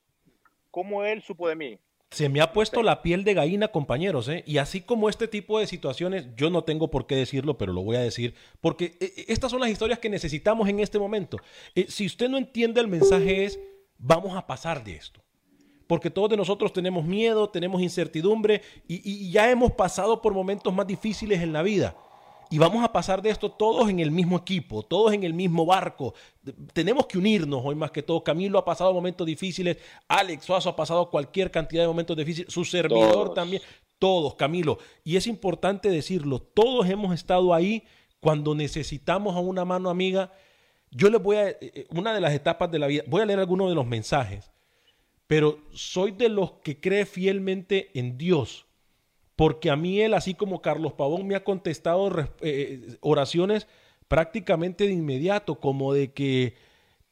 cómo 0.70 1.04
él 1.04 1.22
supo 1.22 1.48
de 1.48 1.54
mí. 1.56 1.78
Se 2.10 2.28
me 2.30 2.40
ha 2.40 2.52
puesto 2.54 2.82
la 2.82 3.02
piel 3.02 3.22
de 3.22 3.34
gallina, 3.34 3.68
compañeros, 3.68 4.28
¿eh? 4.28 4.42
Y 4.46 4.56
así 4.58 4.80
como 4.80 5.10
este 5.10 5.28
tipo 5.28 5.58
de 5.58 5.66
situaciones, 5.66 6.26
yo 6.36 6.48
no 6.48 6.64
tengo 6.64 6.88
por 6.88 7.06
qué 7.06 7.16
decirlo, 7.16 7.58
pero 7.58 7.72
lo 7.74 7.82
voy 7.82 7.96
a 7.96 8.00
decir, 8.00 8.34
porque 8.62 8.96
eh, 8.98 9.12
eh, 9.18 9.24
estas 9.28 9.50
son 9.50 9.60
las 9.60 9.68
historias 9.70 9.98
que 9.98 10.08
necesitamos 10.08 10.68
en 10.68 10.80
este 10.80 10.98
momento. 10.98 11.36
Eh, 11.74 11.84
si 11.88 12.06
usted 12.06 12.30
no 12.30 12.38
entiende 12.38 12.80
el 12.80 12.88
mensaje 12.88 13.44
es, 13.44 13.60
vamos 13.98 14.34
a 14.36 14.46
pasar 14.46 14.82
de 14.82 14.96
esto. 14.96 15.20
Porque 15.86 16.10
todos 16.10 16.30
de 16.30 16.36
nosotros 16.38 16.72
tenemos 16.72 17.04
miedo, 17.04 17.50
tenemos 17.50 17.80
incertidumbre 17.82 18.62
y, 18.86 19.00
y 19.04 19.30
ya 19.30 19.50
hemos 19.50 19.72
pasado 19.72 20.20
por 20.22 20.32
momentos 20.34 20.72
más 20.74 20.86
difíciles 20.86 21.40
en 21.42 21.52
la 21.52 21.62
vida. 21.62 21.94
Y 22.50 22.58
vamos 22.58 22.82
a 22.82 22.92
pasar 22.92 23.20
de 23.20 23.30
esto 23.30 23.50
todos 23.50 23.90
en 23.90 24.00
el 24.00 24.10
mismo 24.10 24.38
equipo, 24.38 24.82
todos 24.82 25.12
en 25.12 25.22
el 25.22 25.34
mismo 25.34 25.66
barco. 25.66 26.14
Tenemos 26.72 27.06
que 27.06 27.18
unirnos 27.18 27.60
hoy 27.62 27.74
más 27.74 27.90
que 27.90 28.02
todo. 28.02 28.24
Camilo 28.24 28.58
ha 28.58 28.64
pasado 28.64 28.92
momentos 28.94 29.26
difíciles, 29.26 29.76
Alex 30.08 30.44
Suazo 30.44 30.70
ha 30.70 30.76
pasado 30.76 31.10
cualquier 31.10 31.50
cantidad 31.50 31.82
de 31.82 31.88
momentos 31.88 32.16
difíciles, 32.16 32.52
su 32.52 32.64
servidor 32.64 33.12
Todos. 33.12 33.34
también, 33.34 33.62
todos, 33.98 34.34
Camilo. 34.34 34.78
Y 35.04 35.16
es 35.16 35.26
importante 35.26 35.90
decirlo, 35.90 36.40
todos 36.40 36.88
hemos 36.88 37.14
estado 37.14 37.52
ahí 37.52 37.84
cuando 38.20 38.54
necesitamos 38.54 39.36
a 39.36 39.40
una 39.40 39.64
mano 39.64 39.90
amiga. 39.90 40.32
Yo 40.90 41.10
les 41.10 41.22
voy 41.22 41.36
a, 41.36 41.50
eh, 41.50 41.58
eh, 41.60 41.86
una 41.90 42.14
de 42.14 42.20
las 42.20 42.32
etapas 42.32 42.70
de 42.70 42.78
la 42.78 42.86
vida, 42.86 43.02
voy 43.06 43.20
a 43.20 43.26
leer 43.26 43.40
algunos 43.40 43.68
de 43.68 43.74
los 43.74 43.86
mensajes, 43.86 44.50
pero 45.26 45.58
soy 45.72 46.12
de 46.12 46.30
los 46.30 46.52
que 46.62 46.80
cree 46.80 47.04
fielmente 47.04 47.90
en 47.92 48.16
Dios 48.16 48.67
porque 49.38 49.70
a 49.70 49.76
mí 49.76 50.00
él, 50.00 50.14
así 50.14 50.34
como 50.34 50.60
Carlos 50.60 50.94
Pavón, 50.94 51.24
me 51.28 51.36
ha 51.36 51.44
contestado 51.44 52.10
eh, 52.40 52.96
oraciones 52.98 53.68
prácticamente 54.08 54.82
de 54.82 54.92
inmediato, 54.92 55.60
como 55.60 55.94
de 55.94 56.12
que 56.12 56.56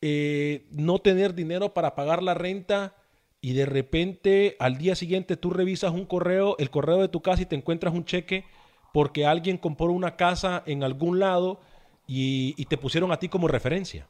eh, 0.00 0.66
no 0.72 0.98
tener 0.98 1.34
dinero 1.34 1.72
para 1.72 1.94
pagar 1.94 2.24
la 2.24 2.34
renta 2.34 2.96
y 3.40 3.52
de 3.52 3.64
repente 3.64 4.56
al 4.58 4.76
día 4.76 4.96
siguiente 4.96 5.36
tú 5.36 5.50
revisas 5.50 5.92
un 5.92 6.04
correo, 6.04 6.56
el 6.58 6.68
correo 6.68 7.00
de 7.00 7.06
tu 7.06 7.22
casa 7.22 7.42
y 7.42 7.46
te 7.46 7.54
encuentras 7.54 7.94
un 7.94 8.04
cheque 8.04 8.44
porque 8.92 9.24
alguien 9.24 9.56
compró 9.56 9.92
una 9.92 10.16
casa 10.16 10.64
en 10.66 10.82
algún 10.82 11.20
lado 11.20 11.60
y, 12.08 12.54
y 12.56 12.64
te 12.64 12.76
pusieron 12.76 13.12
a 13.12 13.20
ti 13.20 13.28
como 13.28 13.46
referencia. 13.46 14.08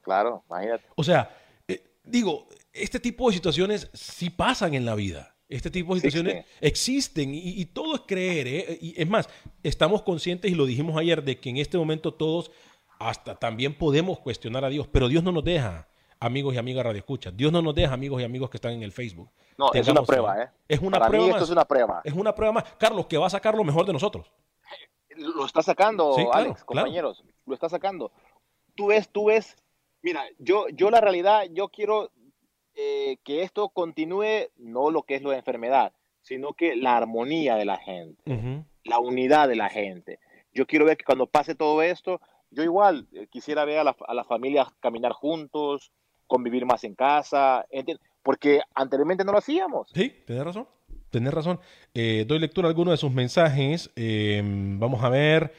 Claro, 0.00 0.42
imagínate. 0.48 0.84
O 0.94 1.04
sea, 1.04 1.36
eh, 1.68 1.84
digo, 2.02 2.48
este 2.72 2.98
tipo 2.98 3.28
de 3.28 3.34
situaciones 3.34 3.90
sí 3.92 4.30
pasan 4.30 4.72
en 4.72 4.86
la 4.86 4.94
vida. 4.94 5.35
Este 5.48 5.70
tipo 5.70 5.94
de 5.94 6.00
situaciones 6.00 6.44
existen 6.60 7.32
y, 7.34 7.60
y 7.60 7.64
todo 7.66 7.94
es 7.94 8.00
creer. 8.06 8.46
¿eh? 8.48 8.78
Y 8.80 9.00
es 9.00 9.08
más, 9.08 9.28
estamos 9.62 10.02
conscientes 10.02 10.50
y 10.50 10.54
lo 10.54 10.66
dijimos 10.66 10.96
ayer 10.96 11.22
de 11.22 11.38
que 11.38 11.50
en 11.50 11.58
este 11.58 11.78
momento 11.78 12.12
todos 12.12 12.50
hasta 12.98 13.36
también 13.36 13.76
podemos 13.76 14.18
cuestionar 14.18 14.64
a 14.64 14.68
Dios, 14.68 14.88
pero 14.90 15.08
Dios 15.08 15.22
no 15.22 15.30
nos 15.30 15.44
deja, 15.44 15.86
amigos 16.18 16.54
y 16.54 16.58
amigas 16.58 16.84
Radio 16.84 16.98
Escucha. 16.98 17.30
Dios 17.30 17.52
no 17.52 17.62
nos 17.62 17.74
deja, 17.74 17.92
amigos 17.94 18.20
y 18.20 18.24
amigos 18.24 18.50
que 18.50 18.56
están 18.56 18.72
en 18.72 18.82
el 18.82 18.90
Facebook. 18.92 19.30
No, 19.58 19.66
es 19.72 19.72
una 19.74 19.84
Tengamos 19.84 20.06
prueba. 20.08 20.42
¿eh? 20.42 20.48
Es 20.68 20.80
una 20.80 20.98
Para 20.98 21.08
prueba 21.08 21.24
mí 21.26 21.30
más. 21.32 21.36
esto 21.36 21.44
es 21.44 21.50
una 21.52 21.64
prueba. 21.64 22.00
Es 22.04 22.12
una 22.12 22.34
prueba 22.34 22.52
más. 22.52 22.64
Carlos, 22.78 23.06
que 23.06 23.16
va 23.18 23.26
a 23.26 23.30
sacar 23.30 23.54
lo 23.54 23.64
mejor 23.64 23.86
de 23.86 23.92
nosotros. 23.92 24.30
Lo 25.16 25.46
está 25.46 25.62
sacando, 25.62 26.12
Sí, 26.14 26.22
claro, 26.24 26.32
Alex, 26.38 26.64
claro. 26.64 26.66
compañeros. 26.66 27.24
Lo 27.46 27.54
está 27.54 27.68
sacando. 27.68 28.12
Tú 28.74 28.88
ves, 28.88 29.08
tú 29.08 29.26
ves. 29.26 29.56
Mira, 30.02 30.22
yo, 30.38 30.68
yo 30.68 30.90
la 30.90 31.00
realidad, 31.00 31.44
yo 31.52 31.68
quiero 31.68 32.10
eh, 32.76 33.16
que 33.24 33.42
esto 33.42 33.70
continúe, 33.70 34.48
no 34.56 34.90
lo 34.90 35.02
que 35.02 35.16
es 35.16 35.22
lo 35.22 35.30
de 35.30 35.38
enfermedad, 35.38 35.92
sino 36.20 36.52
que 36.52 36.76
la 36.76 36.96
armonía 36.96 37.56
de 37.56 37.64
la 37.64 37.78
gente, 37.78 38.22
Ujú. 38.30 38.64
la 38.84 38.98
unidad 39.00 39.48
de 39.48 39.56
la 39.56 39.68
gente. 39.68 40.18
Yo 40.52 40.66
quiero 40.66 40.84
ver 40.84 40.96
que 40.96 41.04
cuando 41.04 41.26
pase 41.26 41.54
todo 41.54 41.82
esto, 41.82 42.20
yo 42.50 42.62
igual 42.62 43.08
eh, 43.12 43.26
quisiera 43.30 43.64
ver 43.64 43.78
a, 43.78 43.84
la- 43.84 43.96
a 44.06 44.14
las 44.14 44.26
familias 44.26 44.68
caminar 44.80 45.12
juntos, 45.12 45.90
convivir 46.26 46.66
más 46.66 46.84
en 46.84 46.94
casa, 46.94 47.66
porque 48.22 48.60
anteriormente 48.74 49.24
no 49.24 49.32
lo 49.32 49.38
hacíamos. 49.38 49.88
Sí, 49.94 50.12
tenés 50.26 50.44
razón. 50.44 50.66
Tenés 51.10 51.32
razón. 51.32 51.60
Eh, 51.94 52.24
doy 52.26 52.38
lectura 52.40 52.66
a 52.66 52.70
algunos 52.70 52.92
de 52.92 52.96
sus 52.98 53.12
mensajes. 53.12 53.90
Eh, 53.96 54.42
vamos 54.44 55.02
a 55.04 55.08
ver. 55.08 55.52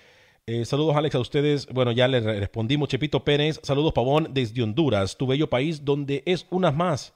Eh, 0.50 0.64
saludos, 0.64 0.96
Alex, 0.96 1.16
a 1.16 1.20
ustedes. 1.20 1.68
Bueno, 1.68 1.92
ya 1.92 2.08
le 2.08 2.22
re- 2.22 2.40
respondimos. 2.40 2.88
Chepito 2.90 3.24
Pérez. 3.24 3.60
Saludos, 3.64 3.92
Pavón, 3.94 4.30
desde 4.34 4.64
Honduras, 4.64 5.18
tu 5.18 5.28
bello 5.28 5.50
país, 5.50 5.84
donde 5.84 6.24
es 6.26 6.48
una 6.50 6.72
más. 6.72 7.14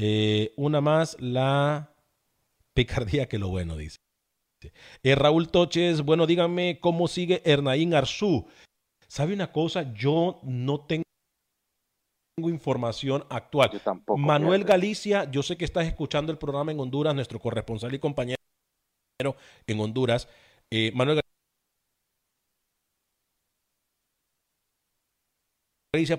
eh, 0.00 0.52
una 0.56 0.80
más 0.80 1.16
la 1.18 1.92
picardía 2.74 3.26
que 3.28 3.38
lo 3.38 3.48
bueno, 3.48 3.76
dice. 3.76 3.96
Eh, 5.02 5.14
Raúl 5.16 5.48
Toches, 5.50 6.02
bueno, 6.02 6.26
díganme 6.26 6.78
cómo 6.80 7.08
sigue 7.08 7.42
Hernaín 7.44 7.94
Arzú. 7.94 8.46
¿Sabe 9.08 9.34
una 9.34 9.50
cosa? 9.50 9.92
Yo 9.94 10.38
no 10.44 10.80
tengo 10.86 11.02
información 12.36 13.24
actual. 13.30 13.70
Yo 13.72 13.80
tampoco. 13.80 14.18
Manuel 14.18 14.60
fíjate. 14.60 14.72
Galicia, 14.72 15.30
yo 15.30 15.42
sé 15.42 15.56
que 15.56 15.64
estás 15.64 15.86
escuchando 15.86 16.30
el 16.30 16.38
programa 16.38 16.70
en 16.70 16.78
Honduras, 16.78 17.12
nuestro 17.14 17.40
corresponsal 17.40 17.92
y 17.94 17.98
compañero 17.98 18.36
en 19.66 19.80
Honduras. 19.80 20.28
Manuel 20.94 21.16
Galicia, 21.16 21.37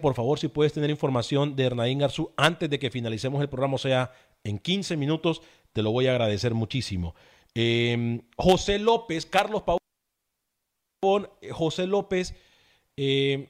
por 0.02 0.16
favor, 0.16 0.40
si 0.40 0.48
puedes 0.48 0.74
tener 0.74 0.90
información 0.90 1.56
de 1.56 1.66
Hernaín 1.66 2.02
Arzú 2.02 2.32
antes 2.38 2.70
de 2.70 2.80
que 2.80 2.90
finalicemos 2.90 3.40
el 3.42 3.50
programa, 3.50 3.76
o 3.76 3.78
sea, 3.78 4.12
en 4.44 4.58
15 4.58 4.98
minutos, 4.98 5.42
te 5.74 5.84
lo 5.84 5.92
voy 5.92 6.08
a 6.08 6.12
agradecer 6.12 6.56
muchísimo. 6.56 7.14
Eh, 7.54 8.22
José 8.36 8.80
López, 8.80 9.28
Carlos 9.28 9.62
Pavón, 9.64 11.30
eh, 11.42 11.52
José 11.52 11.86
López, 11.86 12.34
eh, 12.98 13.50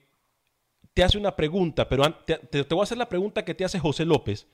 te 0.93 1.03
hace 1.03 1.17
una 1.17 1.38
pregunta, 1.38 1.88
pero 1.88 2.03
te- 2.25 2.38
te 2.38 2.63
voy 2.75 2.82
a 2.82 2.84
hacer 2.84 2.97
la 2.97 3.08
pregunta 3.08 3.45
que 3.45 3.55
te 3.55 3.63
hace 3.63 3.79
José 3.79 4.03
López. 4.03 4.45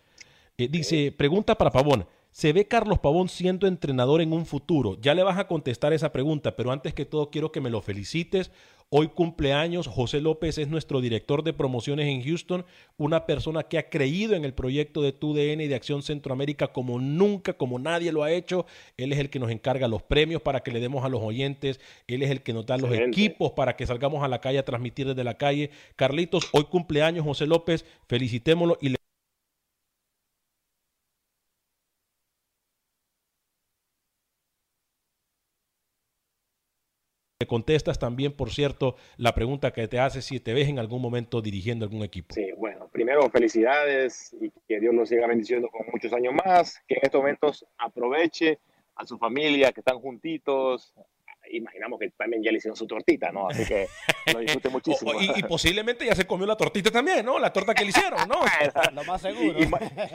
Eh, 0.60 0.67
dice, 0.67 1.12
pregunta 1.12 1.56
para 1.58 1.71
Pavón. 1.71 2.06
¿Se 2.32 2.54
ve 2.54 2.67
Carlos 2.67 2.99
Pavón 2.99 3.28
siendo 3.30 3.65
entrenador 3.65 4.21
en 4.21 4.34
un 4.34 4.45
futuro? 4.45 4.97
Ya 5.01 5.15
le 5.15 5.23
vas 5.23 5.39
a 5.39 5.47
contestar 5.47 5.93
esa 5.93 6.12
pregunta, 6.12 6.56
pero 6.56 6.71
antes 6.71 6.93
que 6.93 7.06
todo 7.06 7.32
quiero 7.32 7.51
que 7.51 7.62
me 7.62 7.69
lo 7.69 7.82
felicites. 7.82 8.51
Hoy 8.89 9.08
cumpleaños, 9.08 9.88
José 9.88 10.21
López 10.21 10.60
es 10.60 10.67
nuestro 10.67 11.02
director 11.02 11.43
de 11.43 11.54
promociones 11.54 12.08
en 12.08 12.24
Houston, 12.24 12.65
una 12.98 13.26
persona 13.26 13.63
que 13.63 13.80
ha 13.80 13.89
creído 13.89 14.36
en 14.36 14.45
el 14.45 14.54
proyecto 14.54 15.02
de 15.02 15.12
TUDN 15.12 15.62
y 15.62 15.67
de 15.67 15.74
Acción 15.76 16.04
Centroamérica 16.04 16.67
como 16.67 17.00
nunca, 17.00 17.54
como 17.54 17.80
nadie 17.80 18.12
lo 18.12 18.24
ha 18.24 18.32
hecho. 18.32 18.67
Él 18.95 19.12
es 19.12 19.17
el 19.17 19.32
que 19.32 19.39
nos 19.39 19.50
encarga 19.50 19.88
los 19.88 20.04
premios 20.04 20.43
para 20.43 20.62
que 20.62 20.71
le 20.71 20.80
demos 20.80 21.04
a 21.04 21.10
los 21.10 21.21
oyentes, 21.24 21.80
él 22.08 22.21
es 22.21 22.30
el 22.30 22.43
que 22.43 22.54
nos 22.54 22.67
da 22.67 22.78
los 22.78 22.91
Excelente. 22.91 23.19
equipos 23.19 23.52
para 23.54 23.76
que 23.76 23.88
salgamos 23.88 24.24
a 24.24 24.28
la 24.28 24.39
calle 24.39 24.60
a 24.60 24.65
transmitir 24.65 25.08
desde 25.08 25.24
la 25.24 25.36
calle. 25.36 25.71
Carlitos, 25.95 26.48
hoy 26.52 26.65
cumpleaños 26.65 27.26
José 27.26 27.48
López, 27.48 27.86
felicitémoslo 28.08 28.78
y 28.82 28.89
le 28.89 28.98
le 37.39 37.48
contestas 37.48 38.00
también, 38.00 38.32
por 38.32 38.50
cierto, 38.50 38.95
la 39.17 39.36
pregunta 39.36 39.74
que 39.74 39.89
te 39.89 40.00
hace 40.00 40.21
si 40.21 40.39
te 40.39 40.54
ves 40.54 40.69
en 40.69 40.80
algún 40.80 41.02
momento 41.02 41.41
dirigiendo 41.41 41.84
algún 41.84 42.02
equipo. 42.04 42.34
Sí, 42.34 42.48
bueno, 42.58 42.88
primero 42.88 43.30
felicidades 43.30 44.34
y 44.39 44.52
que 44.69 44.80
Dios 44.80 44.93
nos 44.93 45.10
siga 45.10 45.28
bendiciendo 45.28 45.67
con 45.67 45.86
muchos 45.91 46.13
años 46.13 46.34
más, 46.45 46.82
que 46.88 46.93
en 46.95 47.02
estos 47.04 47.19
momentos 47.19 47.65
aproveche 47.78 48.60
a 48.95 49.06
su 49.06 49.17
familia, 49.17 49.74
que 49.74 49.82
están 49.82 50.00
juntitos. 50.00 50.93
Imaginamos 51.52 52.00
que 52.00 52.10
también 52.12 52.41
ya 52.41 52.52
le 52.52 52.58
hicieron 52.58 52.78
su 52.78 52.88
tortita, 52.88 53.32
¿no? 53.34 53.50
Así 53.50 53.65
que 53.65 53.88
lo 54.34 54.39
disfrute 54.39 54.69
muchísimo. 54.69 55.12
O- 55.12 55.21
y, 55.21 55.30
y 55.36 55.43
posiblemente 55.43 56.06
ya 56.06 56.15
se 56.15 56.26
comió 56.26 56.48
la 56.48 56.56
tortita 56.56 56.89
también, 56.89 57.26
¿no? 57.26 57.38
La 57.38 57.52
torta 57.52 57.74
que 57.76 57.84
le 57.84 57.89
hicieron, 57.89 58.30
¿no? 58.30 58.39
Lo 58.93 59.04
más 59.04 59.21
seguro. 59.21 59.60
Y, 59.60 59.65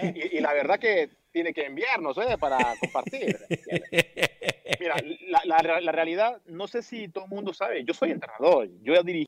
y- 0.08 0.38
y 0.38 0.40
la 0.40 0.54
verdad 0.54 0.78
que 0.80 1.10
tiene 1.30 1.52
que 1.52 1.66
enviarnos 1.66 2.16
¿eh? 2.16 2.38
para 2.40 2.74
compartir. 2.80 3.36
Mira, 4.78 4.94
la, 5.46 5.62
la- 5.62 5.80
la 5.80 5.92
realidad, 5.92 6.40
no 6.46 6.66
sé 6.68 6.82
si 6.82 7.08
todo 7.08 7.24
el 7.24 7.30
mundo 7.30 7.52
sabe, 7.52 7.84
yo 7.84 7.92
soy 7.94 8.10
entrenador, 8.12 8.68
yo 8.82 8.94
he 8.94 9.02
dirigido 9.02 9.26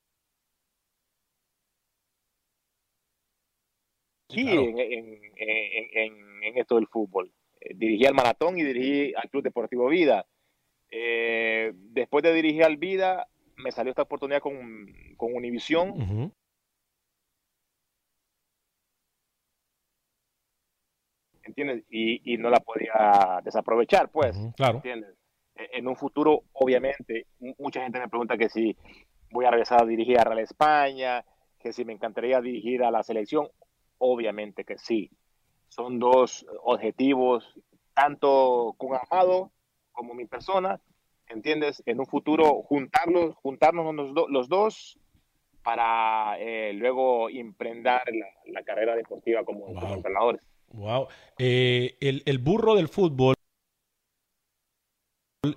Sí, 4.31 4.45
claro. 4.45 4.63
en, 4.63 4.79
en- 4.79 6.33
en- 6.45 6.57
esto 6.59 6.77
del 6.77 6.87
fútbol. 6.87 7.31
Eh, 7.61 7.75
dirigí 7.75 8.07
al 8.07 8.15
Maratón 8.15 8.59
y 8.59 8.63
dirigí 8.63 9.13
al 9.15 9.29
Club 9.31 9.43
Deportivo 9.43 9.89
Vida. 9.89 10.27
Eh, 10.91 11.73
después 11.75 12.23
de 12.23 12.33
dirigir 12.33 12.65
al 12.65 12.77
Vida, 12.79 13.29
me 13.57 13.71
salió 13.73 13.91
esta 13.91 14.03
oportunidad 14.03 14.41
con, 14.41 14.87
con 15.17 15.35
Univisión. 15.35 15.91
Ujú. 15.91 16.33
¿entiendes? 21.45 21.85
Y, 21.91 22.33
y 22.35 22.39
no 22.39 22.51
la 22.51 22.61
podía 22.61 23.41
desaprovechar, 23.45 24.11
pues, 24.11 24.37
claro. 24.57 24.77
¿entiendes? 24.77 25.15
E- 25.57 25.79
En 25.79 25.87
un 25.89 25.97
futuro, 25.97 26.43
obviamente, 26.53 27.27
mu- 27.41 27.55
mucha 27.59 27.83
gente 27.83 27.99
me 27.99 28.09
pregunta 28.09 28.37
que 28.39 28.49
si 28.49 28.77
voy 29.31 29.45
a 29.45 29.51
regresar 29.51 29.83
a 29.83 29.87
dirigir 29.87 30.19
a 30.19 30.25
Real 30.25 30.39
España, 30.41 31.25
que 31.59 31.73
si 31.73 31.85
me 31.85 31.93
encantaría 31.93 32.41
dirigir 32.41 32.83
a 32.85 32.91
la 32.91 33.03
selección, 33.03 33.49
obviamente 33.99 34.65
que 34.65 34.79
sí. 34.79 35.11
Son 35.69 35.99
dos 35.99 36.45
objetivos, 36.65 37.45
tanto 37.95 38.75
con 38.77 38.91
Amado 38.95 39.51
como 39.93 40.15
mi 40.15 40.27
persona, 40.27 40.81
¿entiendes? 41.29 41.83
En 41.87 42.01
un 42.01 42.07
futuro 42.07 42.63
juntarlos, 42.63 43.35
juntarnos 43.37 43.95
los, 43.95 44.15
do- 44.15 44.29
los 44.29 44.49
dos 44.49 44.99
para 45.63 46.37
eh, 46.41 46.73
luego 46.75 47.31
emprender 47.31 48.03
la, 48.13 48.27
la 48.53 48.63
carrera 48.65 48.97
deportiva 48.97 49.45
como, 49.45 49.67
como 49.67 49.81
Wow. 49.81 49.95
entrenadores. 49.95 50.43
Wow. 50.73 51.07
Eh, 51.39 51.97
el, 52.01 52.23
el 52.27 52.39
burro 52.39 52.75
del 52.75 52.89
fútbol 52.89 53.35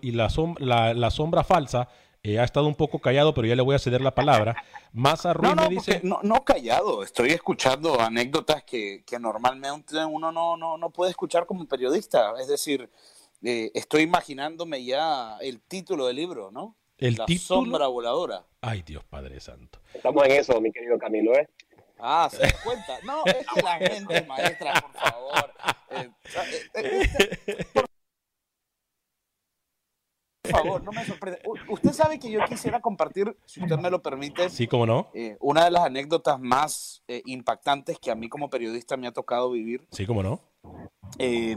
y 0.02 0.12
la, 0.12 0.30
som- 0.30 0.58
la, 0.60 0.94
la 0.96 1.12
sombra 1.12 1.44
falsa 1.44 1.88
eh, 2.24 2.40
ha 2.40 2.44
estado 2.44 2.66
un 2.66 2.74
poco 2.74 2.98
callado, 3.00 3.36
pero 3.36 3.48
ya 3.48 3.56
le 3.56 3.62
voy 3.62 3.76
a 3.76 3.80
ceder 3.80 4.02
la 4.02 4.16
palabra. 4.16 4.56
Maza 4.94 5.32
Ruiz 5.34 5.48
No, 5.48 5.56
no, 5.56 5.62
me 5.70 5.76
dice. 5.76 6.00
no, 6.04 6.20
no 6.24 6.44
callado, 6.44 7.04
estoy 7.04 7.30
escuchando 7.30 8.02
anécdotas 8.02 8.64
que, 8.64 9.04
que 9.06 9.20
normalmente 9.20 10.04
uno 10.04 10.32
no, 10.32 10.58
no, 10.58 10.76
no 10.80 10.90
puede 10.90 11.12
escuchar 11.12 11.46
como 11.46 11.68
periodista. 11.68 12.34
Es 12.42 12.48
decir, 12.48 12.90
eh, 13.44 13.70
estoy 13.76 14.02
imaginándome 14.02 14.84
ya 14.84 15.38
el 15.40 15.62
título 15.62 16.08
del 16.08 16.16
libro, 16.16 16.50
¿no? 16.52 16.76
El 16.98 17.14
La 17.18 17.26
título. 17.28 17.46
sombra 17.62 17.86
voladora. 17.88 18.44
Ay, 18.62 18.82
Dios 18.82 19.04
Padre 19.04 19.40
Santo. 19.40 19.80
Estamos 19.94 20.26
en 20.26 20.32
eso, 20.32 20.60
mi 20.62 20.72
querido 20.72 20.98
Camilo, 20.98 21.36
¿eh? 21.36 21.48
Ah, 22.00 22.28
se 22.32 22.40
da 22.40 22.54
cuenta. 22.64 22.98
No, 23.04 23.24
es 23.26 23.46
que 23.54 23.62
la 23.62 23.78
gente, 23.78 24.24
maestra, 24.24 24.74
por 24.82 24.92
favor. 24.94 25.54
eh, 25.92 26.10
eh, 26.74 27.10
eh, 27.46 27.66
por 30.52 30.62
favor, 30.62 30.84
no 30.84 30.92
me 30.92 31.06
sorprende. 31.06 31.40
U- 31.46 31.74
Usted 31.74 31.92
sabe 31.94 32.20
que 32.20 32.30
yo 32.32 32.40
quisiera 32.46 32.80
compartir, 32.82 33.36
si 33.46 33.62
usted 33.62 33.78
me 33.78 33.90
lo 33.90 34.02
permite, 34.02 34.50
Sí, 34.50 34.68
cómo 34.68 34.86
no. 34.86 35.08
eh, 35.14 35.38
una 35.40 35.66
de 35.66 35.72
las 35.72 35.84
anécdotas 35.86 36.40
más 36.40 37.04
eh, 37.08 37.22
impactantes 37.26 38.00
que 38.00 38.12
a 38.12 38.16
mí 38.16 38.30
como 38.30 38.50
periodista 38.50 38.98
me 38.98 39.08
ha 39.08 39.12
tocado 39.12 39.52
vivir. 39.52 39.86
Sí, 39.92 40.06
cómo 40.06 40.24
no. 40.24 40.40
Eh, 41.18 41.56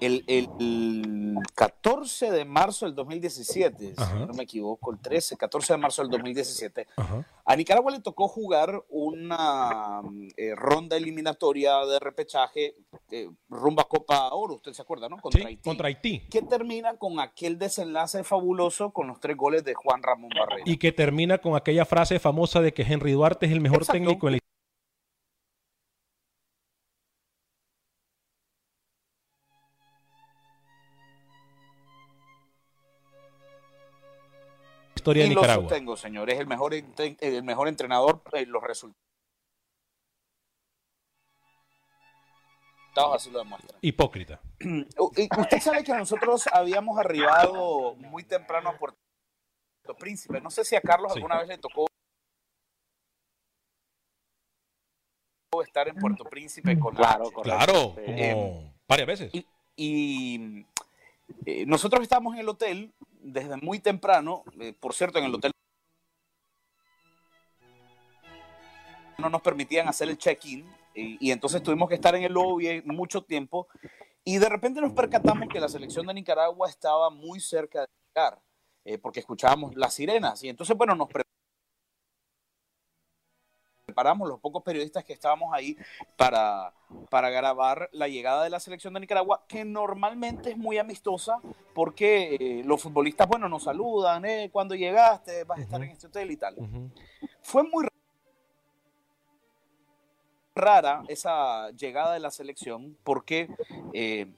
el, 0.00 0.22
el- 0.26 0.50
el 0.60 1.36
14 1.54 2.30
de 2.30 2.44
marzo 2.44 2.84
del 2.84 2.94
2017, 2.94 3.94
Ajá. 3.96 4.12
si 4.20 4.26
no 4.26 4.34
me 4.34 4.42
equivoco, 4.42 4.90
el 4.92 4.98
13, 5.00 5.36
14 5.36 5.72
de 5.72 5.76
marzo 5.78 6.02
del 6.02 6.10
2017, 6.10 6.86
Ajá. 6.96 7.24
a 7.44 7.56
Nicaragua 7.56 7.90
le 7.92 8.00
tocó 8.00 8.28
jugar 8.28 8.82
una 8.90 10.02
eh, 10.36 10.54
ronda 10.54 10.96
eliminatoria 10.96 11.78
de 11.86 11.98
repechaje 12.00 12.74
eh, 13.10 13.30
rumbo 13.48 13.80
a 13.80 13.88
Copa 13.88 14.28
Oro, 14.34 14.56
usted 14.56 14.72
se 14.72 14.82
acuerda, 14.82 15.08
¿no? 15.08 15.16
Contra 15.18 15.40
Sí, 15.40 15.46
Haití. 15.46 15.62
contra 15.62 15.88
Haití. 15.88 16.20
Que 16.28 16.42
termina 16.42 16.96
con 16.98 17.18
aquel 17.18 17.58
desenlace 17.58 18.24
fabuloso 18.24 18.90
con 18.90 19.06
los 19.06 19.20
tres 19.20 19.36
goles 19.36 19.64
de 19.64 19.74
Juan 19.74 20.02
Ramón 20.02 20.30
Barrera. 20.38 20.64
Y 20.66 20.76
que 20.76 20.92
termina 20.92 21.38
con 21.38 21.56
aquella 21.56 21.84
frase 21.86 22.18
famosa 22.18 22.60
de 22.60 22.74
que 22.74 22.82
Henry 22.82 23.12
Duarte 23.12 23.46
es 23.46 23.52
el 23.52 23.60
mejor 23.60 23.78
Exacto. 23.78 23.92
técnico 23.94 24.26
en 24.28 24.32
la 24.32 24.36
historia 24.36 24.47
de 35.02 35.30
y 35.30 35.34
lo 35.34 35.40
Nicaragua. 35.40 35.68
sostengo, 35.68 35.96
señor, 35.96 36.30
es 36.30 36.38
el 36.38 36.46
mejor, 36.46 36.74
el 36.74 37.42
mejor 37.42 37.68
entrenador 37.68 38.22
en 38.32 38.50
los 38.50 38.62
resultados. 38.62 38.96
Así 43.14 43.30
lo 43.30 43.38
demuestran. 43.38 43.78
Hipócrita. 43.80 44.40
Usted 44.98 45.60
sabe 45.60 45.84
que 45.84 45.92
nosotros 45.94 46.48
habíamos 46.52 46.98
arribado 46.98 47.94
muy 47.94 48.24
temprano 48.24 48.70
a 48.70 48.76
Puerto 48.78 48.98
Príncipe. 49.98 50.40
No 50.40 50.50
sé 50.50 50.64
si 50.64 50.74
a 50.74 50.80
Carlos 50.80 51.12
Sí. 51.12 51.18
alguna 51.18 51.38
vez 51.38 51.46
le 51.48 51.58
tocó 51.58 51.86
estar 55.64 55.88
en 55.88 55.96
Puerto 55.96 56.24
Príncipe 56.24 56.78
con 56.78 56.94
la 56.94 57.00
Claro, 57.00 57.30
correcto. 57.30 57.42
Claro, 57.42 57.72
Sí. 57.96 58.02
como 58.04 58.18
Eh, 58.18 58.72
varias 58.88 59.06
veces. 59.06 59.30
Y, 59.34 59.46
y, 59.76 60.66
eh, 61.46 61.66
nosotros 61.66 62.02
estábamos 62.02 62.34
en 62.34 62.40
el 62.40 62.48
hotel 62.48 62.92
desde 63.20 63.56
muy 63.56 63.80
temprano. 63.80 64.44
eh, 64.60 64.72
por 64.72 64.94
cierto, 64.94 65.18
en 65.18 65.24
el 65.24 65.34
hotel 65.34 65.52
no 69.18 69.28
nos 69.28 69.42
permitían 69.42 69.88
hacer 69.88 70.08
el 70.08 70.16
check-in 70.16 70.64
y, 70.94 71.30
entonces 71.30 71.62
tuvimos 71.62 71.88
que 71.88 71.96
estar 71.96 72.14
en 72.14 72.24
el 72.24 72.32
lobby 72.32 72.82
mucho 72.86 73.22
tiempo 73.22 73.68
y 74.24 74.38
de 74.38 74.48
repente 74.48 74.80
nos 74.80 74.92
percatamos 74.92 75.48
que 75.48 75.60
la 75.60 75.68
selección 75.68 76.06
de 76.06 76.14
Nicaragua 76.14 76.68
estaba 76.68 77.10
muy 77.10 77.40
cerca 77.40 77.82
de 77.82 77.86
llegar 78.08 78.40
eh, 78.84 78.98
porque 78.98 79.20
escuchábamos 79.20 79.76
las 79.76 79.94
sirenas 79.94 80.42
y 80.42 80.48
entonces 80.48 80.76
bueno 80.76 80.94
nos 80.94 81.08
preparamos 83.98 84.28
los 84.28 84.38
pocos 84.38 84.62
periodistas 84.62 85.04
que 85.04 85.12
estábamos 85.12 85.52
ahí 85.52 85.76
para, 86.16 86.72
para 87.10 87.30
grabar 87.30 87.88
la 87.90 88.06
llegada 88.06 88.44
de 88.44 88.50
la 88.50 88.60
selección 88.60 88.94
de 88.94 89.00
Nicaragua, 89.00 89.42
que 89.48 89.64
normalmente 89.64 90.52
es 90.52 90.56
muy 90.56 90.78
amistosa 90.78 91.40
porque 91.74 92.36
eh, 92.36 92.62
los 92.64 92.80
futbolistas, 92.80 93.26
bueno, 93.26 93.48
nos 93.48 93.64
saludan, 93.64 94.24
eh, 94.24 94.50
cuando 94.52 94.76
llegaste, 94.76 95.42
vas 95.42 95.58
a 95.58 95.62
estar 95.62 95.82
en 95.82 95.90
este 95.90 96.06
hotel 96.06 96.30
y 96.30 96.36
tal. 96.36 96.54
Fue 97.42 97.64
muy 97.64 97.88
rara 100.54 101.02
esa 101.08 101.70
llegada 101.72 102.14
de 102.14 102.20
la 102.20 102.30
selección 102.30 102.96
porque 103.02 103.48
eh, 103.94 104.32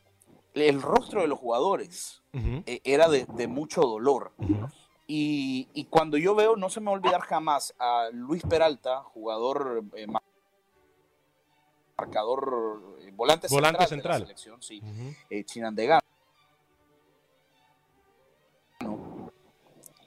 el 0.55 0.81
rostro 0.81 1.21
de 1.21 1.29
los 1.29 1.39
jugadores 1.39 2.23
eh, 2.33 2.81
era 2.85 3.11
de, 3.11 3.27
de 3.27 3.47
mucho 3.47 3.83
dolor. 3.83 4.33
Y, 5.13 5.69
y 5.75 5.87
cuando 5.87 6.17
yo 6.19 6.37
veo, 6.37 6.55
no 6.55 6.71
se 6.71 6.79
me 6.79 6.87
va 6.87 6.93
a 6.93 6.95
olvidar 6.95 7.21
jamás 7.23 7.75
a 7.81 8.11
Luis 8.13 8.45
Peralta, 8.49 9.03
jugador 9.03 9.83
eh, 9.97 10.07
ma- 10.07 10.23
marcador, 11.99 12.97
eh, 13.01 13.11
volante, 13.13 13.49
Volante 13.51 13.79
central, 13.79 13.89
central. 13.89 14.13
de 14.13 14.21
la 14.21 14.27
selección, 14.27 14.63
sí, 14.63 14.79
Ujú. 14.81 15.13
eh, 15.31 15.43
Chinandegano, 15.45 16.01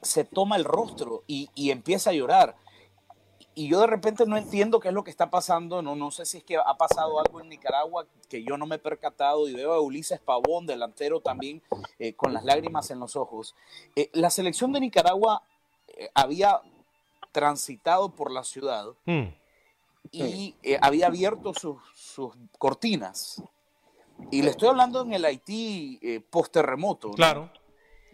se 0.00 0.24
toma 0.24 0.56
el 0.56 0.64
rostro 0.64 1.22
y, 1.26 1.50
y 1.54 1.70
empieza 1.70 2.08
a 2.08 2.14
llorar. 2.14 2.56
Y 3.56 3.68
yo 3.68 3.80
de 3.80 3.86
repente 3.86 4.26
no 4.26 4.36
entiendo 4.36 4.80
qué 4.80 4.88
es 4.88 4.94
lo 4.94 5.04
que 5.04 5.10
está 5.10 5.30
pasando, 5.30 5.80
no, 5.80 5.94
no 5.94 6.10
sé 6.10 6.26
si 6.26 6.38
es 6.38 6.44
que 6.44 6.56
ha 6.56 6.76
pasado 6.76 7.20
algo 7.20 7.40
en 7.40 7.48
Nicaragua 7.48 8.04
que 8.28 8.42
yo 8.42 8.56
no 8.58 8.66
me 8.66 8.76
he 8.76 8.78
percatado 8.80 9.48
y 9.48 9.54
veo 9.54 9.72
a 9.72 9.80
Ulises 9.80 10.18
Pavón, 10.20 10.66
delantero 10.66 11.20
también, 11.20 11.62
eh, 11.98 12.14
con 12.14 12.32
las 12.34 12.44
lágrimas 12.44 12.90
en 12.90 12.98
los 12.98 13.14
ojos. 13.14 13.54
Eh, 13.94 14.10
la 14.12 14.30
selección 14.30 14.72
de 14.72 14.80
Nicaragua 14.80 15.42
eh, 15.88 16.08
había 16.14 16.60
transitado 17.32 18.08
por 18.10 18.30
la 18.30 18.44
ciudad 18.44 18.86
Mm. 19.06 19.28
y 20.12 20.54
eh, 20.62 20.78
había 20.82 21.06
abierto 21.06 21.54
sus, 21.54 21.76
sus 21.94 22.34
cortinas. 22.58 23.42
Y 24.30 24.42
le 24.42 24.50
estoy 24.50 24.68
hablando 24.68 25.02
en 25.02 25.12
el 25.12 25.24
Haití 25.24 25.98
eh, 26.02 26.20
post-terremoto. 26.30 27.08
¿no? 27.08 27.14
Claro. 27.14 27.50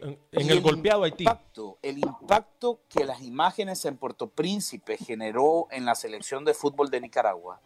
En, 0.03 0.51
el 0.51 0.61
golpeado 0.61 1.05
Haití. 1.05 1.25
Impacto, 1.25 1.79
el 1.83 1.99
impacto 1.99 2.81
que 2.89 3.05
las 3.05 3.23
imágenes 3.23 3.85
en 3.85 3.97
Puerto 3.97 4.29
Príncipe 4.29 4.97
generó 4.97 5.69
en 5.71 5.85
la 5.85 5.95
selección 5.95 6.45
de 6.45 6.55
fútbol 6.55 6.91
de 6.91 7.01
Nicaragua 7.01 7.61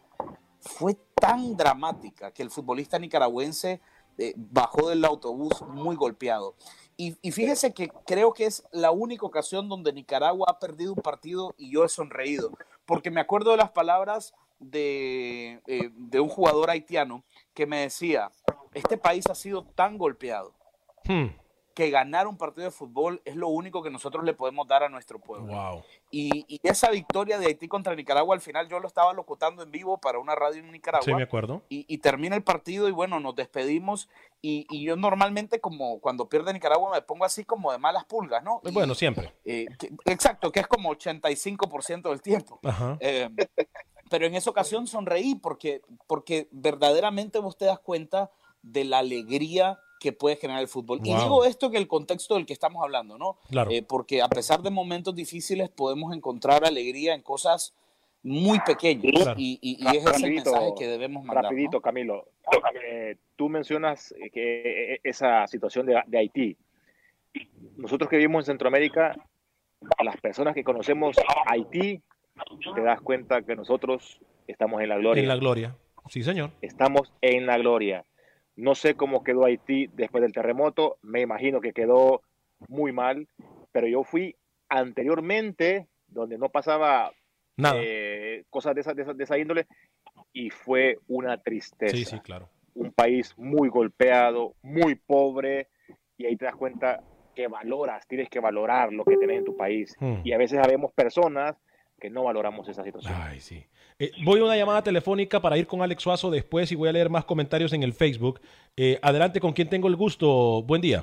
fue 0.60 0.96
tan 1.14 1.56
dramática 1.56 2.32
que 2.32 2.42
el 2.42 2.50
futbolista 2.50 2.98
nicaragüense 2.98 3.80
eh, 4.16 4.32
bajó 4.36 4.88
del 4.88 5.04
autobús 5.04 5.62
muy 5.68 5.96
golpeado. 5.96 6.54
Y, 6.96 7.16
y 7.22 7.32
fíjese 7.32 7.74
que 7.74 7.88
creo 8.06 8.32
que 8.32 8.46
es 8.46 8.64
la 8.72 8.90
única 8.90 9.26
ocasión 9.26 9.68
donde 9.68 9.92
Nicaragua 9.92 10.46
ha 10.48 10.58
perdido 10.58 10.92
un 10.94 11.02
partido 11.02 11.54
y 11.58 11.70
yo 11.70 11.84
he 11.84 11.88
sonreído, 11.88 12.52
porque 12.86 13.10
me 13.10 13.20
acuerdo 13.20 13.50
de 13.50 13.56
las 13.58 13.70
palabras 13.72 14.32
de, 14.58 15.60
eh, 15.66 15.90
de 15.94 16.20
un 16.20 16.28
jugador 16.28 16.70
haitiano 16.70 17.24
que 17.52 17.66
me 17.66 17.80
decía, 17.80 18.30
este 18.72 18.96
país 18.96 19.26
ha 19.28 19.34
sido 19.34 19.64
tan 19.64 19.98
golpeado 19.98 20.54
Hmm. 21.06 21.26
Que 21.74 21.90
ganar 21.90 22.26
un 22.28 22.36
partido 22.38 22.64
de 22.66 22.70
fútbol 22.70 23.20
es 23.24 23.34
lo 23.36 23.48
único 23.48 23.82
que 23.82 23.90
nosotros 23.90 24.24
le 24.24 24.32
podemos 24.32 24.66
dar 24.68 24.82
a 24.84 24.88
nuestro 24.88 25.18
pueblo. 25.18 25.52
Wow. 25.52 25.82
Y, 26.10 26.44
y 26.48 26.60
esa 26.62 26.90
victoria 26.90 27.38
de 27.38 27.46
Haití 27.46 27.66
contra 27.68 27.94
Nicaragua, 27.96 28.34
al 28.34 28.40
final 28.40 28.68
yo 28.68 28.78
lo 28.78 28.86
estaba 28.86 29.12
locutando 29.12 29.62
en 29.64 29.70
vivo 29.72 29.98
para 29.98 30.18
una 30.20 30.34
radio 30.36 30.60
en 30.60 30.70
Nicaragua. 30.70 31.04
Sí, 31.04 31.12
me 31.14 31.24
acuerdo. 31.24 31.62
y, 31.68 31.84
y 31.92 31.98
termina 31.98 32.36
el 32.36 32.44
partido 32.44 32.88
y 32.88 32.92
bueno, 32.92 33.18
nos 33.20 33.34
despedimos. 33.34 34.08
Y, 34.40 34.66
y 34.70 34.84
yo 34.84 34.94
normalmente, 34.96 35.60
como 35.60 35.98
cuando 36.00 36.28
pierde 36.28 36.52
Nicaragua, 36.52 36.92
me 36.92 37.02
pongo 37.02 37.24
así 37.24 37.44
como 37.44 37.72
de 37.72 37.78
malas 37.78 38.04
pulgas, 38.04 38.42
¿no? 38.44 38.60
Y, 38.64 38.70
Bueno, 38.70 38.94
siempre. 38.94 39.34
eh, 39.44 39.66
que- 39.78 39.90
exacto, 40.06 40.52
que 40.52 40.60
es 40.60 40.66
como 40.68 40.90
85% 40.90 42.10
del 42.10 42.22
tiempo. 42.22 42.60
Ajá. 42.62 42.96
Eh, 43.00 43.28
pero 44.10 44.26
en 44.26 44.34
esa 44.34 44.50
ocasión 44.50 44.86
sonreí 44.86 45.34
porque, 45.34 45.82
porque 46.06 46.48
verdaderamente 46.52 47.38
vos 47.40 47.56
te 47.56 47.64
das 47.64 47.80
cuenta 47.80 48.30
de 48.62 48.84
la 48.84 48.98
alegría 48.98 49.78
que 50.00 50.12
puede 50.12 50.36
generar 50.36 50.60
el 50.60 50.68
fútbol. 50.68 51.00
Y 51.02 51.10
Wow. 51.10 51.20
digo 51.22 51.44
esto 51.44 51.66
en 51.66 51.76
el 51.76 51.88
contexto 51.88 52.34
del 52.34 52.44
que 52.46 52.52
estamos 52.52 52.82
hablando, 52.82 53.16
¿no? 53.18 53.38
Claro. 53.50 53.70
Eh, 53.70 53.82
porque 53.82 54.20
a 54.22 54.28
pesar 54.28 54.60
de 54.62 54.70
momentos 54.70 55.14
difíciles 55.14 55.68
podemos 55.70 56.14
encontrar 56.14 56.64
alegría 56.64 57.14
en 57.14 57.22
cosas 57.22 57.74
muy 58.22 58.58
pequeñas 58.60 59.12
Claro. 59.22 59.34
y, 59.38 59.58
y- 59.62 59.76
y 59.82 59.86
ese 59.88 59.98
es 59.98 60.04
el 60.06 60.12
Rapidito, 60.22 60.50
mensaje 60.52 60.72
que 60.78 60.86
debemos 60.88 61.24
mandar. 61.24 61.44
¿no? 61.44 61.50
Rapidito, 61.50 61.80
Camilo. 61.80 62.26
Eh, 62.86 63.16
tú 63.36 63.48
mencionas 63.48 64.14
que 64.32 64.94
eh, 64.94 65.00
esa 65.04 65.46
situación 65.46 65.86
de, 65.86 66.02
de 66.06 66.18
Haití. 66.18 66.56
Nosotros 67.76 68.08
que 68.08 68.16
vivimos 68.16 68.44
en 68.44 68.52
Centroamérica, 68.52 69.14
las 70.02 70.16
personas 70.20 70.54
que 70.54 70.64
conocemos 70.64 71.16
Haití, 71.46 72.00
te 72.74 72.80
das 72.82 73.00
cuenta 73.00 73.42
que 73.42 73.56
nosotros 73.56 74.20
estamos 74.46 74.80
en 74.82 74.88
la 74.88 74.96
gloria. 74.98 75.22
En 75.22 75.28
la 75.28 75.36
gloria. 75.36 75.76
Sí, 76.08 76.22
señor. 76.22 76.50
Estamos 76.62 77.12
en 77.20 77.46
la 77.46 77.58
gloria. 77.58 78.04
No 78.56 78.74
sé 78.74 78.94
cómo 78.94 79.24
quedó 79.24 79.44
Haití 79.44 79.88
después 79.94 80.22
del 80.22 80.32
terremoto, 80.32 80.98
me 81.02 81.20
imagino 81.20 81.60
que 81.60 81.72
quedó 81.72 82.22
muy 82.68 82.92
mal, 82.92 83.28
pero 83.72 83.86
yo 83.86 84.04
fui 84.04 84.36
anteriormente 84.68 85.88
donde 86.06 86.38
no 86.38 86.48
pasaba 86.48 87.12
Nada. 87.56 87.80
eh, 87.82 88.44
cosas 88.50 88.74
de 88.74 88.80
esa, 88.82 88.94
de, 88.94 89.02
esa, 89.02 89.12
de 89.12 89.24
esa 89.24 89.38
índole 89.38 89.66
y 90.32 90.50
fue 90.50 90.98
una 91.08 91.38
tristeza. 91.38 91.96
sí, 91.96 92.04
sí, 92.04 92.20
claro. 92.20 92.48
Un 92.74 92.92
país 92.92 93.34
muy 93.36 93.68
golpeado, 93.68 94.54
muy 94.62 94.96
pobre 94.96 95.68
y 96.16 96.26
ahí 96.26 96.36
te 96.36 96.44
das 96.44 96.56
cuenta 96.56 97.02
que 97.34 97.48
valoras, 97.48 98.06
tienes 98.06 98.28
que 98.28 98.40
valorar 98.40 98.92
lo 98.92 99.04
que 99.04 99.16
tienes 99.16 99.38
en 99.38 99.44
tu 99.44 99.56
país. 99.56 99.96
Hmm. 99.98 100.20
Y 100.24 100.32
a 100.32 100.38
veces 100.38 100.58
habemos 100.58 100.92
personas 100.92 101.56
que 102.00 102.10
no 102.10 102.24
valoramos 102.24 102.68
esa 102.68 102.82
situación. 102.84 103.14
Ay, 103.16 103.40
sí. 103.40 103.64
Eh, 103.98 104.10
voy 104.24 104.40
a 104.40 104.44
una 104.44 104.56
llamada 104.56 104.82
telefónica 104.82 105.40
para 105.40 105.56
ir 105.56 105.66
con 105.66 105.80
Alex 105.82 106.02
Suazo 106.02 106.30
después 106.30 106.70
y 106.72 106.74
voy 106.74 106.88
a 106.88 106.92
leer 106.92 107.08
más 107.10 107.24
comentarios 107.24 107.72
en 107.72 107.82
el 107.82 107.92
Facebook. 107.92 108.40
Eh, 108.76 108.98
adelante, 109.02 109.40
con 109.40 109.52
quien 109.52 109.68
tengo 109.68 109.88
el 109.88 109.96
gusto. 109.96 110.62
Buen 110.62 110.82
día. 110.82 111.00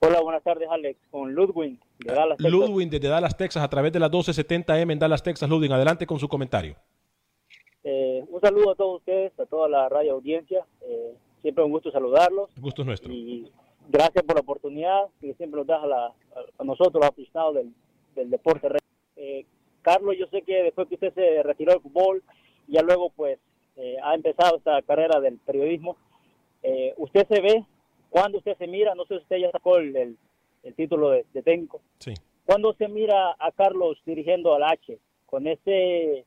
Hola, 0.00 0.20
buenas 0.20 0.42
tardes, 0.42 0.68
Alex. 0.70 0.98
Con 1.10 1.32
Ludwig 1.34 1.78
de 2.00 2.12
Dallas. 2.14 2.36
Texas. 2.36 2.52
Ludwin 2.52 2.90
desde 2.90 3.08
Dallas, 3.08 3.36
Texas, 3.36 3.62
a 3.62 3.68
través 3.68 3.92
de 3.92 4.00
las 4.00 4.10
1270M 4.10 4.92
en 4.92 4.98
Dallas, 4.98 5.22
Texas. 5.22 5.48
Ludwin, 5.48 5.72
adelante 5.72 6.06
con 6.06 6.18
su 6.18 6.28
comentario. 6.28 6.76
Eh, 7.82 8.24
un 8.28 8.40
saludo 8.40 8.72
a 8.72 8.74
todos 8.74 8.98
ustedes, 8.98 9.32
a 9.38 9.46
toda 9.46 9.68
la 9.68 9.88
radio 9.88 10.12
audiencia. 10.12 10.66
Eh, 10.82 11.14
siempre 11.40 11.64
un 11.64 11.70
gusto 11.70 11.90
saludarlos 11.92 12.50
El 12.56 12.62
gusto 12.62 12.82
es 12.82 12.86
nuestro. 12.86 13.12
y 13.12 13.50
gracias 13.88 14.24
por 14.24 14.34
la 14.34 14.40
oportunidad 14.40 15.02
que 15.20 15.32
siempre 15.34 15.58
nos 15.60 15.66
das 15.68 15.82
a, 15.82 15.86
la- 15.86 16.12
a 16.58 16.64
nosotros, 16.64 16.94
los 17.00 17.08
aficionados 17.08 17.54
del, 17.54 17.72
del 18.16 18.30
deporte. 18.30 18.68
Eh, 19.16 19.44
Carlos, 19.82 20.16
yo 20.18 20.26
sé 20.28 20.42
que 20.42 20.62
después 20.62 20.88
que 20.88 20.94
usted 20.94 21.12
se 21.14 21.42
retiró 21.42 21.72
del 21.72 21.80
fútbol, 21.82 22.22
ya 22.66 22.82
luego 22.82 23.10
pues 23.10 23.38
eh, 23.76 23.96
ha 24.02 24.14
empezado 24.14 24.56
esta 24.56 24.80
carrera 24.82 25.20
del 25.20 25.38
periodismo. 25.38 25.96
Eh, 26.62 26.94
usted 26.96 27.26
se 27.28 27.40
ve, 27.40 27.64
cuando 28.10 28.38
usted 28.38 28.56
se 28.58 28.66
mira, 28.66 28.94
no 28.94 29.04
sé 29.04 29.14
si 29.16 29.22
usted 29.22 29.36
ya 29.38 29.50
sacó 29.50 29.76
el, 29.78 29.94
el- 29.96 30.16
el 30.64 30.74
título 30.74 31.10
de, 31.10 31.24
de 31.32 31.42
técnico, 31.42 31.80
Sí. 32.00 32.12
cuando 32.44 32.72
se 32.74 32.88
mira 32.88 33.36
a 33.38 33.52
Carlos 33.52 33.98
dirigiendo 34.04 34.52
al 34.52 34.64
H, 34.64 34.98
con 35.26 35.46
ese, 35.46 36.24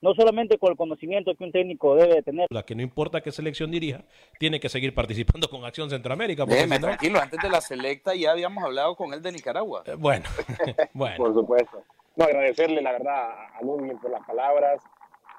no 0.00 0.14
solamente 0.14 0.56
con 0.56 0.70
el 0.70 0.78
conocimiento 0.78 1.34
que 1.34 1.44
un 1.44 1.52
técnico 1.52 1.94
debe 1.94 2.14
de 2.14 2.22
tener, 2.22 2.46
La 2.50 2.62
que 2.62 2.74
no 2.74 2.80
importa 2.80 3.20
qué 3.20 3.30
selección 3.32 3.70
dirija, 3.70 4.02
tiene 4.38 4.60
que 4.60 4.70
seguir 4.70 4.94
participando 4.94 5.46
con 5.50 5.66
Acción 5.66 5.90
Centroamérica. 5.90 6.46
Déjeme 6.46 6.78
no- 6.78 6.86
tranquilo, 6.86 7.18
antes 7.20 7.38
de 7.42 7.50
la 7.50 7.60
selecta 7.60 8.14
ya 8.14 8.30
habíamos 8.32 8.64
hablado 8.64 8.96
con 8.96 9.12
él 9.12 9.20
de 9.20 9.32
Nicaragua. 9.32 9.82
Eh, 9.84 9.94
Bueno, 9.98 10.24
bueno. 10.94 11.16
Por 11.18 11.34
supuesto. 11.34 11.82
No, 12.16 12.24
agradecerle 12.24 12.82
la 12.82 12.92
verdad 12.92 13.30
a 13.54 13.62
Ludwig 13.62 13.98
por 14.00 14.10
las 14.10 14.26
palabras 14.26 14.82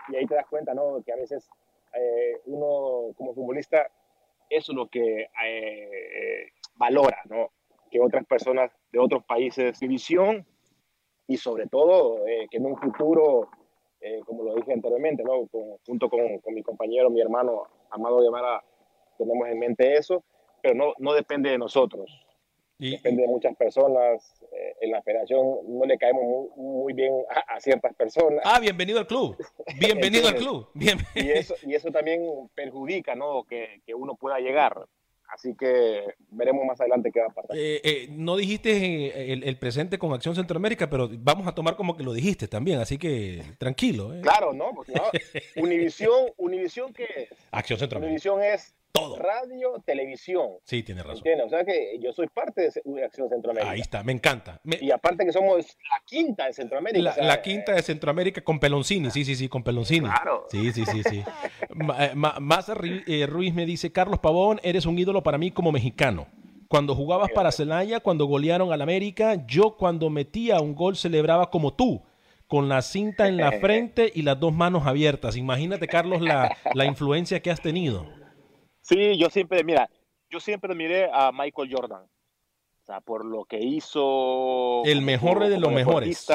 y 0.09 0.15
ahí 0.15 0.25
te 0.25 0.35
das 0.35 0.47
cuenta, 0.47 0.73
¿no? 0.73 1.01
Que 1.05 1.13
a 1.13 1.15
veces 1.15 1.49
eh, 1.93 2.41
uno 2.45 3.13
como 3.15 3.33
futbolista 3.33 3.87
eso 4.49 4.71
es 4.71 4.75
lo 4.75 4.87
que 4.87 5.27
eh, 5.45 6.47
valora, 6.75 7.17
¿no? 7.29 7.49
Que 7.91 7.99
otras 8.01 8.25
personas 8.25 8.71
de 8.91 8.99
otros 8.99 9.23
países 9.25 9.77
su 9.77 9.87
visión 9.87 10.45
y 11.27 11.37
sobre 11.37 11.67
todo 11.67 12.27
eh, 12.27 12.47
que 12.49 12.57
en 12.57 12.65
un 12.65 12.77
futuro, 12.77 13.49
eh, 14.01 14.19
como 14.25 14.43
lo 14.43 14.55
dije 14.55 14.73
anteriormente, 14.73 15.23
¿no? 15.23 15.47
Con- 15.47 15.77
junto 15.85 16.09
con, 16.09 16.39
con 16.39 16.53
mi 16.53 16.63
compañero, 16.63 17.09
mi 17.09 17.21
hermano 17.21 17.63
Amado 17.91 18.19
Guevara, 18.19 18.63
tenemos 19.17 19.47
en 19.47 19.59
mente 19.59 19.93
eso, 19.93 20.23
pero 20.61 20.73
no, 20.75 20.93
no 20.97 21.13
depende 21.13 21.51
de 21.51 21.57
nosotros 21.59 22.09
Y, 22.83 22.91
depende 22.91 23.21
de 23.21 23.27
muchas 23.27 23.55
personas. 23.55 24.21
eh, 24.51 24.75
en 24.81 24.91
la 24.91 25.01
federación 25.01 25.41
no 25.67 25.85
le 25.85 25.97
caemos 25.97 26.23
muy, 26.23 26.49
muy 26.81 26.93
bien 26.93 27.13
a, 27.29 27.55
a 27.55 27.59
ciertas 27.59 27.93
personas. 27.95 28.41
ah, 28.43 28.59
bienvenido 28.59 28.99
al 28.99 29.07
club. 29.07 29.37
Bienvenido 29.79 30.27
al 30.27 30.35
club. 30.35 30.67
Bien. 30.73 30.97
Y, 31.15 31.29
eso, 31.31 31.55
y 31.65 31.73
eso 31.75 31.89
también 31.91 32.21
perjudica 32.55 33.15
¿no? 33.15 33.43
que, 33.45 33.81
que 33.85 33.93
uno 33.95 34.15
pueda 34.15 34.39
llegar. 34.39 34.85
Así 35.29 35.55
que 35.55 36.03
veremos 36.29 36.63
más 36.65 36.79
adelante 36.79 37.09
qué 37.11 37.19
va 37.21 37.27
a 37.27 37.33
pasar. 37.33 37.57
Eh, 37.57 37.81
eh, 37.83 38.07
no 38.11 38.35
dijiste 38.37 38.69
eh, 39.07 39.33
el, 39.33 39.43
el 39.43 39.57
presente 39.57 39.97
con 39.97 40.13
Acción 40.13 40.35
Centroamérica, 40.35 40.89
pero 40.91 41.09
vamos 41.11 41.47
a 41.47 41.55
tomar 41.55 41.75
como 41.75 41.97
que 41.97 42.03
lo 42.03 42.13
dijiste 42.13 42.47
también, 42.47 42.79
así 42.79 42.99
que 42.99 43.41
tranquilo. 43.57 44.13
eh. 44.13 44.19
Claro, 44.21 44.53
¿no? 44.53 44.71
Porque, 44.75 44.91
¿no? 44.93 45.03
Univisión, 45.63 46.25
Univisión, 46.37 46.93
¿qué 46.93 47.05
es? 47.05 47.29
Acción 47.51 47.79
Centroamérica. 47.79 48.09
Univisión 48.31 48.43
es 48.43 48.75
Todo. 48.93 49.15
radio, 49.17 49.81
televisión. 49.85 50.49
Sí, 50.65 50.83
tiene 50.83 51.01
razón. 51.01 51.17
¿Entiendes? 51.17 51.47
O 51.47 51.49
sea 51.49 51.65
que 51.65 51.97
yo 51.99 52.13
soy 52.13 52.27
parte 52.27 52.69
de 52.85 53.03
Acción 53.03 53.27
Centroamérica. 53.27 53.71
Ahí 53.71 53.81
está, 53.81 54.03
me 54.03 54.11
encanta. 54.11 54.61
Me- 54.63 54.77
Y 54.79 54.91
aparte 54.91 55.25
que 55.25 55.31
somos 55.31 55.65
la 55.65 56.03
quinta 56.05 56.45
de 56.45 56.53
Centroamérica. 56.53 57.03
la, 57.03 57.09
o 57.09 57.13
sea, 57.15 57.23
la 57.23 57.41
quinta 57.41 57.73
de 57.73 57.81
Centroamérica 57.81 58.41
con 58.41 58.59
Peloncini, 58.59 59.09
sí, 59.09 59.25
sí, 59.25 59.35
sí, 59.35 59.49
con 59.49 59.63
Peloncini. 59.63 60.07
Claro. 60.07 60.45
Sí, 60.51 60.71
sí, 60.71 60.85
sí, 60.85 61.01
sí. 61.03 61.23
Eh, 61.99 62.13
Ri- 62.15 63.03
eh, 63.07 63.25
Ruiz 63.25 63.53
me 63.55 63.65
dice, 63.65 63.91
Carlos 63.91 64.19
Pavón, 64.19 64.59
eres 64.63 64.85
un 64.85 64.97
ídolo 64.99 65.23
para 65.23 65.39
mí 65.39 65.49
como 65.49 65.71
mexicano. 65.71 66.27
Cuando 66.67 66.93
jugabas 66.95 67.31
para 67.31 67.51
Celaya, 67.51 67.99
cuando 67.99 68.25
golearon 68.25 68.71
al 68.73 68.81
América, 68.83 69.43
yo 69.47 69.75
cuando 69.75 70.09
metía 70.11 70.59
un 70.61 70.75
gol 70.75 70.95
celebraba 70.97 71.49
como 71.49 71.73
tú, 71.73 72.03
con 72.47 72.69
la 72.69 72.83
cinta 72.83 73.27
en 73.27 73.37
la 73.37 73.51
frente 73.59 74.11
y 74.13 74.21
las 74.21 74.39
dos 74.39 74.53
manos 74.53 74.85
abiertas. 74.85 75.35
Imagínate, 75.35 75.87
Carlos, 75.87 76.21
la, 76.21 76.55
la 76.75 76.85
influencia 76.85 77.41
que 77.41 77.49
has 77.49 77.59
tenido. 77.61 78.05
Sí, 78.83 79.17
yo 79.17 79.29
siempre, 79.29 79.63
mira, 79.63 79.89
yo 80.29 80.39
siempre 80.39 80.75
miré 80.75 81.09
a 81.11 81.31
Michael 81.31 81.69
Jordan. 81.73 82.03
O 82.03 82.85
sea, 82.85 82.99
por 83.01 83.25
lo 83.25 83.45
que 83.45 83.59
hizo. 83.59 84.83
El 84.83 84.95
como- 84.97 85.05
mejor 85.05 85.39
de 85.39 85.55
como 85.55 85.61
los 85.61 85.71
mejores. 85.73 86.27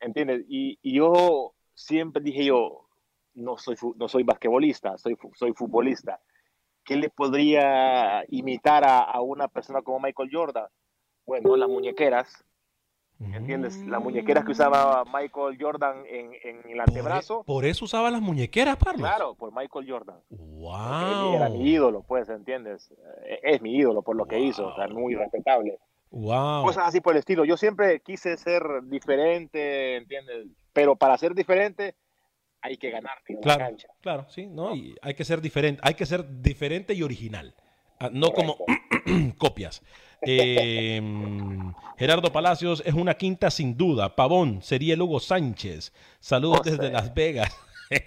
¿Entiendes? 0.00 0.44
Y, 0.48 0.78
y 0.82 0.94
yo 0.96 1.52
siempre 1.74 2.22
dije 2.22 2.44
yo, 2.44 2.86
no 3.34 3.56
soy, 3.56 3.76
no 3.96 4.08
soy 4.08 4.22
basquetbolista, 4.24 4.98
soy, 4.98 5.16
soy 5.34 5.52
futbolista. 5.52 6.20
¿Qué 6.84 6.96
le 6.96 7.08
podría 7.10 8.24
imitar 8.28 8.84
a, 8.84 8.98
a 9.00 9.20
una 9.20 9.46
persona 9.48 9.82
como 9.82 10.00
Michael 10.00 10.30
Jordan? 10.32 10.66
Bueno, 11.26 11.54
las 11.56 11.68
muñequeras, 11.68 12.44
¿entiendes? 13.20 13.76
Las 13.86 14.02
muñequeras 14.02 14.44
que 14.44 14.52
usaba 14.52 15.04
Michael 15.04 15.56
Jordan 15.60 16.04
en, 16.08 16.32
en 16.42 16.70
el 16.70 16.80
antebrazo. 16.80 17.42
Por 17.44 17.64
eso 17.64 17.84
usaba 17.84 18.10
las 18.10 18.20
muñequeras, 18.22 18.76
Carlos. 18.76 19.00
Claro, 19.08 19.34
por 19.34 19.52
Michael 19.54 19.86
Jordan. 19.90 20.16
Wow. 20.30 21.34
Era 21.34 21.48
mi 21.50 21.70
ídolo, 21.70 22.02
pues, 22.02 22.28
¿entiendes? 22.28 22.90
Eh, 23.26 23.40
Es 23.42 23.62
mi 23.62 23.74
ídolo 23.76 24.02
por 24.02 24.16
lo 24.16 24.26
que 24.26 24.38
hizo, 24.38 24.66
o 24.68 24.74
sea, 24.76 24.88
muy 24.88 25.14
respetable. 25.14 25.78
Wow. 26.10 26.64
Cosas 26.64 26.88
así 26.88 27.00
por 27.00 27.14
el 27.14 27.18
estilo. 27.20 27.44
Yo 27.44 27.56
siempre 27.56 28.00
quise 28.00 28.36
ser 28.36 28.62
diferente, 28.84 29.96
¿entiendes? 29.96 30.46
Pero 30.72 30.96
para 30.96 31.16
ser 31.18 31.34
diferente 31.34 31.94
hay 32.62 32.76
que 32.76 32.90
ganar 32.90 33.18
en 33.26 33.36
la 33.36 33.40
Claro, 33.42 33.60
cancha. 33.60 33.88
claro, 34.00 34.26
sí, 34.28 34.46
¿no? 34.46 34.74
Y 34.74 34.94
hay 35.02 35.14
que 35.14 35.24
ser 35.24 35.40
diferente, 35.40 35.80
hay 35.84 35.94
que 35.94 36.06
ser 36.06 36.24
diferente 36.42 36.94
y 36.94 37.02
original. 37.02 37.54
Ah, 37.98 38.08
No 38.12 38.32
como 38.32 38.56
copias. 39.38 39.82
Eh, 40.22 41.00
Gerardo 41.98 42.32
Palacios 42.32 42.82
es 42.86 42.94
una 42.94 43.14
quinta 43.14 43.50
sin 43.50 43.76
duda. 43.76 44.14
Pavón 44.16 44.62
sería 44.62 44.94
el 44.94 45.02
Hugo 45.02 45.20
Sánchez. 45.20 45.92
Saludos 46.20 46.62
desde. 46.64 46.90
Las 46.90 47.12
Vegas. 47.14 47.50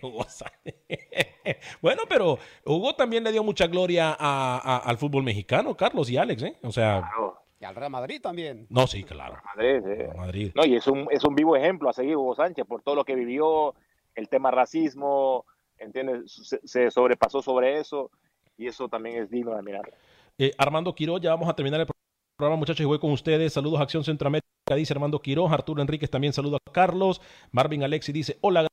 Bueno, 1.81 2.03
pero 2.07 2.39
Hugo 2.65 2.95
también 2.95 3.23
le 3.23 3.31
dio 3.31 3.43
mucha 3.43 3.67
gloria 3.67 4.15
a- 4.17 4.57
a- 4.57 4.77
al 4.77 4.97
fútbol 4.97 5.23
mexicano, 5.23 5.75
Carlos 5.75 6.09
y 6.09 6.15
Alex, 6.17 6.41
¿eh? 6.43 6.55
O 6.63 6.71
sea, 6.71 7.01
Claro, 7.01 7.37
Y 7.59 7.65
al 7.65 7.75
Real 7.75 7.91
Madrid 7.91 8.21
también. 8.21 8.65
no, 8.69 8.87
sí, 8.87 9.03
claro. 9.03 9.35
Madrid, 9.43 9.85
eh. 9.87 10.09
Madrid. 10.15 10.51
No, 10.55 10.65
y 10.65 10.75
es 10.75 10.87
un, 10.87 11.07
es 11.11 11.23
un 11.25 11.35
vivo 11.35 11.55
ejemplo 11.57 11.89
a 11.89 11.93
seguir 11.93 12.15
Hugo 12.15 12.33
Sánchez 12.35 12.65
por 12.65 12.81
todo 12.81 12.95
lo 12.95 13.03
que 13.03 13.15
vivió, 13.15 13.75
el 14.15 14.29
tema 14.29 14.51
racismo, 14.51 15.45
¿entiendes? 15.77 16.31
Se, 16.31 16.59
se 16.65 16.89
sobrepasó 16.91 17.41
sobre 17.41 17.77
eso 17.79 18.09
y 18.57 18.67
eso 18.67 18.87
también 18.87 19.21
es 19.23 19.29
digno 19.29 19.51
de 19.51 19.57
admirar. 19.57 19.91
Eh, 20.37 20.51
Armando 20.57 20.95
Quiroz, 20.95 21.19
ya 21.21 21.31
vamos 21.31 21.49
a 21.49 21.53
terminar 21.55 21.81
el 21.81 21.85
programa, 21.87 21.92
muchachos, 22.39 22.81
y 22.81 22.85
voy 22.85 22.99
con 22.99 23.11
ustedes. 23.11 23.53
Saludos 23.53 23.79
a 23.79 23.83
Acción 23.83 24.03
Centroamérica, 24.03 24.47
dice 24.75 24.93
Armando 24.93 25.21
Quiroz. 25.21 25.51
Arturo 25.51 25.81
Enríquez 25.81 26.09
también 26.09 26.33
saluda 26.33 26.57
a 26.57 26.71
Carlos. 26.71 27.21
Marvin 27.51 27.83
Alexi 27.83 28.11
dice, 28.11 28.37
hola, 28.41 28.67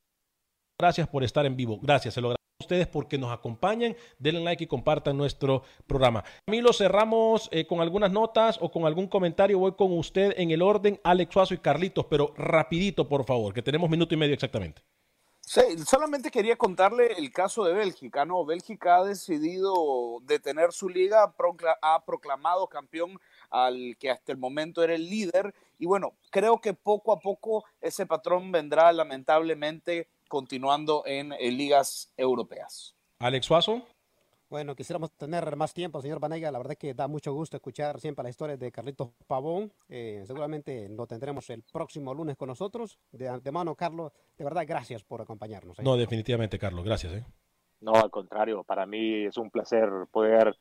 gracias 0.78 1.08
por 1.08 1.22
estar 1.24 1.46
en 1.46 1.56
vivo. 1.56 1.78
Gracias, 1.82 2.14
se 2.14 2.20
lo 2.20 2.28
agradezco 2.28 2.40
a 2.60 2.64
ustedes 2.64 2.86
porque 2.88 3.18
nos 3.18 3.32
acompañan. 3.32 3.94
Denle 4.18 4.40
like 4.40 4.64
y 4.64 4.66
compartan 4.66 5.16
nuestro 5.16 5.62
programa. 5.86 6.24
Camilo, 6.46 6.72
cerramos 6.72 7.48
eh, 7.52 7.66
con 7.66 7.80
algunas 7.80 8.10
notas 8.10 8.58
o 8.60 8.70
con 8.70 8.86
algún 8.86 9.06
comentario. 9.06 9.58
Voy 9.58 9.72
con 9.72 9.96
usted 9.96 10.34
en 10.36 10.50
el 10.50 10.62
orden, 10.62 10.98
Alex 11.04 11.32
Suazo 11.32 11.54
y 11.54 11.58
Carlitos, 11.58 12.06
pero 12.06 12.32
rapidito, 12.36 13.08
por 13.08 13.24
favor, 13.24 13.52
que 13.52 13.62
tenemos 13.62 13.90
minuto 13.90 14.14
y 14.14 14.16
medio 14.16 14.34
exactamente. 14.34 14.82
Sí, 15.42 15.60
solamente 15.84 16.30
quería 16.30 16.56
contarle 16.56 17.14
el 17.18 17.32
caso 17.32 17.64
de 17.64 17.74
Bélgica, 17.74 18.24
¿no? 18.24 18.44
Bélgica 18.44 18.98
ha 18.98 19.04
decidido 19.04 20.20
detener 20.22 20.72
su 20.72 20.88
liga, 20.88 21.34
ha 21.82 22.04
proclamado 22.04 22.68
campeón 22.68 23.18
al 23.50 23.96
que 23.98 24.10
hasta 24.10 24.32
el 24.32 24.38
momento 24.38 24.82
era 24.82 24.94
el 24.94 25.08
líder 25.08 25.54
y 25.80 25.86
bueno, 25.86 26.12
creo 26.30 26.60
que 26.60 26.74
poco 26.74 27.12
a 27.12 27.20
poco 27.20 27.64
ese 27.80 28.06
patrón 28.06 28.52
vendrá 28.52 28.92
lamentablemente 28.92 30.08
continuando 30.28 31.02
en, 31.06 31.30
ligas 31.30 32.12
europeas. 32.16 32.94
Alex 33.18 33.46
Suazo. 33.46 33.82
Bueno, 34.50 34.74
quisiéramos 34.74 35.12
tener 35.12 35.56
más 35.56 35.72
tiempo, 35.72 36.02
señor 36.02 36.20
Vanega. 36.20 36.50
La 36.50 36.58
verdad 36.58 36.74
que 36.74 36.92
da 36.92 37.08
mucho 37.08 37.32
gusto 37.32 37.56
escuchar 37.56 37.98
siempre 38.00 38.24
la 38.24 38.30
historia 38.30 38.56
de 38.56 38.70
Carlitos 38.70 39.10
Pavón. 39.26 39.72
Eh, 39.88 40.22
seguramente 40.26 40.88
lo 40.88 41.06
tendremos 41.06 41.48
el 41.50 41.62
próximo 41.62 42.12
lunes 42.12 42.36
con 42.36 42.48
nosotros. 42.48 42.98
De 43.12 43.28
antemano, 43.28 43.74
Carlos, 43.74 44.12
de 44.36 44.44
verdad, 44.44 44.64
gracias 44.66 45.02
por 45.02 45.22
acompañarnos. 45.22 45.78
¿eh? 45.78 45.82
No, 45.82 45.96
definitivamente, 45.96 46.58
Carlos, 46.58 46.84
gracias. 46.84 47.12
¿eh? 47.14 47.24
No, 47.80 47.94
al 47.94 48.10
contrario, 48.10 48.64
para 48.64 48.86
mí 48.86 49.24
es 49.24 49.36
un 49.36 49.50
placer 49.50 49.88
poder 50.10 50.56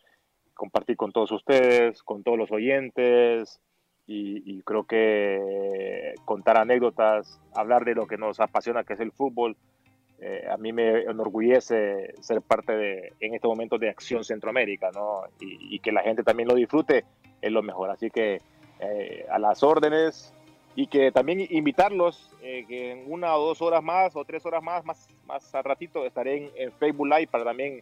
compartir 0.59 0.97
con 0.97 1.13
todos 1.13 1.31
ustedes, 1.31 2.03
con 2.03 2.21
todos 2.21 2.37
los 2.37 2.51
oyentes, 2.51 3.61
y, 4.11 4.61
creo 4.63 4.85
que 4.85 6.15
contar 6.25 6.57
anécdotas, 6.57 7.39
hablar 7.53 7.85
de 7.85 7.93
lo 7.93 8.07
que 8.07 8.17
nos 8.17 8.39
apasiona, 8.39 8.83
que 8.83 8.93
es 8.93 8.99
el 8.99 9.11
fútbol, 9.11 9.55
eh, 10.19 10.47
a 10.51 10.57
mí 10.57 10.73
me 10.73 11.03
enorgullece 11.03 12.13
ser 12.19 12.41
parte 12.41 12.75
de, 12.75 13.13
en 13.19 13.35
este 13.35 13.47
momento 13.47 13.77
de 13.77 13.89
Acción 13.89 14.23
Centroamérica, 14.23 14.89
¿no? 14.93 15.21
Y, 15.39 15.79
que 15.79 15.91
la 15.91 16.01
gente 16.01 16.23
también 16.23 16.49
lo 16.49 16.55
disfrute 16.55 17.05
es 17.39 17.51
lo 17.51 17.61
mejor. 17.61 17.91
Así 17.91 18.09
que 18.09 18.41
eh, 18.79 19.25
a 19.31 19.37
las 19.37 19.61
órdenes 19.63 20.33
y 20.75 20.87
que 20.87 21.11
también 21.11 21.45
invitarlos, 21.49 22.31
eh, 22.41 22.65
que 22.67 22.91
en 22.91 23.03
una 23.11 23.35
o 23.37 23.45
dos 23.45 23.61
horas 23.61 23.83
más 23.83 24.15
o 24.15 24.25
tres 24.25 24.45
horas 24.45 24.63
más, 24.63 24.83
más, 24.83 25.07
más 25.27 25.53
al 25.53 25.63
ratito 25.63 26.05
estaré 26.05 26.37
en, 26.37 26.49
en 26.55 26.71
Facebook 26.73 27.07
Live 27.07 27.27
para 27.27 27.43
también 27.43 27.81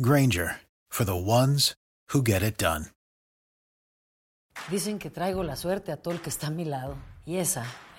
Granger, 0.00 0.56
for 0.88 1.04
the 1.04 1.14
ones 1.14 1.74
who 2.12 2.22
get 2.22 2.42
it 2.42 2.56
done. 2.56 2.86
Dicen 4.70 4.98
que 4.98 5.10
traigo 5.10 5.42
la 5.42 5.54
suerte 5.54 5.92
a 5.92 5.98
todo 5.98 6.14
el 6.14 6.20
que 6.22 6.30
está 6.30 6.46
a 6.46 6.50
mi 6.50 6.64
lado, 6.64 6.96
y 7.26 7.36
esa 7.36 7.66